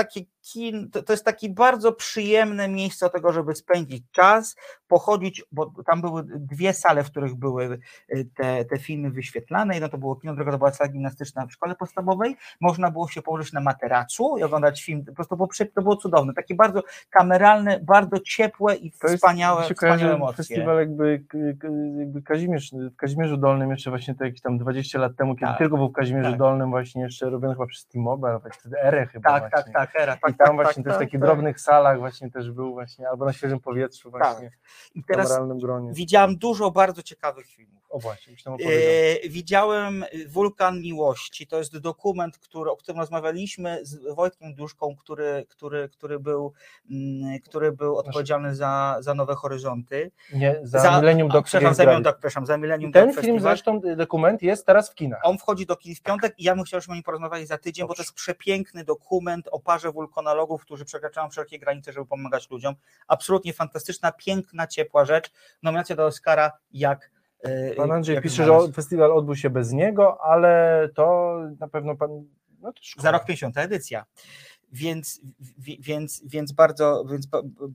taki 0.44 0.90
to, 0.90 1.02
to 1.02 1.12
jest 1.12 1.24
takie 1.24 1.48
bardzo 1.48 1.92
przyjemne 1.92 2.68
miejsce 2.68 3.06
do 3.06 3.10
tego, 3.10 3.32
żeby 3.32 3.54
spędzić 3.54 4.04
czas, 4.10 4.56
pochodzić, 4.88 5.44
bo 5.52 5.72
tam 5.86 6.00
były 6.00 6.22
dwie 6.26 6.72
sale, 6.72 7.04
w 7.04 7.10
których 7.10 7.34
były 7.34 7.78
y, 8.14 8.28
te, 8.34 8.64
te 8.64 8.78
filmy 8.78 9.10
wyświetlane. 9.10 9.74
Jedno 9.74 9.88
to 9.88 9.98
było 9.98 10.16
kino, 10.16 10.34
druga 10.34 10.52
to 10.52 10.58
była 10.58 10.72
sala 10.72 10.90
gimnastyczna 10.90 11.46
w 11.46 11.52
szkole 11.52 11.74
podstawowej. 11.74 12.36
Można 12.60 12.90
było 12.90 13.08
się 13.08 13.22
położyć 13.22 13.52
na 13.52 13.60
materacu 13.60 14.38
i 14.38 14.42
oglądać 14.42 14.84
film. 14.84 15.04
Po 15.04 15.12
prostu 15.12 15.36
było, 15.36 15.48
to 15.74 15.82
było 15.82 15.96
cudowne. 15.96 16.34
Takie 16.34 16.54
bardzo 16.54 16.82
kameralne, 17.10 17.80
bardzo 17.82 18.20
ciepłe 18.20 18.76
i 18.76 18.92
To 18.92 19.06
jest, 19.06 19.16
wspaniałe, 19.16 19.64
się 19.64 19.74
wspaniałe 19.74 20.14
emocje. 20.14 20.36
festiwal 20.36 20.78
jakby, 20.78 21.24
jakby 21.98 22.22
Kazimierz, 22.22 22.70
w 22.72 22.96
Kazimierzu 22.96 23.36
Dolnym 23.36 23.70
jeszcze 23.70 23.90
właśnie 23.90 24.14
to 24.14 24.24
jakieś 24.24 24.40
tam 24.40 24.58
20 24.58 24.98
lat 24.98 25.16
temu, 25.16 25.34
kiedy 25.34 25.46
Tak, 25.46 25.58
tylko 25.58 25.76
był 25.76 25.88
w 25.88 25.92
Kazimierzu 25.92 26.30
tak. 26.30 26.38
Dolnym 26.38 26.70
właśnie 26.70 27.02
jeszcze 27.02 27.30
robiony 27.30 27.54
chyba 27.54 27.66
przez 27.66 27.86
T-Mobile, 27.86 28.40
wtedy 28.52 28.82
Erę 28.82 29.06
chyba 29.06 29.30
Tak, 29.30 29.42
tak, 29.42 29.50
właśnie. 29.50 29.72
tak, 29.72 29.90
era, 29.96 30.16
tak, 30.32 30.46
I 30.46 30.48
tam 30.48 30.56
tak, 30.56 30.66
właśnie 30.66 30.82
tak, 30.82 30.84
też 30.84 30.94
w 30.94 30.98
tak, 30.98 31.06
takich 31.06 31.20
tak. 31.20 31.28
drobnych 31.28 31.60
salach 31.60 31.98
właśnie 31.98 32.30
też 32.30 32.50
był 32.50 32.72
właśnie, 32.72 33.08
albo 33.08 33.24
na 33.24 33.32
świeżym 33.32 33.60
powietrzu 33.60 34.10
właśnie, 34.10 34.50
I 34.94 35.02
w 35.02 35.06
teraz 35.06 35.38
gronie. 35.56 35.92
widziałem 35.92 36.36
dużo 36.36 36.70
bardzo 36.70 37.02
ciekawych 37.02 37.46
filmów. 37.46 37.79
O 37.90 37.98
właśnie, 37.98 38.34
opowiedział. 38.44 38.74
E, 39.24 39.28
widziałem 39.28 40.04
Wulkan 40.28 40.80
Miłości. 40.80 41.46
To 41.46 41.58
jest 41.58 41.78
dokument, 41.78 42.38
który, 42.38 42.70
o 42.70 42.76
którym 42.76 42.98
rozmawialiśmy 43.00 43.78
z 43.82 44.14
Wojtkiem 44.14 44.54
Duszką, 44.54 44.96
który, 44.96 45.46
który, 45.48 45.88
który, 45.88 46.20
był, 46.20 46.52
mm, 46.90 47.40
który 47.40 47.72
był 47.72 47.98
odpowiedzialny 47.98 48.54
za, 48.54 48.96
za 49.00 49.14
Nowe 49.14 49.34
Horyzonty. 49.34 50.10
Nie, 50.32 50.60
za, 50.62 51.00
Millennium 51.00 51.30
a, 51.30 51.34
Dog 51.34 51.46
przepraszam, 51.46 51.74
za 51.74 51.82
Millennium 51.82 52.02
Dog, 52.02 52.14
przepraszam, 52.14 52.46
za 52.46 52.56
Millennium 52.56 52.92
ten 52.92 53.06
Dog 53.06 53.14
film 53.14 53.36
Festival. 53.36 53.40
zresztą, 53.40 53.80
y, 53.84 53.96
dokument 53.96 54.42
jest 54.42 54.66
teraz 54.66 54.90
w 54.90 54.94
kinach. 54.94 55.20
On 55.24 55.38
wchodzi 55.38 55.66
do 55.66 55.76
kin 55.76 55.94
w 55.94 56.02
piątek 56.02 56.34
i 56.38 56.44
ja 56.44 56.54
bym 56.54 56.64
chciał, 56.64 56.80
żebyśmy 56.80 56.92
o 56.92 56.94
nim 56.94 57.04
porozmawiali 57.04 57.46
za 57.46 57.58
tydzień, 57.58 57.86
bo 57.86 57.94
to 57.94 58.02
jest 58.02 58.14
przepiękny 58.14 58.84
dokument 58.84 59.48
o 59.52 59.60
parze 59.60 59.92
wulkanologów, 59.92 60.62
którzy 60.62 60.84
przekraczają 60.84 61.30
wszelkie 61.30 61.58
granice, 61.58 61.92
żeby 61.92 62.06
pomagać 62.06 62.50
ludziom. 62.50 62.74
Absolutnie 63.08 63.52
fantastyczna, 63.52 64.12
piękna, 64.12 64.66
ciepła 64.66 65.04
rzecz. 65.04 65.30
Nominacja 65.62 65.96
do 65.96 66.06
Oscara 66.06 66.52
jak 66.72 67.19
Pan 67.76 67.90
Andrzej 67.92 68.20
pisze, 68.20 68.44
że 68.46 68.72
festiwal 68.72 69.12
odbył 69.12 69.36
się 69.36 69.50
bez 69.50 69.72
niego, 69.72 70.20
ale 70.24 70.88
to 70.94 71.36
na 71.60 71.68
pewno 71.68 71.96
pan. 71.96 72.24
No 72.60 72.72
za 72.98 73.10
rok 73.10 73.24
50 73.24 73.58
edycja. 73.58 74.04
Więc, 74.72 75.20
wi- 75.58 75.78
więc, 75.80 76.22
więc 76.26 76.52
bardzo 76.52 77.04
więc 77.10 77.28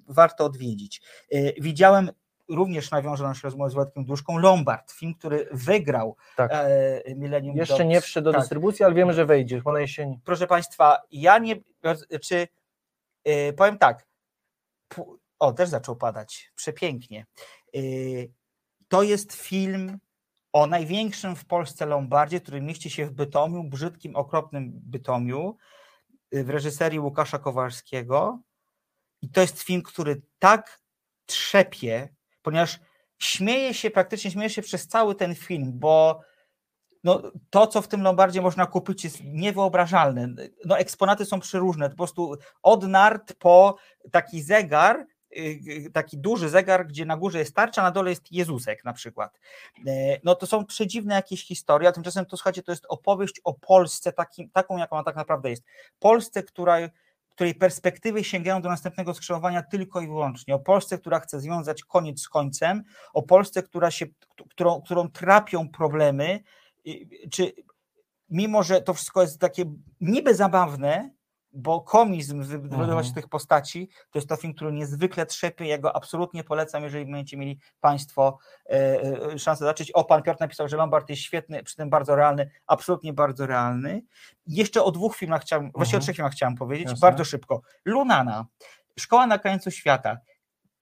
warto 0.08 0.46
odwiedzić. 0.46 1.02
E, 1.32 1.62
Widziałem 1.62 2.10
również 2.50 2.92
nawiążę 2.92 3.24
naszą 3.24 3.48
rozmowę 3.48 3.70
z 3.70 3.74
Władkiem 3.74 4.06
Duszką, 4.06 4.38
Lombard, 4.38 4.92
film, 4.92 5.14
który 5.14 5.48
wygrał 5.52 6.16
Tak. 6.36 6.52
e, 6.54 7.02
Millennium 7.16 7.56
Jeszcze 7.58 7.74
Dogs. 7.78 7.86
nie 7.90 8.02
wszedł 8.02 8.26
do 8.26 8.32
Tak. 8.32 8.42
dystrybucji, 8.42 8.86
ale 8.86 8.94
wiemy, 8.94 9.14
że 9.14 9.26
wejdzie 9.26 9.62
na 9.74 9.80
jesieni. 9.80 10.20
Proszę 10.26 10.48
Państwa, 10.48 10.98
ja 11.12 11.38
nie, 11.38 11.56
czy 12.22 12.48
e, 13.24 13.54
powiem 13.54 13.78
tak, 13.78 14.06
o, 15.40 15.54
też 15.54 15.70
zaczął 15.70 15.96
padać, 15.96 16.52
przepięknie. 16.56 17.26
E, 17.76 17.80
To 18.96 19.04
jest 19.04 19.34
film 19.34 20.00
o 20.54 20.68
największym 20.68 21.36
w 21.36 21.46
Polsce 21.46 21.86
Lombardzie, 21.86 22.40
który 22.40 22.62
mieści 22.62 22.90
się 22.90 23.06
w 23.06 23.12
Bytomiu, 23.12 23.64
brzydkim, 23.64 24.16
okropnym 24.16 24.72
Bytomiu, 24.74 25.58
y, 26.36 26.44
w 26.44 26.50
reżyserii 26.50 27.00
Łukasza 27.00 27.40
Kowalskiego. 27.40 28.40
I 29.22 29.30
to 29.30 29.42
jest 29.42 29.62
film, 29.62 29.82
który 29.82 30.22
tak 30.40 30.82
trzepie, 31.26 32.10
ponieważ 32.42 32.80
śmieje 33.20 33.74
się, 33.74 33.92
praktycznie 33.92 34.32
śmieje 34.32 34.50
się 34.50 34.62
przez 34.62 34.88
cały 34.88 35.16
ten 35.16 35.36
film, 35.36 35.72
bo 35.74 36.22
no, 37.04 37.22
to, 37.50 37.68
co 37.68 37.82
w 37.82 37.88
tym 37.88 38.02
Lombardzie 38.02 38.42
można 38.42 38.66
kupić, 38.66 39.04
jest 39.04 39.24
niewyobrażalne. 39.24 40.28
No, 40.66 40.78
eksponaty 40.78 41.26
są 41.26 41.40
przeróżne. 41.40 41.90
Po 41.90 41.96
prostu 41.96 42.36
od 42.64 42.88
nart 42.88 43.34
po 43.34 43.78
taki 44.12 44.42
zegar, 44.42 45.06
taki 45.94 46.18
duży 46.18 46.50
zegar, 46.50 46.88
gdzie 46.88 47.06
na 47.06 47.18
górze 47.18 47.40
jest 47.40 47.56
tarcza, 47.56 47.84
na 47.84 47.92
dole 47.92 48.10
jest 48.10 48.32
Jezusek 48.32 48.84
na 48.84 48.94
przykład. 48.94 49.40
E, 49.88 50.20
No 50.24 50.36
to 50.36 50.48
są 50.48 50.66
przedziwne 50.66 51.16
jakieś 51.16 51.48
historie, 51.48 51.90
a 51.90 51.92
tymczasem 51.92 52.26
to 52.26 52.38
słuchajcie, 52.38 52.64
to 52.64 52.72
jest 52.72 52.86
opowieść 52.90 53.42
o 53.44 53.54
Polsce 53.54 54.14
takim, 54.14 54.50
taką, 54.50 54.78
jaką 54.78 54.96
ona 54.96 55.04
tak 55.04 55.16
naprawdę 55.16 55.50
jest. 55.50 55.64
Polsce, 56.00 56.44
która 56.44 56.78
której 57.30 57.56
perspektywy 57.56 58.24
sięgają 58.24 58.62
do 58.62 58.70
następnego 58.70 59.14
skrzyżowania 59.14 59.64
tylko 59.64 60.02
i 60.02 60.08
wyłącznie. 60.08 60.56
O 60.56 60.60
Polsce, 60.60 60.98
która 60.98 61.20
chce 61.20 61.40
związać 61.40 61.84
koniec 61.84 62.22
z 62.22 62.30
końcem, 62.30 62.84
o 63.14 63.24
Polsce, 63.24 63.64
która 63.64 63.92
się, 63.92 64.06
którą, 64.50 64.82
którą 64.82 65.10
trapią 65.10 65.70
problemy, 65.70 66.40
i- 66.86 67.30
czy 67.32 67.52
mimo, 68.30 68.64
że 68.64 68.82
to 68.82 68.94
wszystko 68.94 69.22
jest 69.22 69.40
takie 69.40 69.66
niby 70.02 70.36
zabawne, 70.36 71.10
bo 71.56 71.82
komizm 71.82 72.44
wy- 72.44 72.60
wydobywa 72.60 73.04
się 73.04 73.10
z 73.10 73.14
tych 73.14 73.28
postaci, 73.30 73.90
to 74.12 74.20
jest 74.20 74.30
to 74.30 74.36
film, 74.36 74.54
który 74.54 74.72
niezwykle 74.72 75.26
trzepie, 75.26 75.66
ja 75.66 75.78
go 75.78 75.96
absolutnie 75.96 76.44
polecam, 76.44 76.84
jeżeli 76.84 77.06
będziecie 77.06 77.38
mieli 77.38 77.60
Państwo 77.82 78.38
e, 78.70 78.72
e, 79.34 79.40
szansę 79.40 79.60
zobaczyć. 79.60 79.92
O, 79.92 80.04
Pan 80.06 80.24
Piotr 80.24 80.40
napisał, 80.40 80.68
że 80.68 80.78
Lombard 80.78 81.10
jest 81.10 81.22
świetny, 81.22 81.64
przy 81.64 81.76
tym 81.76 81.90
bardzo 81.90 82.16
realny, 82.16 82.50
absolutnie 82.68 83.14
bardzo 83.14 83.46
realny. 83.46 84.02
Jeszcze 84.48 84.84
o 84.84 84.92
dwóch 84.92 85.16
filmach 85.16 85.42
chciałem, 85.42 85.72
właściwie 85.76 85.98
o 85.98 86.00
Mhm. 86.00 86.02
trzech 86.04 86.16
filmach 86.16 86.34
chciałem 86.34 86.56
powiedzieć, 86.56 86.86
Jasne. 86.90 87.00
bardzo 87.08 87.26
szybko. 87.26 87.62
Lunana, 87.86 88.46
Szkoła 89.00 89.28
na 89.28 89.40
krańcu 89.40 89.72
świata. 89.72 90.18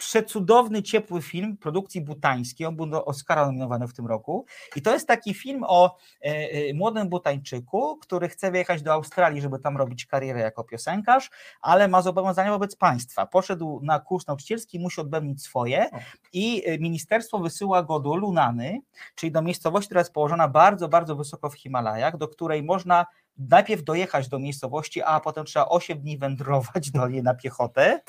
Przecudowny, 0.07 0.83
ciepły 0.83 1.21
film 1.21 1.57
produkcji 1.57 2.01
butańskiej. 2.01 2.67
On 2.67 2.75
był 2.75 2.85
do 2.85 3.05
Oscara 3.05 3.45
nominowany 3.45 3.87
w 3.87 3.93
tym 3.93 4.07
roku. 4.07 4.45
I 4.75 4.81
to 4.81 4.93
jest 4.93 5.07
taki 5.07 5.33
film 5.33 5.63
o 5.67 5.97
e, 6.21 6.25
e, 6.25 6.73
młodym 6.73 7.09
butańczyku, 7.09 7.97
który 7.97 8.29
chce 8.29 8.51
wyjechać 8.51 8.81
do 8.81 8.93
Australii, 8.93 9.41
żeby 9.41 9.59
tam 9.59 9.77
robić 9.77 10.05
karierę 10.05 10.39
jako 10.39 10.63
piosenkarz, 10.63 11.29
ale 11.61 11.87
ma 11.87 12.01
zobowiązania 12.01 12.51
wobec 12.51 12.75
państwa. 12.75 13.25
Poszedł 13.25 13.79
na 13.83 13.99
kurs 13.99 14.27
nauczycielski, 14.27 14.79
musi 14.79 15.01
odbębnić 15.01 15.43
swoje 15.43 15.89
i 16.33 16.63
e, 16.65 16.77
ministerstwo 16.79 17.39
wysyła 17.39 17.83
go 17.83 17.99
do 17.99 18.15
Lunany, 18.15 18.81
czyli 19.15 19.31
do 19.31 19.41
miejscowości, 19.41 19.87
która 19.87 20.01
jest 20.01 20.13
położona 20.13 20.47
bardzo, 20.47 20.89
bardzo 20.89 21.15
wysoko 21.15 21.49
w 21.49 21.55
Himalajach, 21.55 22.17
do 22.17 22.27
której 22.27 22.63
można 22.63 23.05
najpierw 23.37 23.83
dojechać 23.83 24.27
do 24.29 24.39
miejscowości, 24.39 25.01
a 25.01 25.19
potem 25.19 25.45
trzeba 25.45 25.69
8 25.69 25.99
dni 25.99 26.17
wędrować 26.17 26.91
do 26.91 27.07
niej 27.07 27.23
na 27.23 27.33
piechotę. 27.33 28.01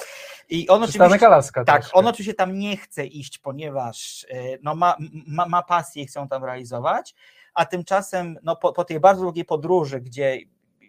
I 0.48 0.68
on 0.68 0.82
Przystanek 0.82 1.10
oczywiście, 1.10 1.26
Alaska 1.26 1.64
tak, 1.64 1.80
troszkę. 1.80 1.98
on 1.98 2.06
oczywiście 2.06 2.34
tam 2.34 2.58
nie 2.58 2.76
chce 2.76 3.06
iść, 3.06 3.38
ponieważ 3.38 4.26
e, 4.30 4.58
no, 4.62 4.74
ma, 4.74 4.96
ma, 5.26 5.46
ma 5.46 5.62
pasję 5.62 6.02
i 6.02 6.06
chce 6.06 6.20
ją 6.20 6.28
tam 6.28 6.44
realizować, 6.44 7.14
a 7.54 7.66
tymczasem 7.66 8.38
no, 8.42 8.56
po, 8.56 8.72
po 8.72 8.84
tej 8.84 9.00
bardzo 9.00 9.22
długiej 9.22 9.44
podróży, 9.44 10.00
gdzie 10.00 10.38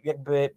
jakby 0.03 0.49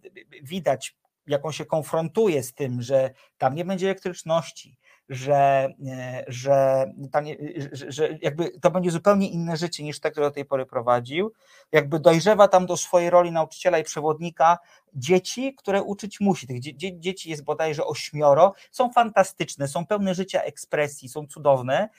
widać, 0.43 0.97
jak 1.27 1.45
on 1.45 1.51
się 1.51 1.65
konfrontuje 1.65 2.43
z 2.43 2.53
tym, 2.53 2.81
że 2.81 3.11
tam 3.37 3.55
nie 3.55 3.65
będzie 3.65 3.85
elektryczności, 3.85 4.77
że, 5.09 5.69
e, 5.87 6.23
że, 6.27 6.85
tam 7.11 7.25
że, 7.71 7.91
że 7.91 8.17
jakby 8.21 8.49
to 8.49 8.71
będzie 8.71 8.91
zupełnie 8.91 9.29
inne 9.29 9.57
życie 9.57 9.83
niż 9.83 9.99
te, 9.99 10.11
które 10.11 10.27
do 10.27 10.31
tej 10.31 10.45
pory 10.45 10.65
prowadził. 10.65 11.33
Jakby 11.71 11.99
dojrzewa 11.99 12.47
tam 12.47 12.65
do 12.65 12.77
swojej 12.77 13.09
roli 13.09 13.31
nauczyciela 13.31 13.77
i 13.77 13.83
przewodnika 13.83 14.57
dzieci, 14.93 15.55
które 15.55 15.83
uczyć 15.83 16.19
musi. 16.19 16.47
Tych 16.47 16.59
dzie, 16.59 16.99
dzieci 16.99 17.29
jest 17.29 17.43
bodajże 17.43 17.85
ośmioro, 17.85 18.53
są 18.71 18.91
fantastyczne, 18.91 19.67
są 19.67 19.85
pełne 19.85 20.15
życia 20.15 20.41
ekspresji, 20.41 21.09
są 21.09 21.27
cudowne. 21.27 21.89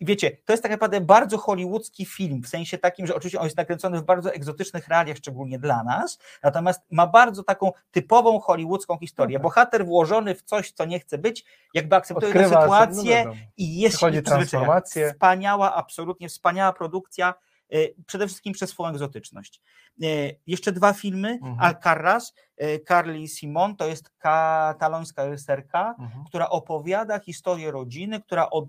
I 0.00 0.04
wiecie, 0.04 0.36
to 0.44 0.52
jest 0.52 0.62
tak 0.62 0.72
naprawdę 0.72 1.00
bardzo 1.00 1.38
hollywoodzki 1.38 2.04
film, 2.06 2.42
w 2.42 2.48
sensie 2.48 2.78
takim, 2.78 3.06
że 3.06 3.14
oczywiście 3.14 3.38
on 3.38 3.44
jest 3.44 3.56
nakręcony 3.56 3.98
w 4.00 4.04
bardzo 4.04 4.32
egzotycznych 4.32 4.88
realiach, 4.88 5.16
szczególnie 5.16 5.58
dla 5.58 5.84
nas, 5.84 6.18
natomiast 6.42 6.80
ma 6.90 7.06
bardzo 7.06 7.42
taką 7.42 7.72
typową 7.90 8.40
hollywoodzką 8.40 8.98
historię. 8.98 9.38
No 9.38 9.38
tak. 9.38 9.42
Bohater 9.42 9.86
włożony 9.86 10.34
w 10.34 10.42
coś, 10.42 10.72
co 10.72 10.84
nie 10.84 11.00
chce 11.00 11.18
być, 11.18 11.44
jakby 11.74 11.96
akceptuje 11.96 12.32
tę 12.32 12.48
sytuację 12.48 13.24
no 13.26 13.32
i 13.56 13.80
jest 13.80 13.96
przyzwyczaja. 13.96 14.22
transformację. 14.22 15.12
Wspaniała, 15.12 15.74
absolutnie 15.74 16.28
wspaniała 16.28 16.72
produkcja, 16.72 17.34
y, 17.74 17.94
przede 18.06 18.26
wszystkim 18.26 18.52
przez 18.52 18.70
swoją 18.70 18.90
egzotyczność. 18.90 19.60
Y, 20.02 20.38
Jeszcze 20.46 20.72
dwa 20.72 20.92
filmy, 20.92 21.28
Mhm. 21.42 21.56
Alcarraz, 21.60 22.34
y, 22.62 22.84
Carly 22.88 23.28
Simon, 23.28 23.76
to 23.76 23.86
jest 23.86 24.10
katalońska 24.18 25.24
reżyserka, 25.26 25.94
Mhm. 25.98 26.24
która 26.24 26.48
opowiada 26.48 27.18
historię 27.18 27.70
rodziny, 27.70 28.20
która 28.20 28.50
od 28.50 28.64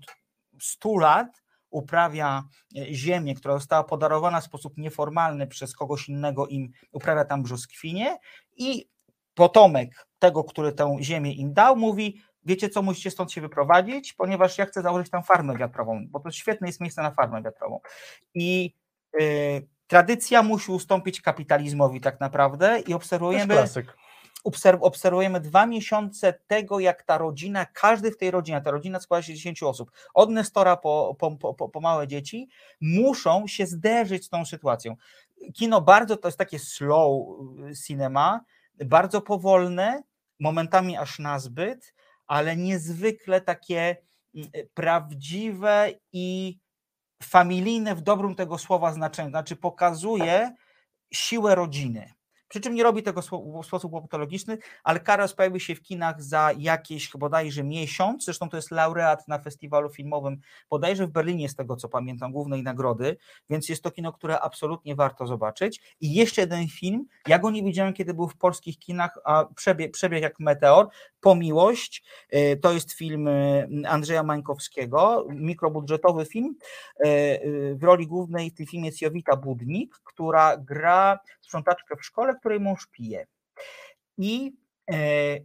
100 0.60 0.96
lat 0.96 1.42
uprawia 1.70 2.44
e, 2.76 2.94
ziemię, 2.94 3.34
która 3.34 3.54
została 3.54 3.84
podarowana 3.84 4.40
w 4.40 4.44
sposób 4.44 4.78
nieformalny 4.78 5.46
przez 5.46 5.76
kogoś 5.76 6.08
innego, 6.08 6.46
im 6.46 6.70
uprawia 6.92 7.24
tam 7.24 7.42
brzoskwinie 7.42 8.18
i 8.56 8.88
potomek 9.34 10.06
tego, 10.18 10.44
który 10.44 10.72
tę 10.72 10.96
ziemię 11.00 11.32
im 11.32 11.52
dał, 11.52 11.76
mówi, 11.76 12.20
wiecie 12.44 12.68
co, 12.68 12.82
musicie 12.82 13.10
stąd 13.10 13.32
się 13.32 13.40
wyprowadzić, 13.40 14.12
ponieważ 14.12 14.58
ja 14.58 14.66
chcę 14.66 14.82
założyć 14.82 15.10
tam 15.10 15.22
farmę 15.22 15.56
wiatrową, 15.56 16.06
bo 16.08 16.20
to 16.20 16.30
świetne 16.30 16.66
jest 16.66 16.80
miejsce 16.80 17.02
na 17.02 17.10
farmę 17.10 17.42
wiatrową. 17.42 17.80
I 18.34 18.74
y, 19.20 19.68
tradycja 19.86 20.42
musi 20.42 20.72
ustąpić 20.72 21.20
kapitalizmowi 21.20 22.00
tak 22.00 22.20
naprawdę 22.20 22.80
i 22.80 22.94
obserwujemy 22.94 23.54
klasyk. 23.54 23.96
Obserw- 24.44 24.82
obserwujemy 24.82 25.40
dwa 25.40 25.66
miesiące 25.66 26.32
tego, 26.46 26.80
jak 26.80 27.02
ta 27.02 27.18
rodzina, 27.18 27.66
każdy 27.66 28.10
w 28.10 28.16
tej 28.16 28.30
rodzinie, 28.30 28.60
ta 28.60 28.70
rodzina 28.70 29.00
składa 29.00 29.22
się 29.22 29.32
z 29.32 29.36
10 29.36 29.62
osób, 29.62 29.90
od 30.14 30.30
Nestora 30.30 30.76
po, 30.76 31.16
po, 31.18 31.36
po, 31.36 31.68
po, 31.68 31.80
małe 31.80 32.08
dzieci, 32.08 32.48
muszą 32.80 33.46
się 33.46 33.66
zderzyć 33.66 34.24
z 34.24 34.28
tą 34.28 34.44
sytuacją. 34.44 34.96
Kino 35.54 35.80
bardzo, 35.80 36.16
to 36.16 36.28
jest 36.28 36.38
takie 36.38 36.58
slow 36.58 37.26
y, 37.70 37.76
cinema, 37.86 38.40
bardzo 38.84 39.20
powolne, 39.20 40.02
momentami 40.40 40.96
aż 40.96 41.18
nazbyt, 41.18 41.94
ale 42.26 42.56
niezwykle 42.56 43.40
takie 43.40 43.96
mm, 44.34 44.48
prawdziwe 44.74 45.92
i 46.12 46.58
familijne 47.22 47.94
w 47.94 48.00
dobrym 48.00 48.34
tego 48.34 48.58
słowa 48.58 48.92
znaczeniu, 48.92 49.30
znaczy 49.30 49.56
pokazuje 49.56 50.54
siłę 51.12 51.54
rodziny. 51.54 52.12
Przy 52.50 52.60
czym 52.60 52.74
nie 52.74 52.82
robi 52.82 53.02
tego 53.02 53.22
w 53.62 53.66
sposób 53.66 53.92
patologiczny, 53.92 54.58
ale 54.84 55.00
Karas 55.00 55.34
pojawi 55.34 55.60
się 55.60 55.74
w 55.74 55.82
kinach 55.82 56.22
za 56.22 56.50
jakieś 56.58 57.10
bodajże 57.16 57.64
miesiąc, 57.64 58.24
zresztą 58.24 58.48
to 58.48 58.56
jest 58.56 58.70
laureat 58.70 59.28
na 59.28 59.38
festiwalu 59.38 59.90
filmowym, 59.90 60.40
bodajże 60.70 61.06
w 61.06 61.10
Berlinie 61.10 61.48
z 61.48 61.54
tego 61.54 61.76
co 61.76 61.88
pamiętam, 61.88 62.32
głównej 62.32 62.62
nagrody, 62.62 63.16
więc 63.50 63.68
jest 63.68 63.82
to 63.82 63.90
kino, 63.90 64.12
które 64.12 64.40
absolutnie 64.40 64.94
warto 64.94 65.26
zobaczyć. 65.26 65.80
I 66.00 66.14
jeszcze 66.14 66.40
jeden 66.40 66.68
film, 66.68 67.06
ja 67.26 67.38
go 67.38 67.50
nie 67.50 67.62
widziałem 67.62 67.92
kiedy 67.92 68.14
był 68.14 68.28
w 68.28 68.36
polskich 68.36 68.78
kinach, 68.78 69.18
a 69.24 69.44
przebieg, 69.54 69.92
przebieg 69.92 70.22
jak 70.22 70.40
meteor, 70.40 70.88
Pomiłość, 71.20 72.04
y, 72.34 72.56
to 72.62 72.72
jest 72.72 72.92
film 72.92 73.28
y, 73.28 73.68
Andrzeja 73.88 74.22
Mańkowskiego, 74.22 75.26
mikrobudżetowy 75.28 76.24
film, 76.24 76.56
y, 77.06 77.74
w 77.74 77.82
roli 77.82 78.06
głównej 78.06 78.50
w 78.50 78.54
tym 78.54 78.66
filmie 78.66 78.86
jest 78.86 79.02
Jowita 79.02 79.36
Budnik, 79.36 79.94
która 80.04 80.56
gra 80.56 81.18
sprzątaczkę 81.40 81.96
w 81.96 82.04
szkole, 82.04 82.34
której 82.40 82.60
mąż 82.60 82.86
pije. 82.86 83.26
I 84.18 84.52
e, 84.90 85.36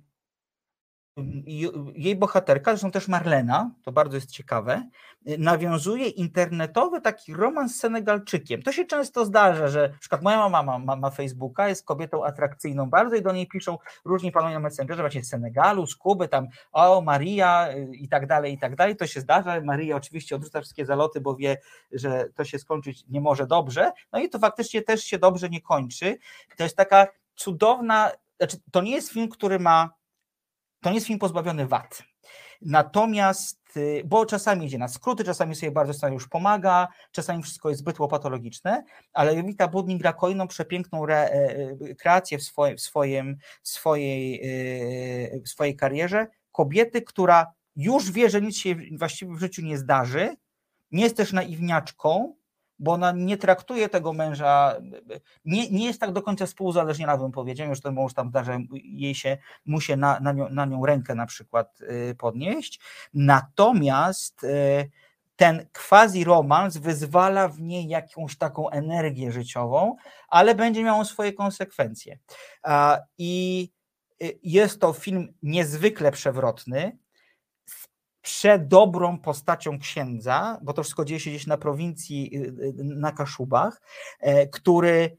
jej 1.96 2.16
bohaterka, 2.16 2.72
zresztą 2.72 2.92
też 2.92 3.08
Marlena, 3.08 3.72
to 3.84 3.92
bardzo 3.92 4.18
jest 4.18 4.32
ciekawe, 4.32 4.90
nawiązuje 5.38 6.08
internetowy 6.08 7.02
taki 7.02 7.34
romans 7.34 7.76
z 7.76 7.80
Senegalczykiem. 7.80 8.62
To 8.62 8.72
się 8.72 8.86
często 8.86 9.26
zdarza, 9.26 9.68
że 9.68 9.90
na 9.94 10.00
przykład 10.00 10.22
moja 10.22 10.38
mama 10.38 10.64
ma, 10.64 10.80
ma, 10.80 10.96
ma 10.96 11.10
Facebooka, 11.10 11.70
jest 11.70 11.86
kobietą 11.86 12.26
atrakcyjną 12.26 12.90
bardzo 12.90 13.16
i 13.16 13.22
do 13.22 13.32
niej 13.32 13.48
piszą 13.48 13.78
różni 14.06 14.32
panowie 14.32 14.54
na 14.54 14.60
Messengerze, 14.60 15.04
właśnie 15.04 15.24
z 15.24 15.30
Senegalu, 15.30 15.88
z 15.88 15.96
Kuby, 15.96 16.28
tam 16.28 16.48
o 16.72 17.02
Maria 17.02 17.70
y, 17.70 17.96
i 17.96 18.08
tak 18.08 18.28
dalej, 18.28 18.54
i 18.54 18.58
tak 18.58 18.76
dalej. 18.76 18.96
To 18.96 19.08
się 19.08 19.22
zdarza. 19.22 19.62
Maria 19.62 19.96
oczywiście 19.96 20.36
odrzuca 20.36 20.62
wszystkie 20.62 20.86
zaloty, 20.86 21.22
bo 21.22 21.36
wie, 21.36 21.58
że 21.92 22.30
to 22.36 22.46
się 22.46 22.60
skończyć 22.60 23.06
nie 23.08 23.22
może 23.22 23.48
dobrze. 23.48 23.92
No 24.12 24.20
i 24.20 24.30
to 24.30 24.40
faktycznie 24.40 24.82
też 24.82 25.04
się 25.04 25.20
dobrze 25.20 25.50
nie 25.50 25.62
kończy. 25.62 26.18
To 26.58 26.64
jest 26.64 26.78
taka 26.78 27.08
cudowna, 27.36 28.12
znaczy 28.38 28.58
to 28.72 28.82
nie 28.82 28.92
jest 28.92 29.12
film, 29.12 29.30
który 29.30 29.60
ma 29.60 29.90
to 30.86 30.90
nie 30.90 30.96
jest 30.96 31.08
film 31.08 31.20
pozbawiony 31.20 31.68
wad. 31.68 32.04
Natomiast, 32.62 33.78
y, 33.78 34.02
bo 34.06 34.26
czasami 34.26 34.66
idzie 34.66 34.78
na 34.78 34.88
skróty, 34.88 35.24
czasami 35.24 35.56
sobie 35.56 35.72
bardzo 35.72 35.94
scenariusz 35.94 36.28
pomaga, 36.28 36.88
czasami 37.12 37.44
wszystko 37.44 37.70
jest 37.70 37.82
zbyt 37.82 38.00
łopatologiczne, 38.00 38.84
ale 39.14 39.36
Jowita 39.36 39.68
Budnik 39.68 40.00
gra 40.00 40.14
kolejną 40.14 40.48
przepiękną 40.48 41.04
re, 41.04 41.30
e, 41.30 41.96
kreację 41.96 42.38
w, 42.38 42.44
swoje, 42.44 42.76
w, 42.76 42.82
swoim, 42.82 43.38
swojej, 43.64 44.42
e, 45.34 45.40
w 45.40 45.50
swojej 45.50 45.76
karierze. 45.76 46.28
Kobiety, 46.52 47.02
która 47.02 47.54
już 47.76 48.12
wie, 48.12 48.30
że 48.30 48.42
nic 48.42 48.58
się 48.58 48.76
właściwie 48.98 49.36
w 49.36 49.40
życiu 49.40 49.62
nie 49.62 49.78
zdarzy, 49.78 50.36
nie 50.92 51.04
jest 51.04 51.18
też 51.18 51.34
naiwniaczką, 51.34 52.36
bo 52.80 52.92
ona 52.92 53.12
nie 53.12 53.38
traktuje 53.38 53.90
tego 53.90 54.14
męża, 54.14 54.76
nie, 55.46 55.70
nie 55.70 55.86
jest 55.86 56.00
tak 56.00 56.12
do 56.12 56.22
końca 56.22 56.46
współuzależniona, 56.46 57.18
bym 57.18 57.32
powiedział, 57.32 57.70
już 57.70 57.82
ten 57.82 57.94
mąż 57.94 58.14
tam 58.14 58.30
zdarza 58.30 58.58
jej 58.84 59.16
się, 59.16 59.38
mu 59.66 59.82
się 59.82 59.98
na, 59.98 60.20
na, 60.20 60.32
nią, 60.32 60.50
na 60.50 60.66
nią 60.66 60.86
rękę 60.86 61.16
na 61.16 61.26
przykład 61.26 61.82
y, 61.82 62.16
podnieść. 62.16 62.80
Natomiast 63.14 64.44
y, 64.44 64.92
ten 65.36 65.66
quasi 65.90 66.24
romans 66.24 66.78
wyzwala 66.78 67.48
w 67.48 67.62
niej 67.62 67.88
jakąś 67.88 68.38
taką 68.38 68.70
energię 68.70 69.32
życiową, 69.32 69.96
ale 70.28 70.56
będzie 70.56 70.84
miał 70.84 71.06
swoje 71.06 71.34
konsekwencje. 71.34 72.18
I 73.18 73.72
y, 74.24 74.40
jest 74.44 74.82
to 74.82 74.94
film 74.94 75.34
niezwykle 75.44 76.12
przewrotny, 76.12 76.98
przedobrą 78.26 79.20
postacią 79.20 79.80
księdza, 79.80 80.60
bo 80.62 80.74
to 80.74 80.84
wszystko 80.84 81.06
dzieje 81.06 81.20
się 81.20 81.30
gdzieś 81.30 81.48
na 81.48 81.58
prowincji, 81.58 82.38
y, 82.38 82.40
y, 82.40 82.74
na 82.84 83.12
Kaszubach, 83.12 83.82
e, 84.20 84.48
który 84.48 85.18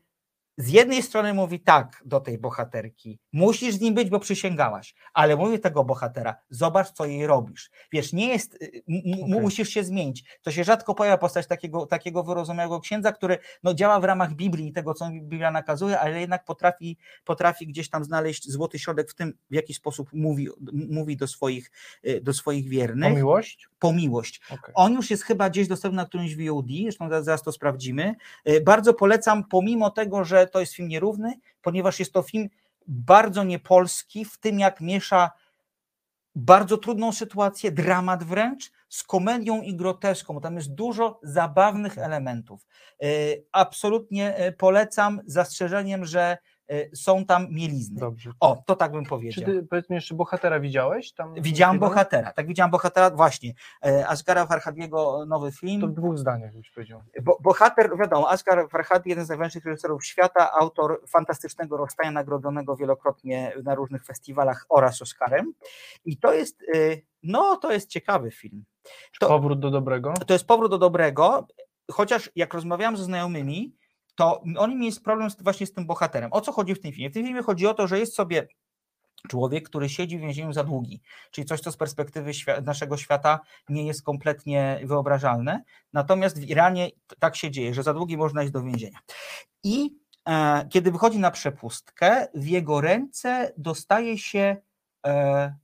z 0.57 0.69
jednej 0.69 1.03
strony 1.03 1.35
mówi 1.35 1.61
tak 1.61 2.03
do 2.05 2.21
tej 2.21 2.39
bohaterki, 2.39 3.19
musisz 3.33 3.75
z 3.75 3.81
nim 3.81 3.95
być, 3.95 4.11
bo 4.11 4.21
przysięgałaś, 4.21 4.95
ale 5.15 5.37
mówi 5.37 5.61
tego 5.61 5.85
bohatera, 5.85 6.37
zobacz, 6.51 6.91
co 6.91 7.05
jej 7.05 7.27
robisz. 7.27 7.71
Wiesz, 7.93 8.13
nie 8.13 8.29
jest, 8.29 8.55
y, 8.55 8.83
Okej. 8.89 9.41
musisz 9.41 9.69
się 9.69 9.85
zmienić. 9.85 10.25
To 10.43 10.51
się 10.51 10.65
rzadko 10.65 10.95
pojawia 10.95 11.19
postać 11.19 11.47
takiego, 11.47 11.87
takiego 11.87 12.23
wyrozumiałego 12.23 12.81
księdza, 12.81 13.13
który 13.13 13.39
no, 13.63 13.75
działa 13.75 14.01
w 14.01 14.05
ramach 14.05 14.35
Biblii 14.35 14.69
i 14.69 14.73
tego, 14.73 14.95
co 14.95 15.11
Biblia 15.11 15.51
nakazuje, 15.51 16.01
ale 16.01 16.21
jednak 16.21 16.45
potrafi, 16.45 16.99
potrafi 17.25 17.67
gdzieś 17.67 17.91
tam 17.91 18.05
znaleźć 18.05 18.51
złoty 18.51 18.79
środek 18.79 19.11
w 19.11 19.15
tym, 19.15 19.33
w 19.51 19.55
jaki 19.55 19.75
sposób 19.75 20.11
mówi, 20.13 20.49
mówi 20.73 21.17
do, 21.17 21.27
swoich, 21.27 21.71
y, 22.07 22.21
do 22.21 22.33
swoich 22.33 22.69
wiernych. 22.69 23.11
Po 23.11 23.17
miłość? 23.17 23.69
Po 23.79 23.93
miłość. 23.93 24.41
Okej. 24.51 24.75
On 24.75 24.93
już 24.93 25.11
jest 25.11 25.23
chyba 25.23 25.51
gdzieś 25.51 25.69
dostępny 25.69 25.97
na 25.97 26.07
którymś 26.07 26.37
VOD, 26.37 26.67
zresztą 26.83 27.09
zaraz, 27.09 27.25
zaraz 27.25 27.43
to 27.43 27.53
sprawdzimy. 27.53 28.15
Y, 28.49 28.61
Bardzo 28.61 28.95
polecam, 28.95 29.45
pomimo 29.45 29.91
tego, 29.91 30.25
że 30.25 30.46
to 30.47 30.61
jest 30.61 30.75
film 30.75 30.89
nierówny, 30.89 31.35
ponieważ 31.63 31.99
jest 31.99 32.13
to 32.13 32.23
film 32.23 32.49
bardzo 32.87 33.45
niepolski 33.45 34.25
w 34.25 34.39
tym, 34.39 34.59
jak 34.59 34.81
miesza 34.81 35.31
bardzo 36.35 36.79
trudną 36.79 37.13
sytuację, 37.13 37.73
dramat 37.73 38.25
wręcz, 38.25 38.73
z 38.89 39.03
komedią 39.03 39.63
i 39.63 39.77
groteską, 39.77 40.41
tam 40.41 40.57
jest 40.57 40.75
dużo 40.75 41.21
zabawnych 41.23 41.99
elementów. 41.99 42.67
Y, 43.05 43.45
Absolutnie 43.53 44.47
y, 44.47 44.53
polecam, 44.53 45.21
z 45.27 45.33
zastrzeżeniem, 45.33 46.05
że 46.05 46.39
są 46.95 47.25
tam 47.25 47.47
mielizny. 47.51 48.01
Dobrze. 48.01 48.31
O, 48.41 48.63
to 48.67 48.77
tak 48.77 48.93
bym 48.93 49.05
Czy 49.05 49.09
powiedział. 49.11 49.45
ty, 49.45 49.63
powiedz 49.71 49.91
mi 49.91 49.95
jeszcze, 49.97 50.15
bohatera 50.15 50.61
widziałeś? 50.61 51.13
Tam 51.13 51.35
Widziałem 51.35 51.79
bohatera, 51.79 52.33
tak 52.33 52.47
widziałem 52.47 52.71
bohatera, 52.71 53.11
właśnie. 53.11 53.53
e, 53.87 54.09
Asghara 54.09 54.47
Farhadiego 54.47 55.27
nowy 55.27 55.53
film. 55.53 55.81
To 55.81 55.89
w 55.89 55.93
dwóch 55.93 56.19
zdaniach 56.19 56.55
byś 56.57 56.71
powiedział. 56.71 57.03
Bo, 57.23 57.39
bohater, 57.41 57.91
wiadomo, 57.99 58.31
Asghar 58.31 58.69
Farhadi, 58.71 59.11
jeden 59.11 59.25
z 59.25 59.29
największych 59.29 59.65
reżyserów 59.65 60.05
świata, 60.05 60.53
autor 60.53 61.01
fantastycznego 61.09 61.77
rozstania 61.77 62.11
nagrodzonego 62.11 62.77
wielokrotnie 62.77 63.53
na 63.65 63.75
różnych 63.75 64.05
festiwalach 64.05 64.67
oraz 64.69 65.03
Oscarem. 65.03 65.53
I 66.05 66.17
to 66.17 66.33
jest, 66.35 66.63
y, 66.63 67.03
no 67.23 67.57
to 67.57 67.73
jest 67.73 67.89
ciekawy 67.91 68.31
film. 68.31 68.65
To- 69.21 69.29
Powrót 69.29 69.61
do 69.61 69.71
dobrego. 69.71 70.15
To 70.27 70.33
jest 70.33 70.47
powrót 70.47 70.71
do 70.71 70.79
dobrego, 70.79 71.47
chociaż 71.91 72.31
jak 72.37 72.55
rozmawiałem 72.55 72.97
ze 72.97 73.05
znajomymi, 73.05 73.75
to 74.17 74.43
oni 74.59 74.77
mieli 74.77 74.97
problem 75.05 75.31
z, 75.31 75.43
właśnie 75.43 75.67
z 75.67 75.73
tym 75.73 75.87
bohaterem. 75.87 76.33
O 76.33 76.41
co 76.41 76.53
chodzi 76.53 76.75
w 76.75 76.81
tym 76.81 76.93
filmie? 76.93 77.11
W 77.11 77.15
tym 77.15 77.25
filmie 77.25 77.43
chodzi 77.43 77.67
o 77.67 77.75
to, 77.75 77.87
że 77.87 77.99
jest 77.99 78.15
sobie 78.15 78.49
człowiek, 79.29 79.69
który 79.69 79.89
siedzi 79.89 80.19
w 80.19 80.21
więzieniu 80.21 80.53
za 80.53 80.65
długi, 80.65 81.01
czyli 81.31 81.45
coś, 81.45 81.61
co 81.61 81.73
z 81.73 81.77
perspektywy 81.77 82.31
naszego 82.65 82.97
świata 82.97 83.41
nie 83.69 83.87
jest 83.87 84.03
kompletnie 84.03 84.81
wyobrażalne. 84.85 85.63
Natomiast 85.93 86.39
w 86.39 86.45
Iranie 86.49 86.91
tak 87.19 87.37
się 87.37 87.51
dzieje, 87.51 87.75
że 87.75 87.83
za 87.83 87.95
długi 87.95 88.17
można 88.17 88.43
iść 88.43 88.53
do 88.53 88.63
więzienia. 88.63 88.99
I 89.65 89.91
e, 90.29 90.67
kiedy 90.71 90.91
wychodzi 90.91 91.19
na 91.19 91.31
przepustkę, 91.31 92.29
w 92.35 92.47
jego 92.47 92.81
ręce 92.81 93.53
dostaje 93.57 94.19
się 94.19 94.57
e, 95.07 95.55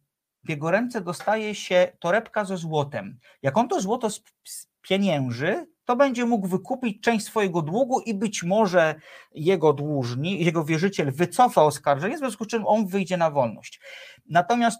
w 0.44 0.48
jego 0.50 0.70
ręce 0.70 1.00
dostaje 1.00 1.54
się 1.54 1.92
torebka 1.98 2.44
ze 2.44 2.56
złotem. 2.56 3.18
Jak 3.42 3.56
on 3.56 3.68
to 3.68 3.80
złoto 3.80 4.06
sp- 4.16 4.32
spienięży, 4.44 5.66
to 5.84 5.96
będzie 5.96 6.24
mógł 6.24 6.46
wykupić 6.48 7.00
część 7.02 7.26
swojego 7.26 7.62
długu 7.62 8.00
i 8.00 8.14
być 8.14 8.42
może 8.42 8.94
jego 9.34 9.72
dłużnik, 9.72 10.40
jego 10.40 10.64
wierzyciel 10.64 11.12
wycofa 11.12 11.62
oskarżenie, 11.62 12.16
w 12.16 12.18
związku 12.18 12.44
z 12.44 12.48
czym 12.48 12.66
on 12.66 12.86
wyjdzie 12.86 13.16
na 13.16 13.30
wolność. 13.30 13.80
Natomiast 14.28 14.78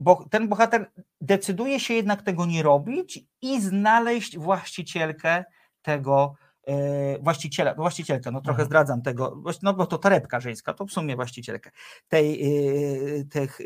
bo 0.00 0.24
ten 0.30 0.48
bohater 0.48 0.90
decyduje 1.20 1.80
się 1.80 1.94
jednak 1.94 2.22
tego 2.22 2.46
nie 2.46 2.62
robić 2.62 3.20
i 3.42 3.60
znaleźć 3.60 4.38
właścicielkę 4.38 5.44
tego, 5.82 6.34
e, 6.66 7.18
właściciela, 7.18 7.74
właścicielkę, 7.74 8.30
no 8.30 8.40
trochę 8.40 8.62
Mhm. 8.62 8.66
zdradzam 8.66 9.02
tego, 9.02 9.42
no 9.62 9.74
bo 9.74 9.86
to 9.86 9.98
torebka 9.98 10.40
żeńska, 10.40 10.74
to 10.74 10.86
w 10.86 10.92
sumie 10.92 11.16
właścicielkę 11.16 11.70
tej, 12.08 12.42
e, 12.42 13.24
tych, 13.24 13.58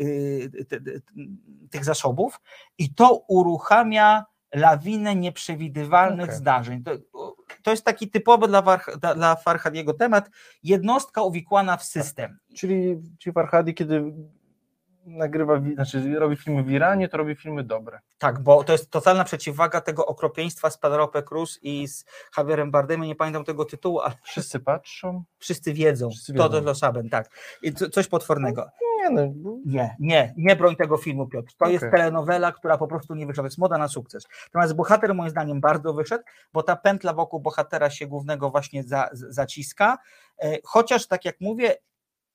te- 0.69 0.81
te- 0.81 1.01
tych 1.71 1.85
zasobów 1.85 2.41
i 2.79 2.95
to 2.95 3.25
uruchamia 3.29 4.25
lawinę 4.55 5.15
nieprzewidywalnych 5.15 6.25
Okej. 6.27 6.37
zdarzeń. 6.37 6.83
To, 6.83 6.91
to 7.63 7.71
jest 7.71 7.85
taki 7.85 8.11
typowy 8.11 8.49
dla, 8.49 8.63
Warch- 8.63 8.97
dla- 9.15 9.37
Farhadiego 9.37 9.95
temat, 9.95 10.31
jednostka 10.63 11.23
uwikłana 11.23 11.77
w 11.77 11.85
system. 11.85 12.39
Czyli 12.57 13.03
ci 13.19 13.33
Farhadi, 13.33 13.75
kiedy 13.75 14.13
nagrywa, 15.07 15.61
znaczy 15.75 16.19
robi 16.19 16.37
filmy 16.37 16.63
w 16.63 16.71
Iranie, 16.71 17.09
to 17.09 17.17
robi 17.17 17.35
filmy 17.37 17.65
dobre. 17.65 17.99
Tak, 18.19 18.43
bo 18.43 18.65
to 18.65 18.73
jest 18.73 18.91
totalna 18.91 19.25
przeciwwaga 19.25 19.81
tego 19.81 20.07
okropieństwa 20.07 20.71
z 20.71 20.79
Penelope 20.79 21.23
Cruz 21.23 21.59
i 21.63 21.89
z 21.89 22.05
Javierem 22.39 22.71
Bardemem, 22.71 23.07
nie 23.09 23.17
pamiętam 23.17 23.45
tego 23.45 23.65
tytułu, 23.65 24.01
ale 24.01 24.15
Wszyscy 24.23 24.61
patrzą. 24.61 25.25
wszyscy 25.39 25.73
wiedzą, 25.73 26.11
Wszyscy 26.11 26.33
to 26.35 26.43
wiedzą. 26.49 26.61
do 26.61 26.67
Losaben, 26.67 27.09
tak. 27.09 27.29
I 27.63 27.73
co- 27.73 27.91
coś 27.91 28.07
potwornego. 28.09 28.67
Nie 29.11 29.33
no, 29.35 29.57
Nie, 29.67 29.97
nie, 30.01 30.35
nie 30.37 30.57
broń 30.57 30.77
tego 30.77 30.97
filmu, 30.97 31.27
Piotr. 31.27 31.53
To 31.59 31.67
jest 31.69 31.85
Okej. 31.85 31.99
telenowela, 31.99 32.53
która 32.53 32.79
po 32.79 32.87
prostu 32.87 33.15
nie 33.15 33.27
wyszła. 33.27 33.43
To 33.43 33.47
jest 33.47 33.59
moda 33.59 33.79
na 33.79 33.89
sukces. 33.89 34.25
Natomiast 34.45 34.75
bohater 34.75 35.15
moim 35.15 35.31
zdaniem 35.31 35.61
bardzo 35.61 35.95
wyszedł, 35.95 36.25
bo 36.53 36.63
ta 36.63 36.77
pętla 36.77 37.13
wokół 37.13 37.41
bohatera 37.41 37.91
się 37.91 38.07
głównego 38.07 38.51
właśnie 38.51 38.83
za, 38.83 39.09
zaciska. 39.13 39.99
E, 40.43 40.59
Chociaż, 40.65 41.07
tak 41.07 41.25
jak 41.25 41.41
mówię, 41.41 41.77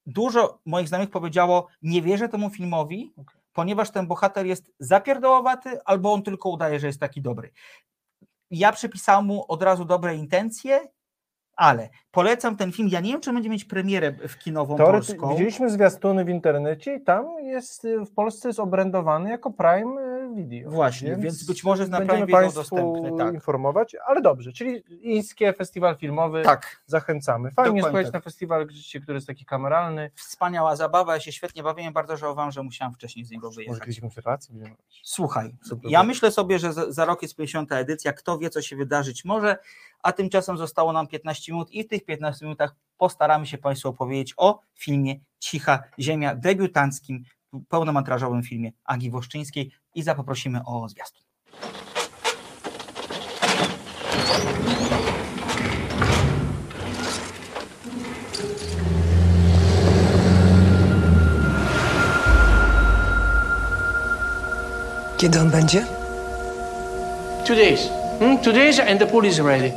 dużo 0.06 0.60
moich 0.66 0.88
znajomych 0.88 1.12
powiedziało, 1.12 1.68
nie 1.82 2.02
wierzę 2.02 2.30
temu 2.30 2.50
filmowi, 2.50 3.14
Okej. 3.18 3.42
ponieważ 3.54 3.92
ten 3.92 4.08
bohater 4.08 4.46
jest 4.46 4.72
zapierdołowaty, 4.80 5.84
albo 5.86 6.14
on 6.14 6.24
tylko 6.24 6.50
udaje, 6.50 6.80
że 6.80 6.88
jest 6.88 7.00
taki 7.00 7.22
dobry. 7.22 7.52
Ja 8.52 8.72
przypisałem 8.72 9.26
mu 9.26 9.46
od 9.52 9.64
razu 9.64 9.86
dobre 9.86 10.16
intencje, 10.16 10.88
ale 11.56 11.90
polecam 12.12 12.58
ten 12.58 12.72
film. 12.72 12.90
Ja 12.92 13.00
nie 13.00 13.12
wiem, 13.12 13.22
czy 13.22 13.34
będzie 13.34 13.50
mieć 13.50 13.66
premierę 13.66 14.12
w 14.28 14.38
kinową 14.38 14.76
Teorety- 14.76 14.92
polską. 14.92 15.30
widzieliśmy 15.30 15.70
zwiastuny 15.70 16.26
w 16.26 16.30
internecie 16.30 16.96
i 16.96 17.02
tam 17.02 17.26
jest, 17.44 17.86
y, 17.86 18.00
w 18.06 18.12
Polsce 18.14 18.50
jest 18.50 18.60
obrędowany 18.60 19.30
jako 19.30 19.52
Prime 19.52 20.02
y, 20.02 20.23
Video. 20.36 20.72
Właśnie, 20.72 21.16
więc 21.16 21.46
być 21.46 21.64
może 21.64 21.88
na 21.88 21.98
Prime 22.02 22.26
Video 22.26 22.52
dostępny, 22.52 23.12
tak. 23.18 23.34
informować, 23.34 23.96
ale 24.08 24.22
dobrze, 24.22 24.52
czyli 24.54 24.84
Ińskie 25.02 25.54
Festiwal 25.54 25.98
Filmowy, 25.98 26.42
Tak, 26.44 26.84
zachęcamy. 26.86 27.52
Fajnie 27.52 27.82
słuchać 27.84 28.06
tak. 28.06 28.14
na 28.14 28.22
festiwal, 28.22 28.68
który 29.04 29.18
jest 29.18 29.28
taki 29.28 29.46
kameralny. 29.46 30.12
wspaniała 30.16 30.76
zabawa, 30.76 31.14
ja 31.14 31.20
się 31.20 31.32
świetnie 31.32 31.64
bawiłem, 31.64 31.94
bardzo 31.94 32.18
żałowałem, 32.18 32.52
że 32.52 32.64
musiałem 32.64 32.94
wcześniej 32.94 33.26
z 33.26 33.32
niego 33.32 33.48
Może 33.48 33.56
wyjechać. 33.56 33.80
kiedyś 33.80 34.02
będziemy 34.02 34.70
robić. 34.70 35.02
Słuchaj, 35.04 35.56
Super. 35.64 35.92
ja 35.92 36.04
myślę 36.04 36.32
sobie, 36.32 36.60
że 36.60 36.74
za, 36.74 36.92
za 36.92 37.06
rok 37.06 37.22
jest 37.22 37.36
50. 37.36 37.72
edycja, 37.72 38.14
kto 38.14 38.38
wie, 38.38 38.50
co 38.50 38.62
się 38.62 38.76
wydarzyć 38.76 39.26
może, 39.26 39.58
a 40.04 40.12
tymczasem 40.12 40.58
zostało 40.58 40.94
nam 40.94 41.08
15 41.08 41.52
minut 41.52 41.72
i 41.72 41.84
w 41.84 41.88
tych 41.88 42.06
15 42.06 42.46
minutach 42.46 42.76
postaramy 42.98 43.46
się 43.48 43.58
Państwu 43.58 43.90
opowiedzieć 43.90 44.34
o 44.38 44.60
filmie 44.76 45.16
Cicha 45.40 45.84
Ziemia, 46.00 46.36
debiutanckim, 46.36 47.24
pełnometrażowym 47.70 48.44
filmie 48.44 48.72
Agi 48.86 49.10
Woszczyńskiej 49.12 49.72
i 49.96 50.04
zapoprosimy 50.04 50.60
o 50.66 50.90
zwiastun. 50.90 51.24
Kiedy 65.18 65.40
on 65.40 65.52
będzie? 65.52 65.86
Two 67.48 67.56
days. 67.56 67.90
Hmm? 68.20 68.38
Two 68.38 68.54
days 68.54 68.80
and 68.80 69.00
the 69.00 69.06
pool 69.06 69.26
is 69.26 69.40
ready. 69.40 69.72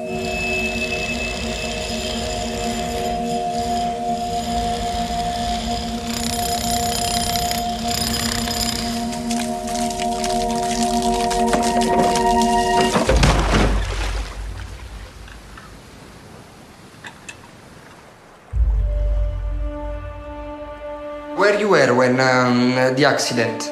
When 22.16 22.28
um, 22.28 22.94
the 22.96 23.04
accident? 23.04 23.70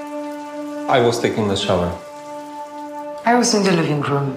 I 0.89 1.01
was 1.01 1.21
taking 1.21 1.51
a 1.51 1.57
shower. 1.57 1.91
I 3.25 3.35
was 3.35 3.55
in 3.55 3.63
the 3.63 3.73
living 3.73 4.03
room. 4.09 4.37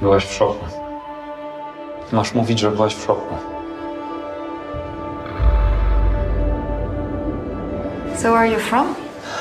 Byłaś 0.00 0.26
w 0.26 0.32
szoku. 0.32 0.64
Masz 2.12 2.34
mówić, 2.34 2.58
że 2.58 2.70
byłaś 2.70 2.94
w 2.94 3.04
szoku. 3.04 3.34
So 8.16 8.30
where 8.30 8.38
are 8.38 8.48
you 8.48 8.58
from? 8.58 8.94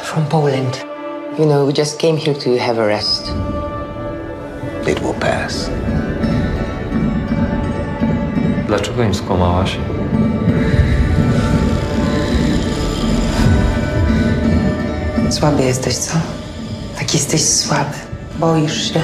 From 0.03 0.25
Poland. 0.25 0.85
You 1.39 1.45
know, 1.45 1.67
we 1.67 1.73
just 1.81 1.99
came 1.99 2.17
here 2.17 2.35
to 2.35 2.57
have 2.57 2.79
a 2.79 2.87
rest. 2.87 3.31
It 4.87 4.99
will 4.99 5.13
pass. 5.13 5.69
Dlaczego 8.67 9.03
im 9.03 9.13
skłamałaś? 9.13 9.77
Słaby 15.29 15.63
jesteś, 15.63 15.95
co? 15.95 16.13
Tak 16.99 17.13
jesteś 17.13 17.45
słaby. 17.45 17.97
Boisz 18.39 18.93
się. 18.93 19.01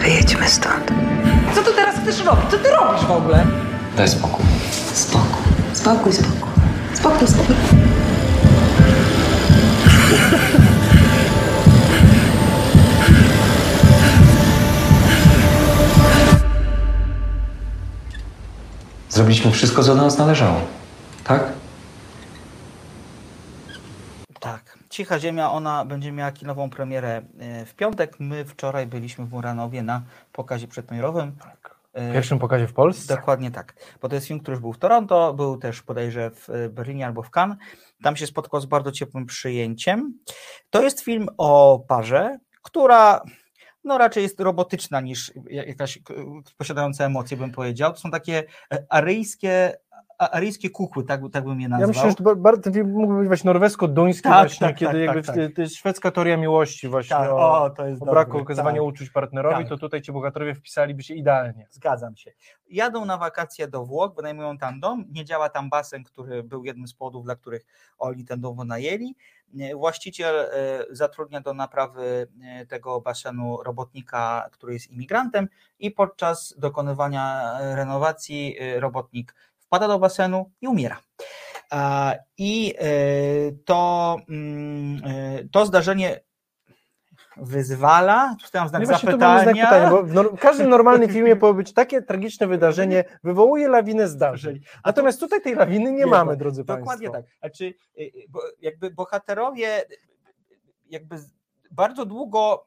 Wyjedźmy 0.00 0.48
stąd. 0.48 0.92
Co 1.54 1.62
ty 1.62 1.72
teraz 1.72 1.96
chcesz 2.02 2.24
robić? 2.24 2.50
Co 2.50 2.58
ty 2.58 2.70
robisz 2.70 3.06
w 3.06 3.10
ogóle? 3.10 3.46
Daj 3.96 4.08
spokój. 4.08 4.44
Spokój. 4.94 5.42
Spokój, 5.72 6.12
spokój. 6.12 6.48
Spokój, 6.94 7.28
spokój. 7.28 7.56
Zrobiliśmy 19.08 19.50
wszystko, 19.50 19.82
co 19.82 19.94
do 19.94 20.02
nas 20.02 20.18
należało. 20.18 20.60
Tak? 21.24 21.44
Tak. 24.40 24.78
Cicha 24.92 25.18
Ziemia, 25.18 25.50
ona 25.50 25.84
będzie 25.84 26.12
miała 26.12 26.32
kinową 26.32 26.70
premierę 26.70 27.22
e, 27.38 27.64
w 27.66 27.74
piątek. 27.74 28.16
My 28.20 28.44
wczoraj 28.44 28.86
byliśmy 28.86 29.26
w 29.26 29.30
Muranowie 29.32 29.82
na 29.82 30.02
pokazie 30.32 30.68
przedpremierowym. 30.68 31.36
e, 31.92 32.10
W 32.10 32.12
pierwszym 32.12 32.38
pokazie 32.38 32.66
w 32.66 32.72
Polsce? 32.72 33.16
Dokładnie 33.16 33.50
tak, 33.50 33.74
bo 34.02 34.08
to 34.08 34.14
jest 34.14 34.26
film, 34.26 34.40
który 34.40 34.54
już 34.54 34.60
był 34.60 34.72
w 34.72 34.78
Toronto, 34.78 35.34
był 35.34 35.56
też 35.56 35.82
bodajże 35.82 36.30
w 36.30 36.50
e, 36.50 36.68
Berlinie 36.68 37.06
albo 37.06 37.22
w 37.22 37.30
Cannes. 37.30 37.58
Tam 38.02 38.16
się 38.16 38.26
spotkał 38.26 38.60
z 38.60 38.66
bardzo 38.66 38.92
ciepłym 38.92 39.26
przyjęciem. 39.26 40.18
To 40.70 40.82
jest 40.82 41.00
film 41.00 41.28
o 41.38 41.84
parze, 41.88 42.38
która 42.62 43.22
no 43.84 43.98
raczej 43.98 44.22
jest 44.22 44.40
robotyczna 44.40 45.00
niż 45.00 45.32
jakaś 45.50 45.98
posiadająca 46.58 47.04
emocje, 47.04 47.36
bym 47.36 47.52
powiedział. 47.52 47.92
To 47.92 47.98
są 47.98 48.10
takie 48.10 48.44
e, 48.72 48.86
aryjskie, 48.88 49.76
aryjskie 50.18 50.70
kukły, 50.70 51.04
tak, 51.04 51.20
tak 51.32 51.44
bym 51.44 51.60
je 51.60 51.62
Ja 51.62 51.68
nazwał. 51.68 51.88
myślę, 51.88 52.10
że 52.10 52.14
to 52.14 52.22
ba- 52.22 52.34
bardzo, 52.34 52.62
ten 52.62 52.72
film 52.72 52.90
mógłby 52.90 53.18
być 53.18 53.28
właśnie 53.28 53.48
norwesko-duński 53.48 54.22
Tak, 54.22 54.48
właśnie, 54.48 54.66
tak, 54.66 54.76
kiedy 54.76 54.92
tak, 54.92 55.00
jakby 55.00 55.22
tak, 55.22 55.36
tak. 55.36 55.54
to 55.54 55.62
jest 55.62 55.76
szwedzka 55.76 56.10
teoria 56.10 56.36
miłości 56.36 56.88
właśnie 56.88 57.16
tak, 57.16 57.30
o, 57.30 57.62
o, 57.62 57.70
to 57.70 57.86
jest 57.86 58.02
o 58.02 58.04
braku 58.04 58.38
okazywania 58.38 58.80
tak. 58.80 58.88
uczuć 58.88 59.10
partnerowi, 59.10 59.66
to 59.66 59.76
tutaj 59.76 60.02
ci 60.02 60.12
bohaterowie 60.12 60.54
wpisaliby 60.54 61.02
się 61.02 61.14
idealnie. 61.14 61.66
Zgadzam 61.70 62.16
się. 62.16 62.32
Jadą 62.70 63.04
na 63.04 63.18
wakacje 63.18 63.68
do 63.68 63.84
Włoch, 63.84 64.14
wynajmują 64.16 64.58
tam 64.58 64.80
dom. 64.80 65.04
Nie 65.10 65.24
działa 65.24 65.48
tam 65.48 65.70
basen, 65.70 66.04
który 66.04 66.42
był 66.42 66.64
jednym 66.64 66.86
z 66.86 66.94
powodów, 66.94 67.24
dla 67.24 67.36
których 67.36 67.66
oni 67.98 68.24
ten 68.24 68.40
dom 68.40 68.56
wynajęli. 68.56 69.16
Właściciel 69.74 70.34
e, 70.40 70.48
zatrudnia 70.90 71.40
do 71.40 71.54
naprawy 71.54 72.26
e, 72.42 72.66
tego 72.66 73.00
basenu 73.00 73.62
robotnika, 73.62 74.48
który 74.52 74.72
jest 74.72 74.90
imigrantem, 74.90 75.48
i 75.78 75.90
podczas 75.90 76.54
dokonywania 76.58 77.52
e, 77.60 77.76
renowacji 77.76 78.56
robotnik 78.76 79.34
wpada 79.72 79.88
do 79.88 79.98
basenu 79.98 80.50
i 80.60 80.68
umiera. 80.68 81.00
I 82.38 82.74
e, 82.78 82.84
to, 83.64 84.16
mm, 84.28 85.02
e, 85.04 85.48
to 85.52 85.66
zdarzenie 85.66 86.20
wyzwala, 87.36 88.36
tu 88.40 88.46
stawiam 88.46 88.68
znak 88.68 88.82
No 88.82 88.86
zapytania. 88.86 89.42
znak 89.42 89.54
pytania, 89.54 89.90
bo 89.90 90.02
w, 90.02 90.12
nor- 90.14 90.36
w 90.36 90.40
każdym 90.40 90.68
normalnym 90.68 91.10
filmie 91.10 91.36
powinno 91.36 91.56
być 91.56 91.72
takie 91.72 92.02
tragiczne 92.02 92.46
wydarzenie, 92.46 93.04
wywołuje 93.24 93.68
lawinę 93.68 94.08
zdarzeń. 94.08 94.60
Natomiast 94.86 95.20
tutaj 95.20 95.42
tej 95.42 95.54
lawiny 95.54 95.92
nie, 95.92 96.06
mamy, 96.06 96.30
ma. 96.32 96.36
drodzy 96.36 96.64
Dokładnie 96.64 97.10
Państwo. 97.10 97.30
tak. 97.38 97.38
Znaczy, 97.38 97.74
bo 98.28 98.40
jakby 98.60 98.90
bohaterowie 98.90 99.84
jakby 100.90 101.16
bardzo 101.70 102.06
długo 102.06 102.66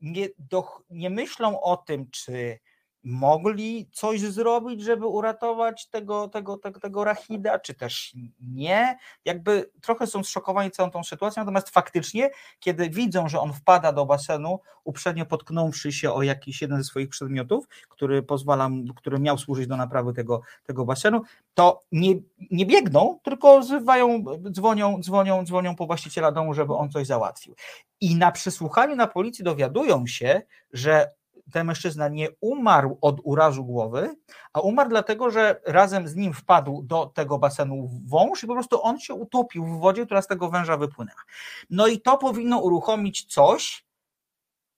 nie, 0.00 0.28
doch, 0.50 0.82
nie 0.90 1.10
myślą 1.10 1.60
o 1.60 1.76
tym, 1.76 2.10
czy 2.10 2.58
mogli 3.04 3.88
coś 3.92 4.20
zrobić, 4.20 4.82
żeby 4.82 5.06
uratować 5.06 5.86
tego, 5.86 6.28
tego, 6.28 6.56
tego, 6.56 6.80
tego 6.80 7.04
Rachida, 7.04 7.58
czy 7.58 7.74
też 7.74 8.14
nie. 8.40 8.98
Jakby 9.24 9.70
trochę 9.80 10.06
są 10.06 10.24
zszokowani 10.24 10.70
całą 10.70 10.90
tą 10.90 11.04
sytuacją, 11.04 11.40
natomiast 11.40 11.70
faktycznie, 11.70 12.30
kiedy 12.60 12.90
widzą, 12.90 13.28
że 13.28 13.40
on 13.40 13.52
wpada 13.52 13.92
do 13.92 14.06
basenu, 14.06 14.60
uprzednio 14.84 15.26
potknąwszy 15.26 15.92
się 15.92 16.12
o 16.12 16.22
jakiś 16.22 16.62
jeden 16.62 16.78
ze 16.78 16.84
swoich 16.84 17.08
przedmiotów, 17.08 17.68
który 17.88 18.22
pozwala, 18.22 18.70
który 18.96 19.18
miał 19.18 19.38
służyć 19.38 19.66
do 19.66 19.76
naprawy 19.76 20.12
tego, 20.12 20.40
tego 20.64 20.84
basenu, 20.84 21.22
to 21.54 21.80
nie, 21.92 22.14
nie 22.50 22.66
biegną, 22.66 23.18
tylko 23.22 23.60
wzywają, 23.60 24.24
dzwonią, 24.50 25.00
dzwonią, 25.02 25.44
dzwonią 25.44 25.76
po 25.76 25.86
właściciela 25.86 26.32
domu, 26.32 26.54
żeby 26.54 26.74
on 26.74 26.90
coś 26.90 27.06
załatwił. 27.06 27.54
I 28.00 28.16
na 28.16 28.32
przesłuchaniu 28.32 28.96
na 28.96 29.06
policji 29.06 29.44
dowiadują 29.44 30.06
się, 30.06 30.42
że 30.72 31.10
ten 31.52 31.66
mężczyzna 31.66 32.08
nie 32.08 32.28
umarł 32.40 32.98
od 33.00 33.20
urazu 33.24 33.64
głowy, 33.64 34.16
a 34.52 34.60
umarł 34.60 34.90
dlatego, 34.90 35.30
że 35.30 35.60
razem 35.66 36.08
z 36.08 36.16
nim 36.16 36.32
wpadł 36.32 36.82
do 36.82 37.06
tego 37.06 37.38
basenu 37.38 37.90
wąż 38.06 38.44
i 38.44 38.46
po 38.46 38.54
prostu 38.54 38.82
on 38.82 39.00
się 39.00 39.14
utopił 39.14 39.66
w 39.66 39.80
wodzie, 39.80 40.06
która 40.06 40.22
z 40.22 40.26
tego 40.26 40.50
węża 40.50 40.76
wypłynęła. 40.76 41.22
No 41.70 41.86
i 41.86 42.00
to 42.00 42.18
powinno 42.18 42.58
uruchomić 42.58 43.24
coś 43.24 43.84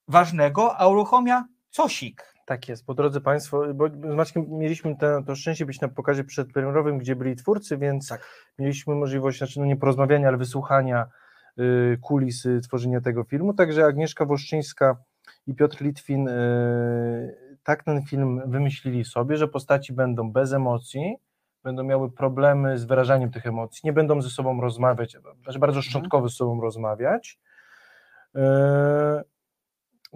ważnego, 0.07 0.77
a 0.77 0.87
uruchomia 0.87 1.45
cosik. 1.77 2.35
Tak 2.45 2.69
jest, 2.69 2.85
bo 2.85 2.93
drodzy 2.93 3.21
Państwo, 3.21 3.73
bo 3.73 3.89
z 3.89 4.15
Maćkiem 4.15 4.45
mieliśmy 4.49 4.95
te, 4.97 5.23
to 5.23 5.35
szczęście 5.35 5.65
być 5.65 5.81
na 5.81 5.87
pokazie 5.87 6.23
przedpremierowym, 6.23 6.97
gdzie 6.97 7.15
byli 7.15 7.35
twórcy, 7.35 7.77
więc 7.77 8.07
Tak. 8.07 8.21
mieliśmy 8.59 8.95
możliwość, 8.95 9.37
znaczy 9.37 9.59
no 9.59 9.65
nie 9.65 9.77
porozmawiania, 9.77 10.27
ale 10.27 10.37
wysłuchania 10.37 11.07
y, 11.59 11.97
kulis 12.01 12.45
y, 12.45 12.61
tworzenia 12.61 13.01
tego 13.01 13.23
filmu, 13.23 13.53
także 13.53 13.85
Agnieszka 13.85 14.25
Woszczyńska 14.25 14.97
i 15.47 15.55
Piotr 15.55 15.81
Litwin 15.81 16.27
y, 16.27 17.57
tak 17.63 17.83
ten 17.83 18.01
film 18.05 18.41
wymyślili 18.45 19.05
sobie, 19.05 19.37
że 19.37 19.47
postaci 19.47 19.93
będą 19.93 20.31
bez 20.31 20.53
emocji, 20.53 21.15
będą 21.63 21.83
miały 21.83 22.11
problemy 22.11 22.77
z 22.77 22.85
wyrażaniem 22.85 23.31
tych 23.31 23.45
emocji, 23.45 23.81
nie 23.83 23.93
będą 23.93 24.21
ze 24.21 24.29
sobą 24.29 24.61
rozmawiać, 24.61 25.17
znaczy 25.43 25.59
bardzo 25.59 25.81
szczątkowo 25.81 26.29
ze 26.29 26.35
sobą 26.35 26.61
rozmawiać. 26.61 27.39
Y, 28.35 28.39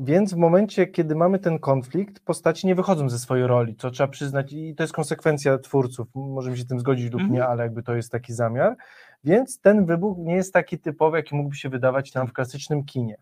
więc 0.01 0.33
w 0.33 0.37
momencie, 0.37 0.87
kiedy 0.87 1.15
mamy 1.15 1.39
ten 1.39 1.59
konflikt, 1.59 2.19
postaci 2.19 2.67
nie 2.67 2.75
wychodzą 2.75 3.09
ze 3.09 3.19
swojej 3.19 3.47
roli, 3.47 3.75
co 3.75 3.91
trzeba 3.91 4.07
przyznać, 4.07 4.53
i 4.53 4.75
to 4.75 4.83
jest 4.83 4.93
konsekwencja 4.93 5.57
twórców. 5.57 6.07
Możemy 6.15 6.57
się 6.57 6.63
z 6.63 6.67
tym 6.67 6.79
zgodzić 6.79 7.11
lub 7.11 7.21
Mhm. 7.21 7.33
nie, 7.33 7.47
ale 7.47 7.63
jakby 7.63 7.83
to 7.83 7.95
jest 7.95 8.11
taki 8.11 8.33
zamiar. 8.33 8.75
Więc 9.23 9.59
ten 9.61 9.85
wybuch 9.85 10.17
nie 10.17 10.35
jest 10.35 10.53
taki 10.53 10.79
typowy, 10.79 11.17
jaki 11.17 11.35
mógłby 11.35 11.55
się 11.55 11.69
wydawać 11.69 12.13
nam 12.13 12.27
w 12.27 12.33
klasycznym 12.33 12.85
kinie. 12.85 13.17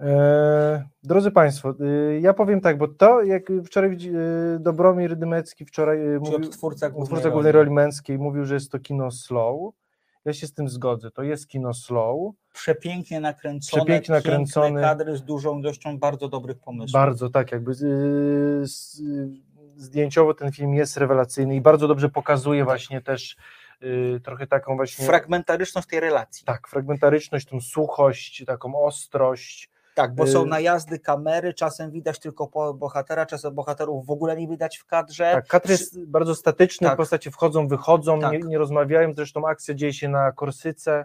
E, 0.00 0.88
drodzy 1.02 1.30
Państwo, 1.30 1.74
y, 1.80 2.20
ja 2.20 2.34
powiem 2.34 2.60
tak, 2.60 2.78
bo 2.78 2.88
to, 2.88 3.22
jak 3.22 3.42
wczoraj 3.64 3.90
y, 3.90 4.58
Dobromir 4.60 5.16
Dymecki 5.16 5.64
wczoraj 5.64 6.06
y, 6.14 6.20
mówił, 6.20 6.48
twórca 6.48 6.90
głównej 6.90 7.06
twórca 7.06 7.24
roli. 7.24 7.32
głównej 7.32 7.52
roli 7.52 7.70
męskiej 7.70 8.18
mówił, 8.18 8.44
że 8.44 8.54
jest 8.54 8.72
to 8.72 8.78
kino 8.78 9.10
slow. 9.10 9.74
Ja 10.24 10.32
się 10.32 10.46
z 10.46 10.54
tym 10.54 10.68
zgodzę, 10.68 11.10
to 11.10 11.22
jest 11.22 11.48
kino 11.48 11.74
slow. 11.74 12.34
Przepięknie 12.52 13.20
nakręcone, 13.20 13.82
Przepięknie 13.82 14.14
nakręcony. 14.14 14.66
piękne 14.66 14.82
kadry 14.82 15.16
z 15.16 15.22
dużą 15.24 15.58
ilością 15.58 15.98
bardzo 15.98 16.28
dobrych 16.28 16.58
pomysłów. 16.58 16.92
Bardzo 16.92 17.30
tak, 17.30 17.52
jakby 17.52 17.72
zdjęciowo 19.76 20.34
ten 20.34 20.52
film 20.52 20.74
jest 20.74 20.96
rewelacyjny 20.96 21.56
i 21.56 21.60
bardzo 21.60 21.88
dobrze 21.88 22.08
pokazuje 22.08 22.64
właśnie 22.64 23.00
też 23.00 23.36
trochę 24.24 24.46
taką 24.46 24.76
właśnie 24.76 25.06
Fragmentaryczność 25.06 25.88
tej 25.88 26.00
relacji. 26.00 26.44
tak, 26.44 26.68
fragmentaryczność, 26.68 27.46
tą 27.46 27.60
suchość, 27.60 28.44
taką 28.46 28.82
ostrość. 28.84 29.70
Tak, 29.98 30.14
bo 30.14 30.26
są 30.26 30.42
Y- 30.44 30.46
najazdy 30.46 30.98
kamery, 30.98 31.54
czasem 31.54 31.90
widać 31.90 32.18
tylko 32.18 32.74
bohatera, 32.74 33.26
czasem 33.26 33.54
bohaterów 33.54 34.06
w 34.06 34.10
ogóle 34.10 34.36
nie 34.36 34.48
widać 34.48 34.76
w 34.78 34.86
kadrze. 34.86 35.32
Tak, 35.32 35.46
kadr 35.46 35.70
jest 35.70 36.04
bardzo 36.06 36.34
statyczny, 36.34 36.88
Tak. 36.88 36.96
postacie 36.96 37.30
wchodzą, 37.30 37.68
wychodzą, 37.68 38.20
Tak. 38.20 38.32
nie, 38.32 38.38
nie 38.38 38.58
rozmawiają, 38.58 39.12
zresztą 39.16 39.48
akcja 39.48 39.74
dzieje 39.74 39.92
się 39.92 40.08
na 40.08 40.32
Korsyce, 40.32 41.04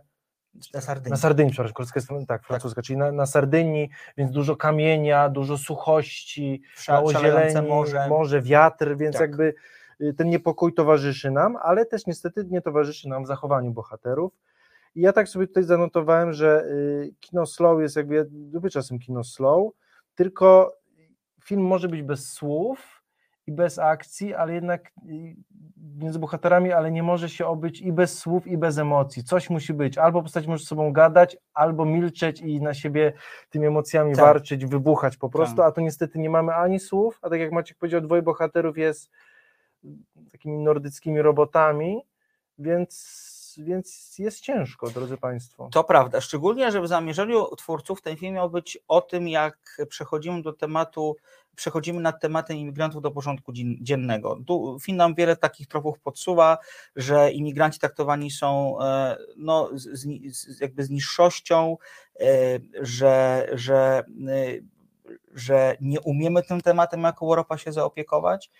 Na 0.73 0.81
Sardynii. 0.81 1.11
na 1.11 1.17
Sardynii, 1.17 1.51
przepraszam, 1.51 1.73
Korsyka 1.73 1.99
jest 1.99 2.27
tak, 2.27 2.43
francuska, 2.43 2.81
czyli 2.81 2.97
na, 2.97 3.11
na 3.11 3.25
Sardynii, 3.25 3.89
więc 4.17 4.31
dużo 4.31 4.55
kamienia, 4.55 5.29
dużo 5.29 5.57
suchości, 5.57 6.61
Sza- 6.75 6.93
mało 6.93 7.13
zieleni, 7.13 7.67
morze. 7.67 8.07
morze, 8.09 8.41
wiatr, 8.41 8.97
więc 8.97 9.13
Tak. 9.13 9.21
jakby 9.21 9.53
y, 10.01 10.13
ten 10.13 10.29
niepokój 10.29 10.73
towarzyszy 10.73 11.31
nam, 11.31 11.57
ale 11.63 11.85
też 11.85 12.05
niestety 12.07 12.45
nie 12.49 12.61
towarzyszy 12.61 13.09
nam 13.09 13.23
w 13.23 13.27
zachowaniu 13.27 13.71
bohaterów. 13.71 14.33
I 14.95 15.01
ja 15.01 15.13
tak 15.13 15.29
sobie 15.29 15.47
tutaj 15.47 15.63
zanotowałem, 15.63 16.33
że 16.33 16.65
y, 16.65 17.13
kino 17.19 17.45
slow 17.45 17.81
jest 17.81 17.95
jakby, 17.95 18.15
ja 18.15 18.23
lubię 18.51 18.69
czasem 18.69 18.99
kino 18.99 19.23
slow, 19.23 19.71
tylko 20.15 20.73
film 21.43 21.61
może 21.61 21.87
być 21.87 22.01
bez 22.03 22.31
słów 22.31 23.03
i 23.47 23.51
bez 23.51 23.79
akcji, 23.79 24.33
ale 24.33 24.53
jednak 24.53 24.91
y, 25.09 25.35
między 25.97 26.19
bohaterami, 26.19 26.71
ale 26.71 26.91
nie 26.91 27.03
może 27.03 27.29
się 27.29 27.45
obyć 27.45 27.81
i 27.81 27.91
bez 27.91 28.19
słów, 28.19 28.47
i 28.47 28.57
bez 28.57 28.77
emocji. 28.77 29.23
Coś 29.23 29.49
musi 29.49 29.73
być. 29.73 29.97
Albo 29.97 30.21
postać 30.23 30.47
może 30.47 30.63
z 30.63 30.67
sobą 30.67 30.93
gadać, 30.93 31.37
albo 31.53 31.85
milczeć 31.85 32.41
i 32.41 32.61
na 32.61 32.73
siebie 32.73 33.13
tymi 33.49 33.67
emocjami 33.67 34.15
Tak. 34.15 34.25
warczyć, 34.25 34.65
wybuchać 34.65 35.17
po 35.17 35.29
prostu, 35.29 35.55
Tak. 35.55 35.65
a 35.65 35.71
tu 35.71 35.81
niestety 35.81 36.19
nie 36.19 36.29
mamy 36.29 36.55
ani 36.55 36.79
słów, 36.79 37.19
a 37.21 37.29
tak 37.29 37.39
jak 37.39 37.51
Maciek 37.51 37.77
powiedział, 37.77 38.01
dwoje 38.01 38.21
bohaterów 38.21 38.77
jest 38.77 39.11
takimi 40.31 40.57
nordyckimi 40.57 41.21
robotami, 41.21 42.01
więc, 42.59 43.32
więc 43.57 44.15
jest 44.19 44.39
ciężko, 44.41 44.89
drodzy 44.89 45.17
Państwo. 45.17 45.69
To 45.71 45.83
prawda, 45.83 46.21
szczególnie, 46.21 46.71
że 46.71 46.81
w 46.81 46.87
zamierzeniu 46.87 47.55
twórców 47.55 48.01
ten 48.01 48.17
film 48.17 48.33
miał 48.33 48.49
być 48.49 48.77
o 48.87 49.01
tym, 49.01 49.27
jak 49.27 49.77
przechodzimy 49.89 50.41
do 50.41 50.53
tematu, 50.53 51.15
przechodzimy 51.55 52.01
nad 52.01 52.21
tematem 52.21 52.57
imigrantów 52.57 53.01
do 53.01 53.11
porządku 53.11 53.51
dzien- 53.53 53.77
dziennego. 53.81 54.39
Tu 54.47 54.77
film 54.81 54.97
nam 54.97 55.15
wiele 55.15 55.35
takich 55.35 55.67
tropów 55.67 55.99
podsuwa, 55.99 56.57
że 56.95 57.31
imigranci 57.31 57.79
traktowani 57.79 58.31
są 58.31 58.77
e, 58.81 59.17
no, 59.37 59.69
z, 59.73 59.99
z- 60.37 60.59
jakby 60.61 60.83
z 60.83 60.89
niższością, 60.89 61.77
e, 62.19 62.25
że, 62.81 63.47
że, 63.53 64.03
e, 64.27 64.73
że 65.33 65.77
nie 65.81 66.01
umiemy 66.01 66.43
tym 66.43 66.61
tematem 66.61 67.01
jako 67.03 67.25
Europa 67.25 67.57
się 67.57 67.71
zaopiekować. 67.71 68.51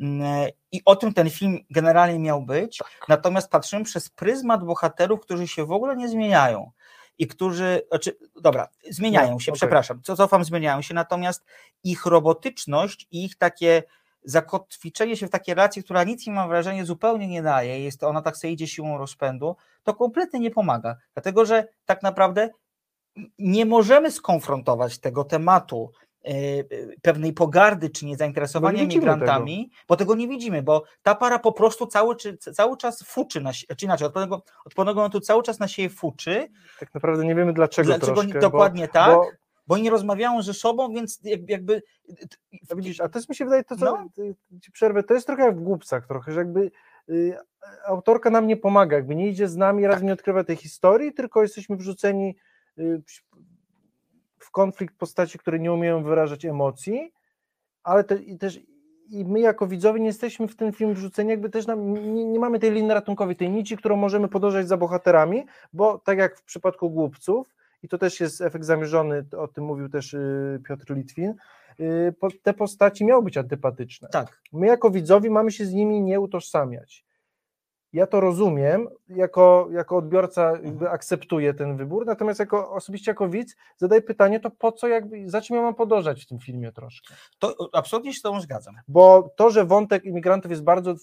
Mm, 0.00 0.48
I 0.72 0.80
o 0.84 0.96
tym 0.96 1.14
ten 1.14 1.30
film 1.30 1.58
generalnie 1.70 2.18
miał 2.18 2.42
być. 2.42 2.80
Natomiast 3.08 3.50
patrzymy 3.50 3.84
przez 3.84 4.08
pryzmat 4.10 4.64
bohaterów, 4.64 5.20
którzy 5.20 5.48
się 5.48 5.66
w 5.66 5.72
ogóle 5.72 5.96
nie 5.96 6.08
zmieniają 6.08 6.70
i 7.18 7.26
którzy, 7.26 7.82
znaczy, 7.88 8.16
dobra, 8.42 8.68
zmieniają 8.90 9.32
No, 9.32 9.40
się, 9.40 9.52
okej. 9.52 9.58
przepraszam, 9.58 10.02
co 10.02 10.16
cofam, 10.16 10.44
zmieniają 10.44 10.82
się, 10.82 10.94
natomiast 10.94 11.44
ich 11.84 12.06
robotyczność 12.06 13.06
i 13.10 13.24
ich 13.24 13.36
takie 13.36 13.82
zakotwiczenie 14.24 15.16
się 15.16 15.26
w 15.26 15.30
takiej 15.30 15.54
relacji, 15.54 15.84
która 15.84 16.04
nic 16.04 16.26
im, 16.26 16.34
mam 16.34 16.48
wrażenie, 16.48 16.84
zupełnie 16.84 17.28
nie 17.28 17.42
daje, 17.42 17.84
jest 17.84 18.04
ona 18.04 18.22
tak 18.22 18.36
sobie 18.36 18.52
idzie 18.52 18.66
siłą 18.66 18.98
rozpędu, 18.98 19.56
to 19.82 19.94
kompletnie 19.94 20.40
nie 20.40 20.50
pomaga, 20.50 20.96
dlatego 21.14 21.46
że 21.46 21.68
tak 21.84 22.02
naprawdę 22.02 22.50
nie 23.38 23.66
możemy 23.66 24.10
skonfrontować 24.10 24.98
tego 24.98 25.24
tematu 25.24 25.90
e, 26.02 26.07
pewnej 27.02 27.32
pogardy 27.32 27.90
czy 27.90 28.06
niezainteresowania 28.06 28.78
Bo 28.78 28.84
nie 28.84 28.96
migrantami, 28.96 29.70
bo 29.88 29.96
tego 29.96 30.14
nie 30.14 30.28
widzimy, 30.28 30.62
bo 30.62 30.84
ta 31.02 31.14
para 31.14 31.38
po 31.38 31.52
prostu 31.52 31.86
cały, 31.86 32.16
czy, 32.16 32.36
cały 32.36 32.76
czas 32.76 33.02
fuczy, 33.02 33.40
na, 33.40 33.52
czy 33.52 33.84
inaczej, 33.84 34.06
od 34.06 34.12
pewnego, 34.12 34.42
od 34.64 34.74
pewnego 34.74 35.00
momentu 35.00 35.20
cały 35.20 35.42
czas 35.42 35.58
na 35.58 35.68
siebie 35.68 35.88
fuczy, 35.88 36.48
Tak 36.80 36.94
naprawdę 36.94 37.24
nie 37.24 37.34
wiemy 37.34 37.52
dlaczego, 37.52 37.86
dlaczego 37.86 38.12
troszkę, 38.12 38.34
nie, 38.34 38.40
dokładnie 38.40 38.88
tak, 38.88 39.14
Bo, 39.16 39.30
bo 39.66 39.74
oni 39.74 39.90
rozmawiają 39.90 40.42
ze 40.42 40.54
sobą, 40.54 40.92
więc 40.94 41.20
jak- 41.24 41.50
jakby... 41.50 41.82
a 42.70 42.74
widzisz, 42.74 43.00
a 43.00 43.08
to 43.08 43.18
jest 43.18 43.28
mi 43.28 43.34
się 43.36 43.44
wydaje, 43.44 43.64
to 43.64 43.76
co, 43.76 43.84
No. 43.84 44.06
ci 44.62 44.72
przerwę, 44.72 45.02
to 45.02 45.14
jest 45.14 45.26
trochę 45.26 45.42
jak 45.42 45.56
w 45.56 45.62
głupcach 45.62 46.06
trochę, 46.06 46.32
że 46.32 46.38
jakby 46.40 46.70
y, 47.08 47.36
autorka 47.86 48.30
nam 48.30 48.46
nie 48.46 48.56
pomaga, 48.56 48.96
jakby 48.96 49.14
nie 49.14 49.28
idzie 49.28 49.48
z 49.48 49.56
nami, 49.56 49.82
Tak. 49.82 49.92
raz 49.92 50.02
nie 50.02 50.12
odkrywa 50.12 50.44
tej 50.44 50.56
historii, 50.56 51.12
tylko 51.12 51.42
jesteśmy 51.42 51.76
wrzuceni 51.76 52.36
y, 52.78 53.02
w 54.48 54.50
konflikt 54.50 54.96
postaci, 54.96 55.38
które 55.38 55.58
nie 55.58 55.72
umieją 55.72 56.02
wyrażać 56.02 56.44
emocji, 56.44 57.12
ale 57.82 58.04
te, 58.04 58.16
i 58.16 58.38
też 58.38 58.60
i 59.10 59.24
my 59.24 59.40
jako 59.40 59.66
widzowie 59.66 60.00
nie 60.00 60.06
jesteśmy 60.06 60.48
w 60.48 60.56
ten 60.56 60.72
film 60.72 60.94
wrzuceni, 60.94 61.30
jakby 61.30 61.50
też 61.50 61.66
nam, 61.66 61.94
nie, 62.14 62.24
nie 62.24 62.38
mamy 62.38 62.58
tej 62.58 62.70
linii 62.70 62.92
ratunkowej, 62.92 63.36
tej 63.36 63.50
nici, 63.50 63.76
którą 63.76 63.96
możemy 63.96 64.28
podążać 64.28 64.68
za 64.68 64.76
bohaterami, 64.76 65.46
bo 65.72 65.98
tak 65.98 66.18
jak 66.18 66.36
w 66.36 66.44
przypadku 66.44 66.90
głupców, 66.90 67.54
i 67.82 67.88
to 67.88 67.98
też 67.98 68.20
jest 68.20 68.40
efekt 68.40 68.64
zamierzony, 68.64 69.24
o 69.38 69.48
tym 69.48 69.64
mówił 69.64 69.88
też 69.88 70.14
y, 70.14 70.60
Piotr 70.68 70.94
Litwin, 70.94 71.34
y, 71.80 72.14
po, 72.20 72.28
te 72.42 72.54
postaci 72.54 73.04
miały 73.04 73.22
być 73.22 73.36
antypatyczne. 73.36 74.08
Tak, 74.08 74.40
My 74.52 74.66
jako 74.66 74.90
widzowie 74.90 75.30
mamy 75.30 75.50
się 75.50 75.64
z 75.64 75.72
nimi 75.72 76.00
nie 76.00 76.20
utożsamiać. 76.20 77.07
Ja 77.92 78.06
to 78.06 78.20
rozumiem, 78.20 78.88
jako, 79.08 79.68
jako 79.70 79.96
odbiorca 79.96 80.50
jakby 80.62 80.90
akceptuję 80.90 81.54
ten 81.54 81.76
wybór, 81.76 82.06
natomiast 82.06 82.40
jako 82.40 82.70
osobiście 82.70 83.10
jako 83.10 83.28
widz 83.28 83.56
zadaję 83.76 84.02
pytanie, 84.02 84.40
to 84.40 84.50
po 84.50 84.72
co, 84.72 84.88
jakby, 84.88 85.30
za 85.30 85.40
czym 85.40 85.56
ja 85.56 85.62
mam 85.62 85.74
podążać 85.74 86.24
w 86.24 86.26
tym 86.26 86.38
filmie 86.38 86.72
troszkę? 86.72 87.14
to 87.38 87.54
absolutnie 87.72 88.12
się 88.12 88.18
z 88.18 88.22
tobą 88.22 88.40
zgadzam. 88.40 88.74
Bo 88.88 89.30
to, 89.36 89.50
że 89.50 89.64
wątek 89.64 90.04
imigrantów 90.04 90.50
jest 90.50 90.64
bardzo 90.64 90.94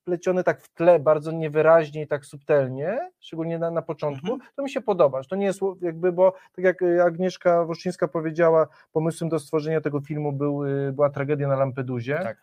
wpleciony 0.00 0.44
tak 0.44 0.60
w 0.62 0.68
tle, 0.74 0.98
bardzo 1.00 1.32
niewyraźnie 1.32 2.02
i 2.02 2.06
tak 2.06 2.26
subtelnie, 2.26 3.10
szczególnie 3.20 3.58
na, 3.58 3.70
na 3.70 3.82
początku, 3.82 4.32
Mhm. 4.32 4.50
to 4.56 4.62
mi 4.62 4.70
się 4.70 4.80
podoba. 4.80 5.20
To 5.30 5.36
nie 5.36 5.46
jest 5.46 5.60
jakby, 5.80 6.12
bo 6.12 6.32
tak 6.56 6.64
jak 6.64 6.82
y, 6.82 7.02
Agnieszka 7.02 7.64
Woszczyńska 7.64 8.08
powiedziała, 8.08 8.66
pomysłem 8.92 9.30
do 9.30 9.38
stworzenia 9.38 9.80
tego 9.80 10.00
filmu 10.00 10.32
był, 10.32 10.64
y, 10.64 10.92
była 10.92 11.10
tragedia 11.10 11.48
na 11.48 11.56
Lampedusie. 11.56 12.18
Tak. 12.22 12.36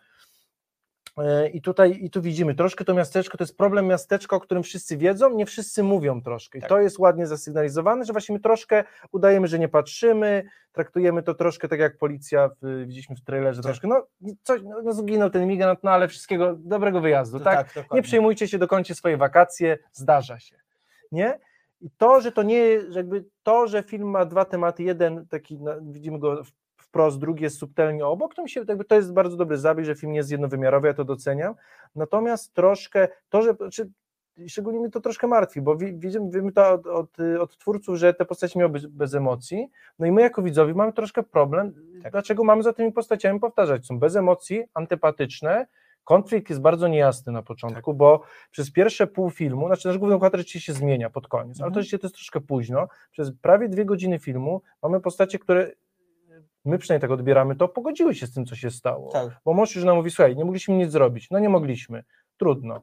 E, 1.18 1.48
I 1.48 1.60
tutaj 1.62 1.98
i 2.00 2.10
tu 2.10 2.22
widzimy, 2.22 2.54
troszkę 2.54 2.84
to 2.84 2.94
miasteczko, 2.94 3.38
to 3.38 3.44
jest 3.44 3.56
problem 3.58 3.86
miasteczka, 3.86 4.36
o 4.36 4.40
którym 4.40 4.62
wszyscy 4.62 4.96
wiedzą, 4.96 5.34
nie 5.34 5.46
wszyscy 5.46 5.82
mówią 5.82 6.22
troszkę. 6.22 6.58
I 6.58 6.60
Tak. 6.60 6.68
to 6.70 6.80
jest 6.80 6.98
ładnie 6.98 7.26
zasygnalizowane, 7.26 8.04
że 8.04 8.12
właśnie 8.12 8.32
my 8.32 8.40
troszkę 8.40 8.84
udajemy, 9.12 9.46
że 9.46 9.58
nie 9.58 9.68
patrzymy, 9.68 10.44
traktujemy 10.72 11.22
to 11.22 11.34
troszkę 11.34 11.68
tak 11.68 11.80
jak 11.80 11.98
policja, 11.98 12.48
w, 12.62 12.80
widzieliśmy 12.86 13.16
w 13.16 13.20
trailerze 13.24 13.62
Tak. 13.62 13.70
troszkę, 13.70 13.88
no, 13.88 14.06
coś, 14.42 14.62
no, 14.62 14.82
no 14.84 14.92
zginął 14.92 15.30
ten 15.30 15.42
imigrant, 15.42 15.78
no 15.82 15.90
ale 15.90 16.08
wszystkiego, 16.08 16.54
dobrego 16.58 17.00
wyjazdu, 17.00 17.40
tak? 17.40 17.56
tak 17.56 17.66
dokładnie. 17.66 17.96
Nie 17.96 18.02
przejmujcie 18.02 18.48
się, 18.48 18.58
dokończcie 18.58 18.94
swoje 18.94 19.16
wakacje, 19.16 19.78
zdarza 19.92 20.38
się, 20.38 20.56
nie? 21.12 21.38
I 21.80 21.90
to, 21.90 22.20
że 22.20 22.32
to 22.32 22.42
nie, 22.42 22.58
jakby 22.90 23.24
to, 23.42 23.66
że 23.66 23.82
film 23.82 24.10
ma 24.10 24.24
dwa 24.24 24.44
tematy, 24.44 24.82
jeden 24.82 25.26
taki, 25.26 25.58
no, 25.60 25.72
widzimy 25.82 26.18
go 26.18 26.44
w- 26.44 26.50
wprost, 26.94 27.18
drugi 27.18 27.44
jest 27.44 27.58
subtelnie 27.58 28.06
obok, 28.06 28.34
to 28.34 28.42
mi 28.42 28.50
się, 28.50 28.64
jakby 28.68 28.84
to 28.84 28.94
jest 28.94 29.12
bardzo 29.12 29.36
dobry 29.36 29.56
zabieg, 29.58 29.86
że 29.86 29.94
film 29.94 30.12
nie 30.12 30.18
jest 30.18 30.30
jednowymiarowy, 30.30 30.88
ja 30.88 30.94
to 30.94 31.04
doceniam, 31.04 31.54
natomiast 31.94 32.54
troszkę, 32.54 33.08
to, 33.28 33.42
że, 33.42 33.54
czy, 33.72 33.90
szczególnie 34.48 34.78
mnie 34.80 34.90
to 34.90 35.00
troszkę 35.00 35.26
martwi, 35.26 35.60
bo 35.60 35.76
wi- 35.76 35.94
widzimy, 35.98 36.30
wiemy 36.30 36.52
to 36.52 36.70
od, 36.72 36.86
od, 36.86 37.08
od 37.40 37.56
twórców, 37.58 37.96
że 37.96 38.14
te 38.14 38.24
postacie 38.24 38.58
miały 38.58 38.72
być 38.72 38.86
bez 38.86 39.14
emocji, 39.14 39.68
no 39.98 40.06
i 40.06 40.12
my 40.12 40.22
jako 40.22 40.42
widzowie 40.42 40.74
mamy 40.74 40.92
troszkę 40.92 41.22
problem, 41.22 41.74
Tak. 42.02 42.12
dlaczego 42.12 42.44
mamy 42.44 42.62
za 42.62 42.72
tymi 42.72 42.92
postaciami 42.92 43.40
powtarzać, 43.40 43.86
są 43.86 43.98
bez 43.98 44.16
emocji, 44.16 44.64
antypatyczne, 44.74 45.66
konflikt 46.04 46.50
jest 46.50 46.62
bardzo 46.62 46.88
niejasny 46.88 47.32
na 47.32 47.42
początku, 47.42 47.90
Tak. 47.92 47.98
bo 47.98 48.20
przez 48.50 48.72
pierwsze 48.72 49.06
pół 49.06 49.30
filmu, 49.30 49.66
znaczy 49.66 49.88
nasz 49.88 49.98
główny 49.98 50.16
bohater 50.18 50.48
się 50.50 50.72
zmienia 50.72 51.10
pod 51.10 51.28
koniec, 51.28 51.60
ale 51.60 51.70
to 51.72 51.80
Mhm. 51.80 51.98
to 52.00 52.06
jest 52.06 52.14
troszkę 52.14 52.40
późno, 52.40 52.88
przez 53.10 53.32
prawie 53.42 53.68
dwie 53.68 53.84
godziny 53.84 54.18
filmu 54.18 54.62
mamy 54.82 55.00
postacie, 55.00 55.38
które 55.38 55.70
my 56.64 56.78
przynajmniej 56.78 57.00
tak 57.00 57.10
odbieramy 57.10 57.56
to, 57.56 57.68
pogodziły 57.68 58.14
się 58.14 58.26
z 58.26 58.34
tym, 58.34 58.46
co 58.46 58.56
się 58.56 58.70
stało. 58.70 59.10
Tak. 59.12 59.28
Bo 59.44 59.54
mąż 59.54 59.74
już 59.76 59.84
nam 59.84 59.96
mówi, 59.96 60.10
słuchaj, 60.10 60.36
nie 60.36 60.44
mogliśmy 60.44 60.74
nic 60.76 60.90
zrobić. 60.90 61.30
No 61.30 61.38
nie 61.38 61.48
mogliśmy. 61.48 62.04
Trudno. 62.36 62.80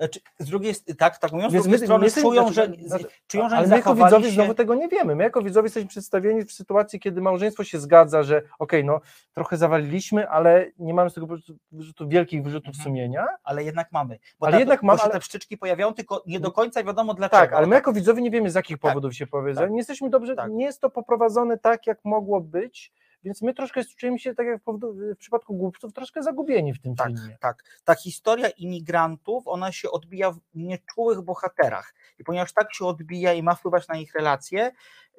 Znaczy, 0.00 0.20
z 0.38 0.46
drugiej 0.46 0.74
tak, 0.98 1.18
tak 1.18 1.32
mówiąc, 1.32 1.50
z 1.50 1.54
Więc 1.54 1.64
drugiej 1.64 1.80
my- 1.80 1.86
strony 1.86 2.06
my 2.06 2.22
czują, 2.22 2.52
że, 2.52 2.66
znaczy- 2.66 2.88
znaczy- 2.88 3.06
czują, 3.26 3.48
że 3.48 3.56
Ale 3.56 3.66
my 3.68 3.76
jako 3.76 3.94
widzowie 3.94 4.24
się... 4.24 4.30
znowu 4.30 4.54
tego 4.54 4.74
nie 4.74 4.88
wiemy. 4.88 5.14
My 5.16 5.24
jako 5.24 5.42
widzowie 5.42 5.66
jesteśmy 5.66 5.88
przedstawieni 5.88 6.44
w 6.44 6.52
sytuacji, 6.52 7.00
kiedy 7.00 7.20
małżeństwo 7.20 7.64
się 7.64 7.78
zgadza, 7.78 8.22
że 8.22 8.42
okej, 8.58 8.84
no 8.84 9.00
trochę 9.34 9.56
zawaliliśmy, 9.56 10.28
ale 10.28 10.66
nie 10.78 10.94
mamy 10.94 11.10
z 11.10 11.14
tego 11.14 11.26
wyrzutu- 11.26 12.08
wielkich 12.08 12.42
wyrzutów 12.42 12.68
Mhm. 12.68 12.84
sumienia. 12.84 13.26
ale 13.44 13.64
jednak 13.64 13.92
mamy. 13.92 14.18
Bo 14.40 14.46
Ale 14.46 14.52
ta, 14.52 14.58
jednak 14.58 14.82
mamy, 14.82 15.00
ale- 15.02 15.12
te 15.12 15.20
pszczyczki 15.20 15.58
pojawiają, 15.58 15.94
tylko 15.94 16.22
nie 16.26 16.40
do 16.40 16.52
końca 16.52 16.84
wiadomo 16.84 17.14
dlaczego. 17.14 17.40
Tak, 17.40 17.52
ale 17.52 17.66
my 17.66 17.72
O, 17.74 17.78
jako 17.78 17.92
widzowie 17.92 18.22
nie 18.22 18.30
wiemy 18.30 18.50
z 18.50 18.54
jakich 18.54 18.78
Tak. 18.78 18.90
powodów 18.90 19.14
się 19.14 19.26
powiedza. 19.26 19.60
Tak. 19.60 19.70
Nie 19.70 19.76
jesteśmy 19.78 20.10
dobrze, 20.10 20.36
Tak. 20.36 20.50
nie 20.50 20.64
jest 20.64 20.80
to 20.80 20.90
poprowadzone 20.90 21.58
tak, 21.58 21.86
jak 21.86 21.98
mogło 22.04 22.40
być, 22.40 22.92
więc 23.24 23.42
my 23.42 23.54
troszkę 23.54 23.84
czujemy 23.84 24.18
się, 24.18 24.34
tak 24.34 24.46
jak 24.46 24.60
w 24.82 25.16
przypadku 25.16 25.54
głupców, 25.54 25.92
troszkę 25.92 26.22
zagubieni 26.22 26.74
w 26.74 26.80
tym 26.82 26.96
Tak, 26.96 27.06
filmie. 27.08 27.36
tak. 27.40 27.64
Ta 27.84 27.94
historia 27.94 28.48
imigrantów, 28.48 29.42
ona 29.48 29.72
się 29.72 29.90
odbija 29.90 30.30
w 30.32 30.38
nieczułych 30.54 31.20
bohaterach. 31.22 31.94
I 32.18 32.24
ponieważ 32.24 32.52
tak 32.52 32.74
się 32.74 32.84
odbija 32.84 33.32
i 33.32 33.42
ma 33.42 33.54
wpływać 33.54 33.88
na 33.88 33.96
ich 33.98 34.14
relacje, 34.14 34.72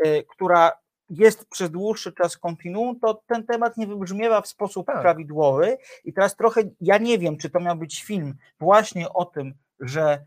y, 0.06 0.24
która 0.30 0.72
jest 1.10 1.46
przez 1.50 1.72
dłuższy 1.72 2.14
czas 2.14 2.38
kontinuum, 2.38 3.00
to 3.00 3.22
ten 3.28 3.46
temat 3.46 3.78
nie 3.78 3.88
wybrzmiewa 3.88 4.42
w 4.42 4.48
sposób 4.48 4.88
Tak. 4.88 5.02
prawidłowy. 5.02 5.78
I 6.04 6.14
teraz 6.14 6.36
trochę, 6.36 6.62
ja 6.82 6.98
nie 6.98 7.18
wiem, 7.20 7.38
czy 7.38 7.50
to 7.50 7.60
miał 7.60 7.76
być 7.76 8.04
film 8.04 8.36
właśnie 8.60 9.10
o 9.10 9.26
tym, 9.26 9.54
że 9.80 10.26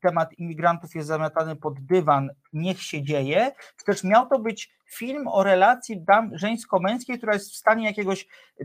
temat 0.00 0.32
imigrantów 0.32 0.94
jest 0.94 1.08
zamiatany 1.08 1.56
pod 1.56 1.80
dywan, 1.80 2.30
niech 2.52 2.82
się 2.82 3.02
dzieje, 3.02 3.52
czy 3.76 3.84
też 3.84 4.04
miał 4.04 4.28
to 4.28 4.38
być 4.38 4.74
film 4.90 5.28
o 5.28 5.42
relacji 5.42 6.00
dam 6.00 6.38
żeńsko-męskiej, 6.38 7.18
która 7.18 7.32
jest 7.32 7.52
w 7.52 7.56
stanie 7.56 7.86
jakiegoś 7.86 8.26
e, 8.60 8.64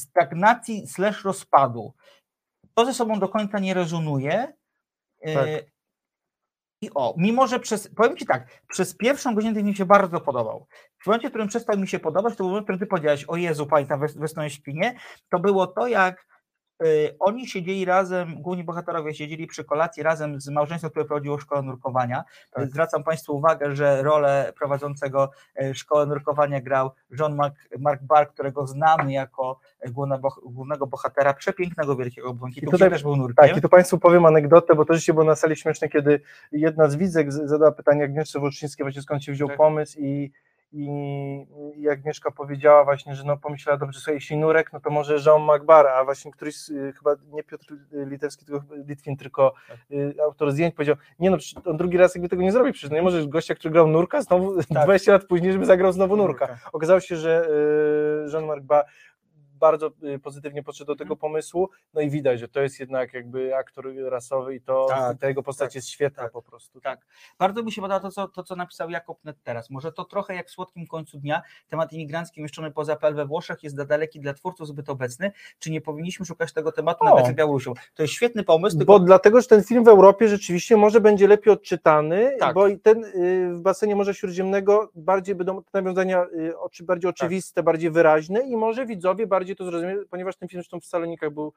stagnacji 0.00 0.88
slash 0.88 1.24
rozpadu. 1.24 1.94
To 2.74 2.86
ze 2.86 2.94
sobą 2.94 3.18
do 3.18 3.28
końca 3.28 3.58
nie 3.58 3.74
rezonuje. 3.74 4.52
E, 5.22 5.34
Tak. 5.34 5.46
I 6.82 6.90
o, 6.94 7.14
mimo 7.16 7.46
że 7.46 7.60
przez, 7.60 7.88
powiem 7.94 8.16
Ci 8.16 8.26
tak, 8.26 8.62
przez 8.68 8.96
pierwszą 8.96 9.34
godzinę 9.34 9.54
ten 9.54 9.66
mi 9.66 9.74
się 9.74 9.84
bardzo 9.84 10.20
podobał. 10.20 10.66
W 11.02 11.06
momencie, 11.06 11.28
w 11.28 11.30
którym 11.30 11.48
przestał 11.48 11.78
mi 11.78 11.88
się 11.88 11.98
podobać, 11.98 12.36
to 12.36 12.44
był 12.44 12.48
moment, 12.48 12.64
w 12.64 12.66
którym 12.66 12.78
Ty 12.78 12.86
powiedziałeś, 12.86 13.24
o 13.24 13.36
Jezu, 13.36 13.66
pamiętam 13.66 14.00
we, 14.00 14.06
we 14.08 14.28
Snowie 14.28 14.50
Śpinie, 14.50 14.94
to 15.30 15.38
było 15.38 15.66
to, 15.66 15.86
jak 15.86 16.26
oni 17.18 17.46
siedzieli 17.46 17.84
razem, 17.84 18.42
główni 18.42 18.64
bohaterowie 18.64 19.14
siedzieli 19.14 19.46
przy 19.46 19.64
kolacji 19.64 20.02
razem 20.02 20.40
z 20.40 20.48
małżeństwem, 20.48 20.90
które 20.90 21.04
prowadziło 21.04 21.38
szkołę 21.38 21.62
nurkowania. 21.62 22.24
Tak. 22.50 22.68
Zwracam 22.70 23.04
Państwu 23.04 23.36
uwagę, 23.36 23.76
że 23.76 24.02
rolę 24.02 24.52
prowadzącego 24.58 25.30
e, 25.56 25.74
szkołę 25.74 26.06
nurkowania 26.06 26.60
grał 26.60 26.90
John 27.20 27.34
Mark, 27.34 27.54
Mark 27.78 28.02
Barr, 28.02 28.28
którego 28.28 28.66
znamy 28.66 29.12
jako 29.12 29.60
głównego 30.44 30.86
bohatera 30.86 31.34
przepięknego 31.34 31.96
Wielkiego 31.96 32.34
Błękitu, 32.34 32.66
I 32.66 32.70
tutaj- 32.70 32.90
też 32.90 33.02
był 33.02 33.16
nurkiem. 33.16 33.48
Tak, 33.48 33.56
i 33.56 33.60
tu 33.60 33.68
Państwu 33.68 33.98
powiem 33.98 34.26
anegdotę, 34.26 34.74
bo 34.74 34.84
to 34.84 34.92
rzeczywiście 34.92 35.12
było 35.12 35.24
na 35.24 35.36
sali 35.36 35.56
śmieszne, 35.56 35.88
kiedy 35.88 36.20
jedna 36.52 36.88
z 36.88 36.96
widzek 36.96 37.32
zadała 37.32 37.72
pytanie 37.72 38.04
Agnieszce 38.04 38.40
Wołczyńskiej 38.40 38.84
właśnie 38.84 39.02
skąd 39.02 39.24
się 39.24 39.32
wziął 39.32 39.48
Tak. 39.48 39.56
pomysł 39.56 39.98
i, 40.00 40.32
i, 40.72 40.88
i 41.76 41.88
Agnieszka 41.88 42.30
powiedziała 42.30 42.84
właśnie, 42.84 43.14
że 43.14 43.24
no 43.24 43.36
pomyślała, 43.36 43.78
dobrze, 43.78 43.98
słuchaj, 44.00 44.14
jeśli 44.14 44.36
nurek, 44.36 44.72
no 44.72 44.80
to 44.80 44.90
może 44.90 45.18
Jean 45.26 45.42
Macbar, 45.42 45.86
a 45.86 46.04
właśnie 46.04 46.32
któryś, 46.32 46.68
y, 46.70 46.92
chyba 46.96 47.14
nie 47.32 47.42
Piotr 47.42 47.66
Litewski, 47.92 48.44
tylko 48.46 48.62
Litwin, 48.86 49.16
tylko 49.16 49.54
Tak. 49.68 49.76
y, 49.90 50.14
autor 50.22 50.52
zdjęć 50.52 50.74
powiedział, 50.74 50.96
nie 51.18 51.30
no, 51.30 51.36
on 51.64 51.76
drugi 51.76 51.96
raz 51.96 52.14
jakby 52.14 52.28
tego 52.28 52.42
nie 52.42 52.52
zrobi, 52.52 52.72
przecież 52.72 52.90
no 52.90 52.96
nie 52.96 53.02
możesz 53.02 53.26
gościa, 53.28 53.54
który 53.54 53.72
grał 53.72 53.86
nurka, 53.86 54.22
znowu 54.22 54.56
Tak. 54.62 54.84
20 54.84 55.12
lat 55.12 55.24
później, 55.24 55.52
żeby 55.52 55.64
zagrał 55.66 55.92
znowu 55.92 56.16
nurka. 56.16 56.58
Okazało 56.72 57.00
się, 57.00 57.16
że 57.16 57.48
y, 58.28 58.32
Jean-Marc 58.32 58.62
Ba 58.64 58.84
bardzo 59.56 59.90
y, 60.14 60.18
pozytywnie 60.18 60.62
podszedł 60.62 60.86
do 60.88 60.96
tego 60.96 61.14
Mhm. 61.14 61.18
pomysłu, 61.18 61.68
no 61.94 62.00
i 62.00 62.10
widać, 62.10 62.40
że 62.40 62.48
to 62.48 62.60
jest 62.60 62.80
jednak 62.80 63.14
jakby 63.14 63.56
aktor 63.56 63.86
rasowy 64.08 64.54
i 64.54 64.60
to 64.60 64.86
Tak, 64.90 65.18
ta 65.18 65.28
jego 65.28 65.42
postać 65.42 65.68
tak, 65.70 65.74
jest 65.74 65.88
świetna 65.88 66.22
tak, 66.22 66.32
po 66.32 66.42
prostu. 66.42 66.80
tak. 66.80 67.06
Bardzo 67.38 67.62
mi 67.62 67.72
się 67.72 67.82
podoba 67.82 68.00
to 68.00 68.10
co, 68.10 68.28
to, 68.28 68.42
co 68.42 68.56
napisał 68.56 68.90
Jakob 68.90 69.24
Net 69.24 69.36
teraz. 69.42 69.70
Może 69.70 69.92
to 69.92 70.04
trochę 70.04 70.34
jak 70.34 70.46
w 70.48 70.50
słodkim 70.50 70.86
końcu 70.86 71.18
dnia, 71.18 71.42
temat 71.68 71.92
imigrancki 71.92 72.40
umieszczony 72.40 72.70
poza 72.70 72.92
apel 72.92 73.14
we 73.14 73.26
Włoszech 73.26 73.62
jest 73.62 73.82
daleki 73.82 74.20
dla 74.20 74.34
twórców 74.34 74.68
zbyt 74.68 74.88
obecny, 74.88 75.32
czy 75.58 75.70
nie 75.70 75.80
powinniśmy 75.80 76.26
szukać 76.26 76.52
tego 76.52 76.72
tematu 76.72 77.04
O. 77.04 77.08
nawet 77.08 77.26
z 77.26 77.32
Białorusią? 77.32 77.72
To 77.94 78.02
jest 78.02 78.14
świetny 78.14 78.44
pomysł, 78.44 78.78
tylko 78.78 78.92
Bo 78.92 78.98
dlatego, 78.98 79.40
że 79.40 79.46
ten 79.48 79.64
film 79.64 79.84
w 79.84 79.88
Europie 79.88 80.28
rzeczywiście 80.28 80.76
może 80.76 81.00
będzie 81.00 81.28
lepiej 81.28 81.52
odczytany, 81.52 82.36
Tak. 82.40 82.54
bo 82.54 82.68
i 82.68 82.78
ten 82.78 83.04
y, 83.04 83.10
w 83.54 83.60
basenie 83.60 83.96
Morza 83.96 84.14
Śródziemnego 84.14 84.90
bardziej 84.94 85.34
będą 85.34 85.62
te 85.62 85.82
nawiązania 85.82 86.24
y, 86.80 86.84
bardziej 86.84 87.08
Tak. 87.12 87.16
oczywiste, 87.16 87.62
bardziej 87.62 87.90
wyraźne 87.90 88.40
i 88.40 88.56
może 88.56 88.86
widzowie 88.86 89.26
bardziej 89.26 89.45
to 89.54 89.64
zrozumieją, 89.64 90.02
ponieważ 90.10 90.36
ten 90.36 90.48
film 90.48 90.62
zresztą 90.62 90.80
w 90.80 90.84
Salonikach 90.86 91.30
był 91.30 91.52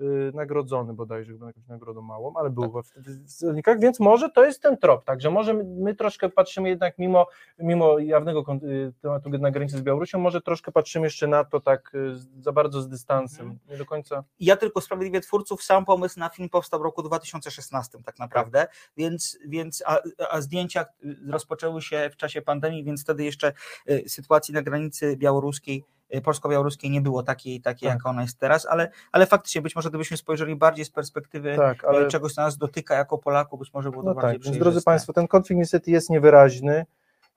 y, 0.00 0.04
nagrodzony 0.34 0.94
bodajże 0.94 1.32
chyba 1.32 1.46
jakąś 1.46 1.66
nagrodą 1.66 2.02
małą, 2.02 2.34
ale 2.36 2.50
był 2.50 2.62
chyba 2.64 2.82
wtedy 2.82 3.14
w 3.14 3.28
Zelnikach, 3.30 3.80
więc 3.80 4.00
może 4.00 4.30
to 4.30 4.44
jest 4.44 4.62
ten 4.62 4.76
trop, 4.76 5.04
także 5.04 5.30
może 5.30 5.54
my, 5.54 5.64
my 5.64 5.94
troszkę 5.94 6.28
patrzymy 6.28 6.68
jednak 6.68 6.98
mimo, 6.98 7.26
mimo 7.58 7.98
jawnego 7.98 8.44
y, 8.62 8.92
tematu 9.02 9.30
na 9.30 9.50
granicy 9.50 9.78
z 9.78 9.82
Białorusią, 9.82 10.18
może 10.18 10.40
troszkę 10.40 10.72
patrzymy 10.72 11.06
jeszcze 11.06 11.26
na 11.26 11.44
to 11.44 11.60
tak 11.60 11.94
y, 11.94 12.14
z- 12.16 12.28
za 12.40 12.52
bardzo 12.52 12.82
z 12.82 12.88
dystansem, 12.88 13.58
nie 13.68 13.76
do 13.76 13.86
końca. 13.86 14.24
Ja 14.40 14.56
tylko 14.56 14.80
sprawiedliwie 14.80 15.20
twórców, 15.20 15.62
sam 15.62 15.84
pomysł 15.84 16.20
na 16.20 16.28
film 16.28 16.48
powstał 16.48 16.80
w 16.80 16.82
roku 16.82 17.02
2016 17.02 17.98
tak 18.04 18.18
naprawdę, 18.18 18.66
więc, 18.96 19.38
więc 19.46 19.82
a, 19.86 19.98
a 20.30 20.40
zdjęcia 20.40 20.84
y, 21.04 21.16
rozpoczęły 21.30 21.82
się 21.82 22.10
w 22.12 22.16
czasie 22.16 22.42
pandemii, 22.42 22.84
więc 22.84 23.02
wtedy 23.02 23.24
jeszcze 23.24 23.52
y, 23.90 24.04
sytuacji 24.08 24.54
na 24.54 24.62
granicy 24.62 25.16
białoruskiej, 25.16 25.84
polsko-białoruskiej 26.24 26.90
nie 26.90 27.00
było 27.00 27.22
takiej, 27.22 27.60
takiej 27.60 27.88
Tak. 27.88 27.98
jaka 27.98 28.10
ona 28.10 28.22
jest 28.22 28.38
teraz, 28.38 28.66
ale, 28.66 28.90
ale 29.12 29.26
faktycznie 29.26 29.62
być 29.62 29.76
może 29.76 29.88
gdybyśmy 29.88 30.16
spojrzeli 30.16 30.56
bardziej 30.56 30.84
z 30.84 30.90
perspektywy 30.90 31.56
Tak, 31.56 31.84
ale... 31.84 31.98
ale 31.98 32.08
czegoś, 32.08 32.32
co 32.32 32.42
nas 32.42 32.58
dotyka 32.58 32.94
jako 32.94 33.18
Polaków, 33.18 33.60
być 33.60 33.74
może 33.74 33.90
było 33.90 34.02
to 34.02 34.08
No 34.08 34.14
bardziej 34.14 34.40
tak, 34.40 34.44
więc 34.44 34.56
drodzy 34.56 34.60
przejrzyste. 34.60 34.90
Państwo, 34.90 35.12
ten 35.12 35.28
konflikt 35.28 35.58
niestety 35.58 35.90
jest 35.90 36.10
niewyraźny. 36.10 36.86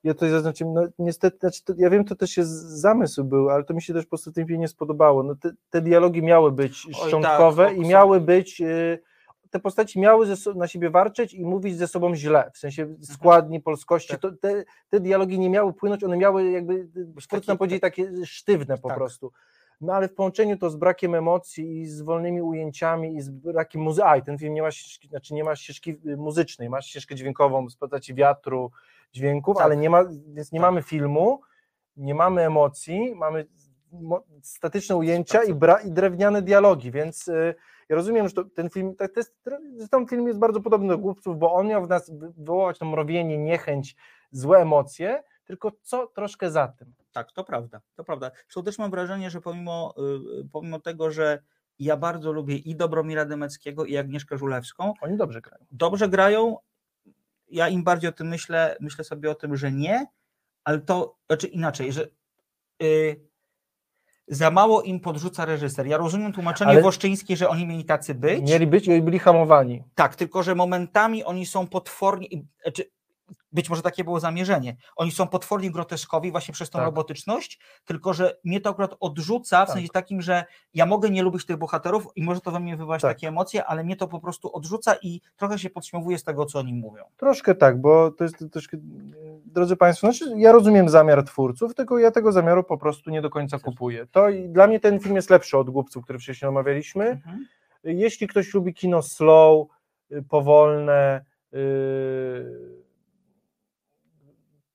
Ja 0.03 0.13
tutaj 0.13 0.30
zaznaczyłem, 0.30 0.74
no 0.74 0.88
niestety, 0.99 1.38
znaczy 1.39 1.63
to, 1.63 1.74
ja 1.78 1.89
wiem, 1.89 2.05
to 2.05 2.15
też 2.15 2.38
jest 2.38 2.51
zamysł 2.82 3.24
był, 3.24 3.49
ale 3.49 3.63
to 3.63 3.74
mi 3.74 3.82
się 3.82 3.93
też 3.93 4.05
po 4.05 4.09
prostu 4.09 4.32
w 4.32 4.34
tym 4.34 4.47
filmie 4.47 4.59
nie 4.59 4.67
spodobało. 4.67 5.24
No 5.24 5.36
te, 5.36 5.51
te 5.70 5.82
dialogi 5.82 6.24
miały 6.24 6.51
być 6.51 6.86
Oj, 6.88 6.93
szczątkowe 6.93 7.65
tak, 7.65 7.78
i 7.78 7.80
miały 7.80 8.22
być, 8.22 8.61
y, 8.61 8.99
te 9.49 9.59
postaci 9.59 9.99
miały 9.99 10.27
na 10.55 10.67
siebie 10.67 10.89
warczeć 10.89 11.33
i 11.33 11.45
mówić 11.45 11.77
ze 11.77 11.87
sobą 11.87 12.15
źle, 12.15 12.51
w 12.53 12.57
sensie 12.57 12.95
składni 13.01 13.59
polskości. 13.59 14.09
Tak. 14.09 14.21
To, 14.21 14.31
te, 14.31 14.63
te 14.89 14.99
dialogi 14.99 15.39
nie 15.39 15.49
miały 15.49 15.73
płynąć, 15.73 16.03
one 16.03 16.17
miały 16.17 16.51
jakby, 16.51 16.87
twórcy 17.27 17.47
nam 17.47 17.57
powiedzieli, 17.57 17.81
takie 17.81 18.25
sztywne 18.25 18.77
po 18.77 18.87
Tak. 18.87 18.97
prostu. 18.97 19.31
No 19.81 19.93
ale 19.93 20.07
w 20.07 20.13
połączeniu 20.13 20.57
to 20.57 20.69
z 20.69 20.75
brakiem 20.75 21.15
emocji 21.15 21.81
i 21.81 21.87
z 21.87 22.01
wolnymi 22.01 22.41
ujęciami 22.41 23.15
i 23.15 23.21
z 23.21 23.29
brakiem 23.29 23.81
muzyki, 23.81 24.07
a 24.07 24.17
i 24.17 24.23
ten 24.23 24.37
film 24.37 24.53
nie 24.53 24.61
ma 24.61 24.71
ścieżki, 24.71 25.07
znaczy 25.07 25.33
nie 25.33 25.43
ma 25.43 25.55
ścieżki 25.55 25.91
y, 26.05 26.17
muzycznej, 26.17 26.69
ma 26.69 26.81
ścieżkę 26.81 27.15
dźwiękową 27.15 27.69
z 27.69 27.75
postaci 27.75 28.13
wiatru, 28.13 28.71
dźwięków, 29.13 29.55
Tak. 29.57 29.65
ale 29.65 29.77
nie 29.77 29.89
ma, 29.89 30.03
więc 30.27 30.51
nie 30.51 30.59
Tak. 30.59 30.67
mamy 30.69 30.81
filmu, 30.83 31.41
nie 31.97 32.15
mamy 32.15 32.41
emocji, 32.45 33.15
mamy 33.15 33.45
statyczne 34.41 34.95
ujęcia 34.95 35.43
i, 35.43 35.53
bra, 35.53 35.81
i 35.81 35.91
drewniane 35.91 36.41
dialogi, 36.41 36.91
więc 36.91 37.27
y, 37.27 37.55
ja 37.89 37.95
rozumiem, 37.95 38.27
że 38.27 38.33
to, 38.33 38.43
ten 38.43 38.69
film, 38.69 38.95
tak, 38.95 39.13
to 39.13 39.19
jest, 39.19 39.35
ten 39.91 40.07
film 40.07 40.27
jest 40.27 40.39
bardzo 40.39 40.61
podobny 40.61 40.87
do 40.87 40.97
Głupców, 40.97 41.39
bo 41.39 41.53
on 41.53 41.67
miał 41.67 41.85
w 41.85 41.89
nas 41.89 42.09
wy- 42.09 42.31
wywołać 42.31 42.79
to 42.79 42.85
mrowienie, 42.85 43.37
niechęć, 43.37 43.95
złe 44.31 44.57
emocje, 44.59 45.23
tylko 45.45 45.71
co 45.81 46.07
troszkę 46.07 46.51
za 46.51 46.67
tym. 46.67 46.93
Tak, 47.11 47.31
to 47.31 47.43
prawda, 47.43 47.81
to 47.95 48.03
prawda. 48.03 48.31
Zresztą 48.43 48.63
też 48.63 48.77
mam 48.77 48.91
wrażenie, 48.91 49.29
że 49.29 49.41
pomimo, 49.41 49.93
y, 50.41 50.49
pomimo 50.51 50.79
tego, 50.79 51.11
że 51.11 51.43
ja 51.79 51.97
bardzo 51.97 52.31
lubię 52.31 52.55
i 52.55 52.75
Dobromira 52.75 53.25
Demeckiego, 53.25 53.85
i 53.85 53.97
Agnieszkę 53.97 54.37
Żulewską, 54.37 54.93
Oni 55.01 55.17
dobrze 55.17 55.41
grają. 55.41 55.65
dobrze 55.71 56.09
grają. 56.09 56.57
Ja 57.51 57.69
im 57.69 57.83
bardziej 57.83 58.09
o 58.09 58.13
tym 58.13 58.27
myślę, 58.27 58.77
myślę 58.79 59.03
sobie 59.03 59.31
o 59.31 59.35
tym, 59.35 59.55
że 59.57 59.71
nie, 59.71 60.05
ale 60.63 60.79
to 60.79 61.15
znaczy 61.27 61.47
inaczej, 61.47 61.91
że 61.93 62.07
y, 62.83 63.28
za 64.30 64.51
mało 64.51 64.82
im 64.82 64.99
podrzuca 64.99 65.45
reżyser. 65.45 65.88
Ja 65.88 65.97
rozumiem 65.97 66.34
tłumaczenie 66.34 66.71
Ale- 66.71 66.82
że 67.38 67.49
oni 67.49 67.65
mieli 67.67 67.86
tacy 67.86 68.15
być. 68.15 68.49
Mieli 68.49 68.67
być 68.67 68.88
i 68.88 69.01
byli 69.01 69.19
hamowani. 69.19 69.84
Tak, 69.95 70.15
tylko 70.15 70.43
że 70.43 70.55
momentami 70.55 71.23
oni 71.23 71.45
są 71.45 71.67
potwornie, 71.67 72.27
i- 72.27 72.45
znaczy, 72.63 72.84
być 73.51 73.69
może 73.69 73.81
takie 73.81 74.03
było 74.03 74.19
zamierzenie, 74.19 74.75
oni 74.95 75.11
są 75.11 75.27
potwornie 75.27 75.71
groteskowi 75.71 76.31
właśnie 76.31 76.53
przez 76.53 76.69
tą 76.69 76.79
Tak. 76.79 76.85
robotyczność, 76.85 77.59
tylko 77.85 78.13
że 78.13 78.37
mnie 78.43 78.61
to 78.61 78.69
akurat 78.69 78.95
odrzuca 78.99 79.65
w 79.65 79.67
Tak. 79.67 79.75
sensie 79.75 79.89
takim, 79.89 80.21
że 80.21 80.43
ja 80.73 80.85
mogę 80.85 81.09
nie 81.09 81.23
lubić 81.23 81.45
tych 81.45 81.57
bohaterów 81.57 82.07
i 82.15 82.23
może 82.23 82.41
to 82.41 82.51
we 82.51 82.59
mnie 82.59 82.77
wywołać 82.77 83.01
Tak. 83.01 83.11
takie 83.15 83.27
emocje, 83.27 83.65
ale 83.65 83.83
mnie 83.83 83.95
to 83.95 84.07
po 84.07 84.19
prostu 84.19 84.55
odrzuca 84.55 84.95
i 85.01 85.21
trochę 85.37 85.59
się 85.59 85.69
podśmiewuje 85.69 86.17
z 86.17 86.23
tego, 86.23 86.45
co 86.45 86.59
oni 86.59 86.73
mówią. 86.73 87.03
Troszkę 87.17 87.55
tak, 87.55 87.81
bo 87.81 88.11
to 88.11 88.23
jest 88.23 88.45
troszkę, 88.51 88.77
drodzy 89.45 89.75
Państwo, 89.75 90.11
znaczy 90.11 90.33
ja 90.37 90.51
rozumiem 90.51 90.89
zamiar 90.89 91.23
twórców, 91.23 91.75
tylko 91.75 91.99
ja 91.99 92.11
tego 92.11 92.31
zamiaru 92.31 92.63
po 92.63 92.77
prostu 92.77 93.09
nie 93.09 93.21
do 93.21 93.29
końca 93.29 93.59
kupuję. 93.59 94.07
To 94.11 94.29
i 94.29 94.49
dla 94.49 94.67
mnie 94.67 94.79
ten 94.79 94.99
film 94.99 95.15
jest 95.15 95.29
lepszy 95.29 95.57
od 95.57 95.69
Głupców, 95.69 96.03
który 96.03 96.19
wcześniej 96.19 96.49
omawialiśmy. 96.49 97.05
Mhm. 97.09 97.45
Jeśli 97.83 98.27
ktoś 98.27 98.53
lubi 98.53 98.73
kino 98.73 99.01
slow, 99.01 99.67
y, 100.11 100.23
powolne, 100.23 101.25
y, 101.53 102.78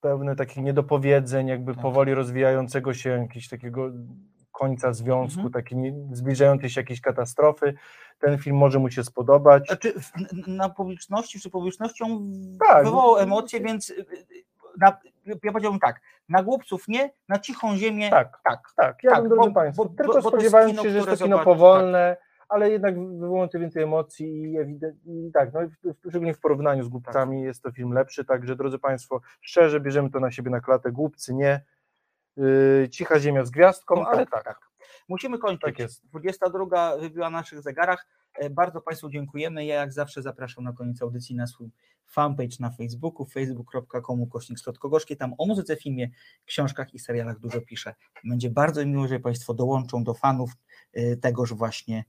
pełne 0.04 0.36
takich 0.36 0.56
niedopowiedzeń, 0.64 1.46
jakby 1.48 1.74
Tak. 1.74 1.82
powoli 1.82 2.14
rozwijającego 2.14 2.94
się 2.94 3.10
jakiegoś 3.10 3.48
takiego 3.48 3.90
końca 4.52 4.92
związku, 4.92 5.40
Mhm. 5.40 5.52
takiej 5.52 5.94
zbliżającej 6.12 6.70
się 6.70 6.80
jakiejś 6.80 7.00
katastrofy, 7.00 7.74
ten 8.18 8.38
film 8.38 8.56
może 8.56 8.78
mu 8.78 8.90
się 8.90 9.04
spodobać. 9.04 9.66
Znaczy, 9.66 9.94
na 10.46 10.68
publiczności, 10.68 11.40
czy 11.40 11.50
publicznością 11.50 12.06
Tak, 12.66 12.84
wywołał 12.84 13.16
emocje, 13.18 13.60
więc 13.60 13.90
y, 13.90 13.94
y, 13.94 14.04
na, 14.80 14.98
ja 15.26 15.34
powiedziałbym 15.52 15.80
tak, 15.80 16.00
na 16.28 16.42
głupców 16.42 16.88
nie, 16.88 17.10
na 17.28 17.38
cichą 17.38 17.76
ziemię 17.76 18.10
Tak, 18.10 18.40
tak. 18.44 18.60
Tak, 18.76 18.96
ja 19.02 19.10
Tak, 19.10 19.28
bym, 19.28 19.38
bo- 19.38 19.50
bo- 19.50 19.72
bo- 19.76 19.86
tylko 19.88 20.22
spodziewając 20.22 20.80
się, 20.82 20.90
że 20.90 20.96
jest 20.96 21.10
to 21.10 21.16
kino 21.16 21.26
zobaczy- 21.36 21.44
powolne, 21.44 22.16
ale 22.48 22.70
jednak 22.70 22.94
wywołujące 22.98 23.58
więcej 23.58 23.82
emocji 23.82 24.42
i, 24.42 24.56
i 25.06 25.32
tak, 25.32 25.52
no, 25.52 25.60
szczególnie 26.08 26.34
w 26.34 26.40
porównaniu 26.40 26.84
z 26.84 26.88
Głupcami 26.88 27.42
jest 27.42 27.62
to 27.62 27.72
film 27.72 27.92
lepszy, 27.92 28.24
także 28.24 28.56
drodzy 28.56 28.78
Państwo, 28.78 29.20
szczerze 29.40 29.80
bierzemy 29.80 30.10
to 30.10 30.20
na 30.20 30.30
siebie 30.30 30.50
na 30.50 30.60
klatę, 30.60 30.92
Głupcy 30.92 31.34
nie, 31.34 31.64
yy, 32.36 32.88
Cicha 32.90 33.20
Ziemia 33.20 33.44
z 33.44 33.50
gwiazdką, 33.50 33.94
No 33.96 34.06
ale 34.06 34.26
tak, 34.26 34.44
tak, 34.44 34.58
Musimy 35.08 35.38
kończyć. 35.38 35.62
Tak 35.62 35.78
jest. 35.78 36.06
22 36.06 36.96
wybiła 36.96 37.30
na 37.30 37.38
naszych 37.38 37.62
zegarach. 37.62 38.06
E, 38.34 38.50
Bardzo 38.50 38.80
Państwu 38.80 39.10
dziękujemy. 39.10 39.64
Ja 39.64 39.74
jak 39.74 39.92
zawsze 39.92 40.22
zapraszam 40.22 40.64
na 40.64 40.72
koniec 40.72 41.02
audycji 41.02 41.36
na 41.36 41.46
swój 41.46 41.70
fanpage 42.06 42.56
na 42.60 42.70
Facebooku, 42.70 43.26
facebook.com 43.26 44.26
kośnik 44.28 44.58
Słodkogorzkie. 44.58 45.16
Tam 45.16 45.34
o 45.38 45.46
muzyce, 45.46 45.76
filmie, 45.76 46.10
książkach 46.44 46.94
i 46.94 46.98
serialach 46.98 47.38
dużo 47.38 47.60
piszę. 47.60 47.94
Będzie 48.24 48.50
bardzo 48.50 48.86
miło, 48.86 49.08
że 49.08 49.20
Państwo 49.20 49.54
dołączą 49.54 50.04
do 50.04 50.14
fanów 50.14 50.50
e, 50.92 51.16
tegoż 51.16 51.54
właśnie 51.54 52.04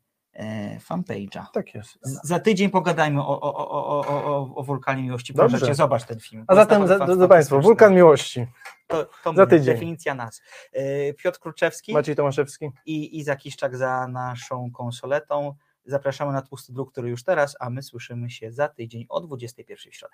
fanpage'a. 0.90 1.46
tak 1.54 1.74
jest. 1.76 1.98
Za 2.02 2.40
tydzień 2.40 2.70
pogadajmy 2.70 3.22
o, 3.22 3.42
o, 3.42 3.54
o, 3.54 4.08
o, 4.08 4.56
o, 4.56 4.64
Wulkanie 4.64 5.04
Miłości. 5.04 5.34
Proszę 5.34 5.52
Dobrze. 5.52 5.68
Cię, 5.68 5.76
zobacz 5.76 6.04
ten 6.04 6.20
film. 6.20 6.46
A 6.48 6.56
zatem, 6.56 6.88
za- 6.88 7.00
drodzy 7.06 7.28
Państwo. 7.28 7.60
Wulkan 7.62 7.96
Miłości, 7.96 8.48
To, 8.88 9.06
to 9.24 9.34
za 9.34 9.46
tydzień. 9.48 9.74
definicja 9.74 10.16
nas. 10.16 10.42
E, 10.74 11.14
Piotr 11.14 11.40
Kruczewski 11.40 11.94
Maciej 11.94 12.16
Tomaszewski. 12.16 12.70
i 12.86 13.20
Iza 13.20 13.36
Kiszczak 13.36 13.78
za 13.78 14.08
naszą 14.08 14.72
konsoletą. 14.72 15.56
Zapraszamy 15.86 16.34
na 16.34 16.42
Tłusty 16.42 16.74
Druk, 16.74 16.92
który 16.92 17.10
już 17.10 17.24
teraz, 17.24 17.56
a 17.60 17.70
my 17.70 17.84
słyszymy 17.84 18.30
się 18.30 18.52
za 18.52 18.68
tydzień 18.70 19.06
o 19.10 19.22
21 19.22 19.92
w 19.92 19.96
środę. 19.96 20.14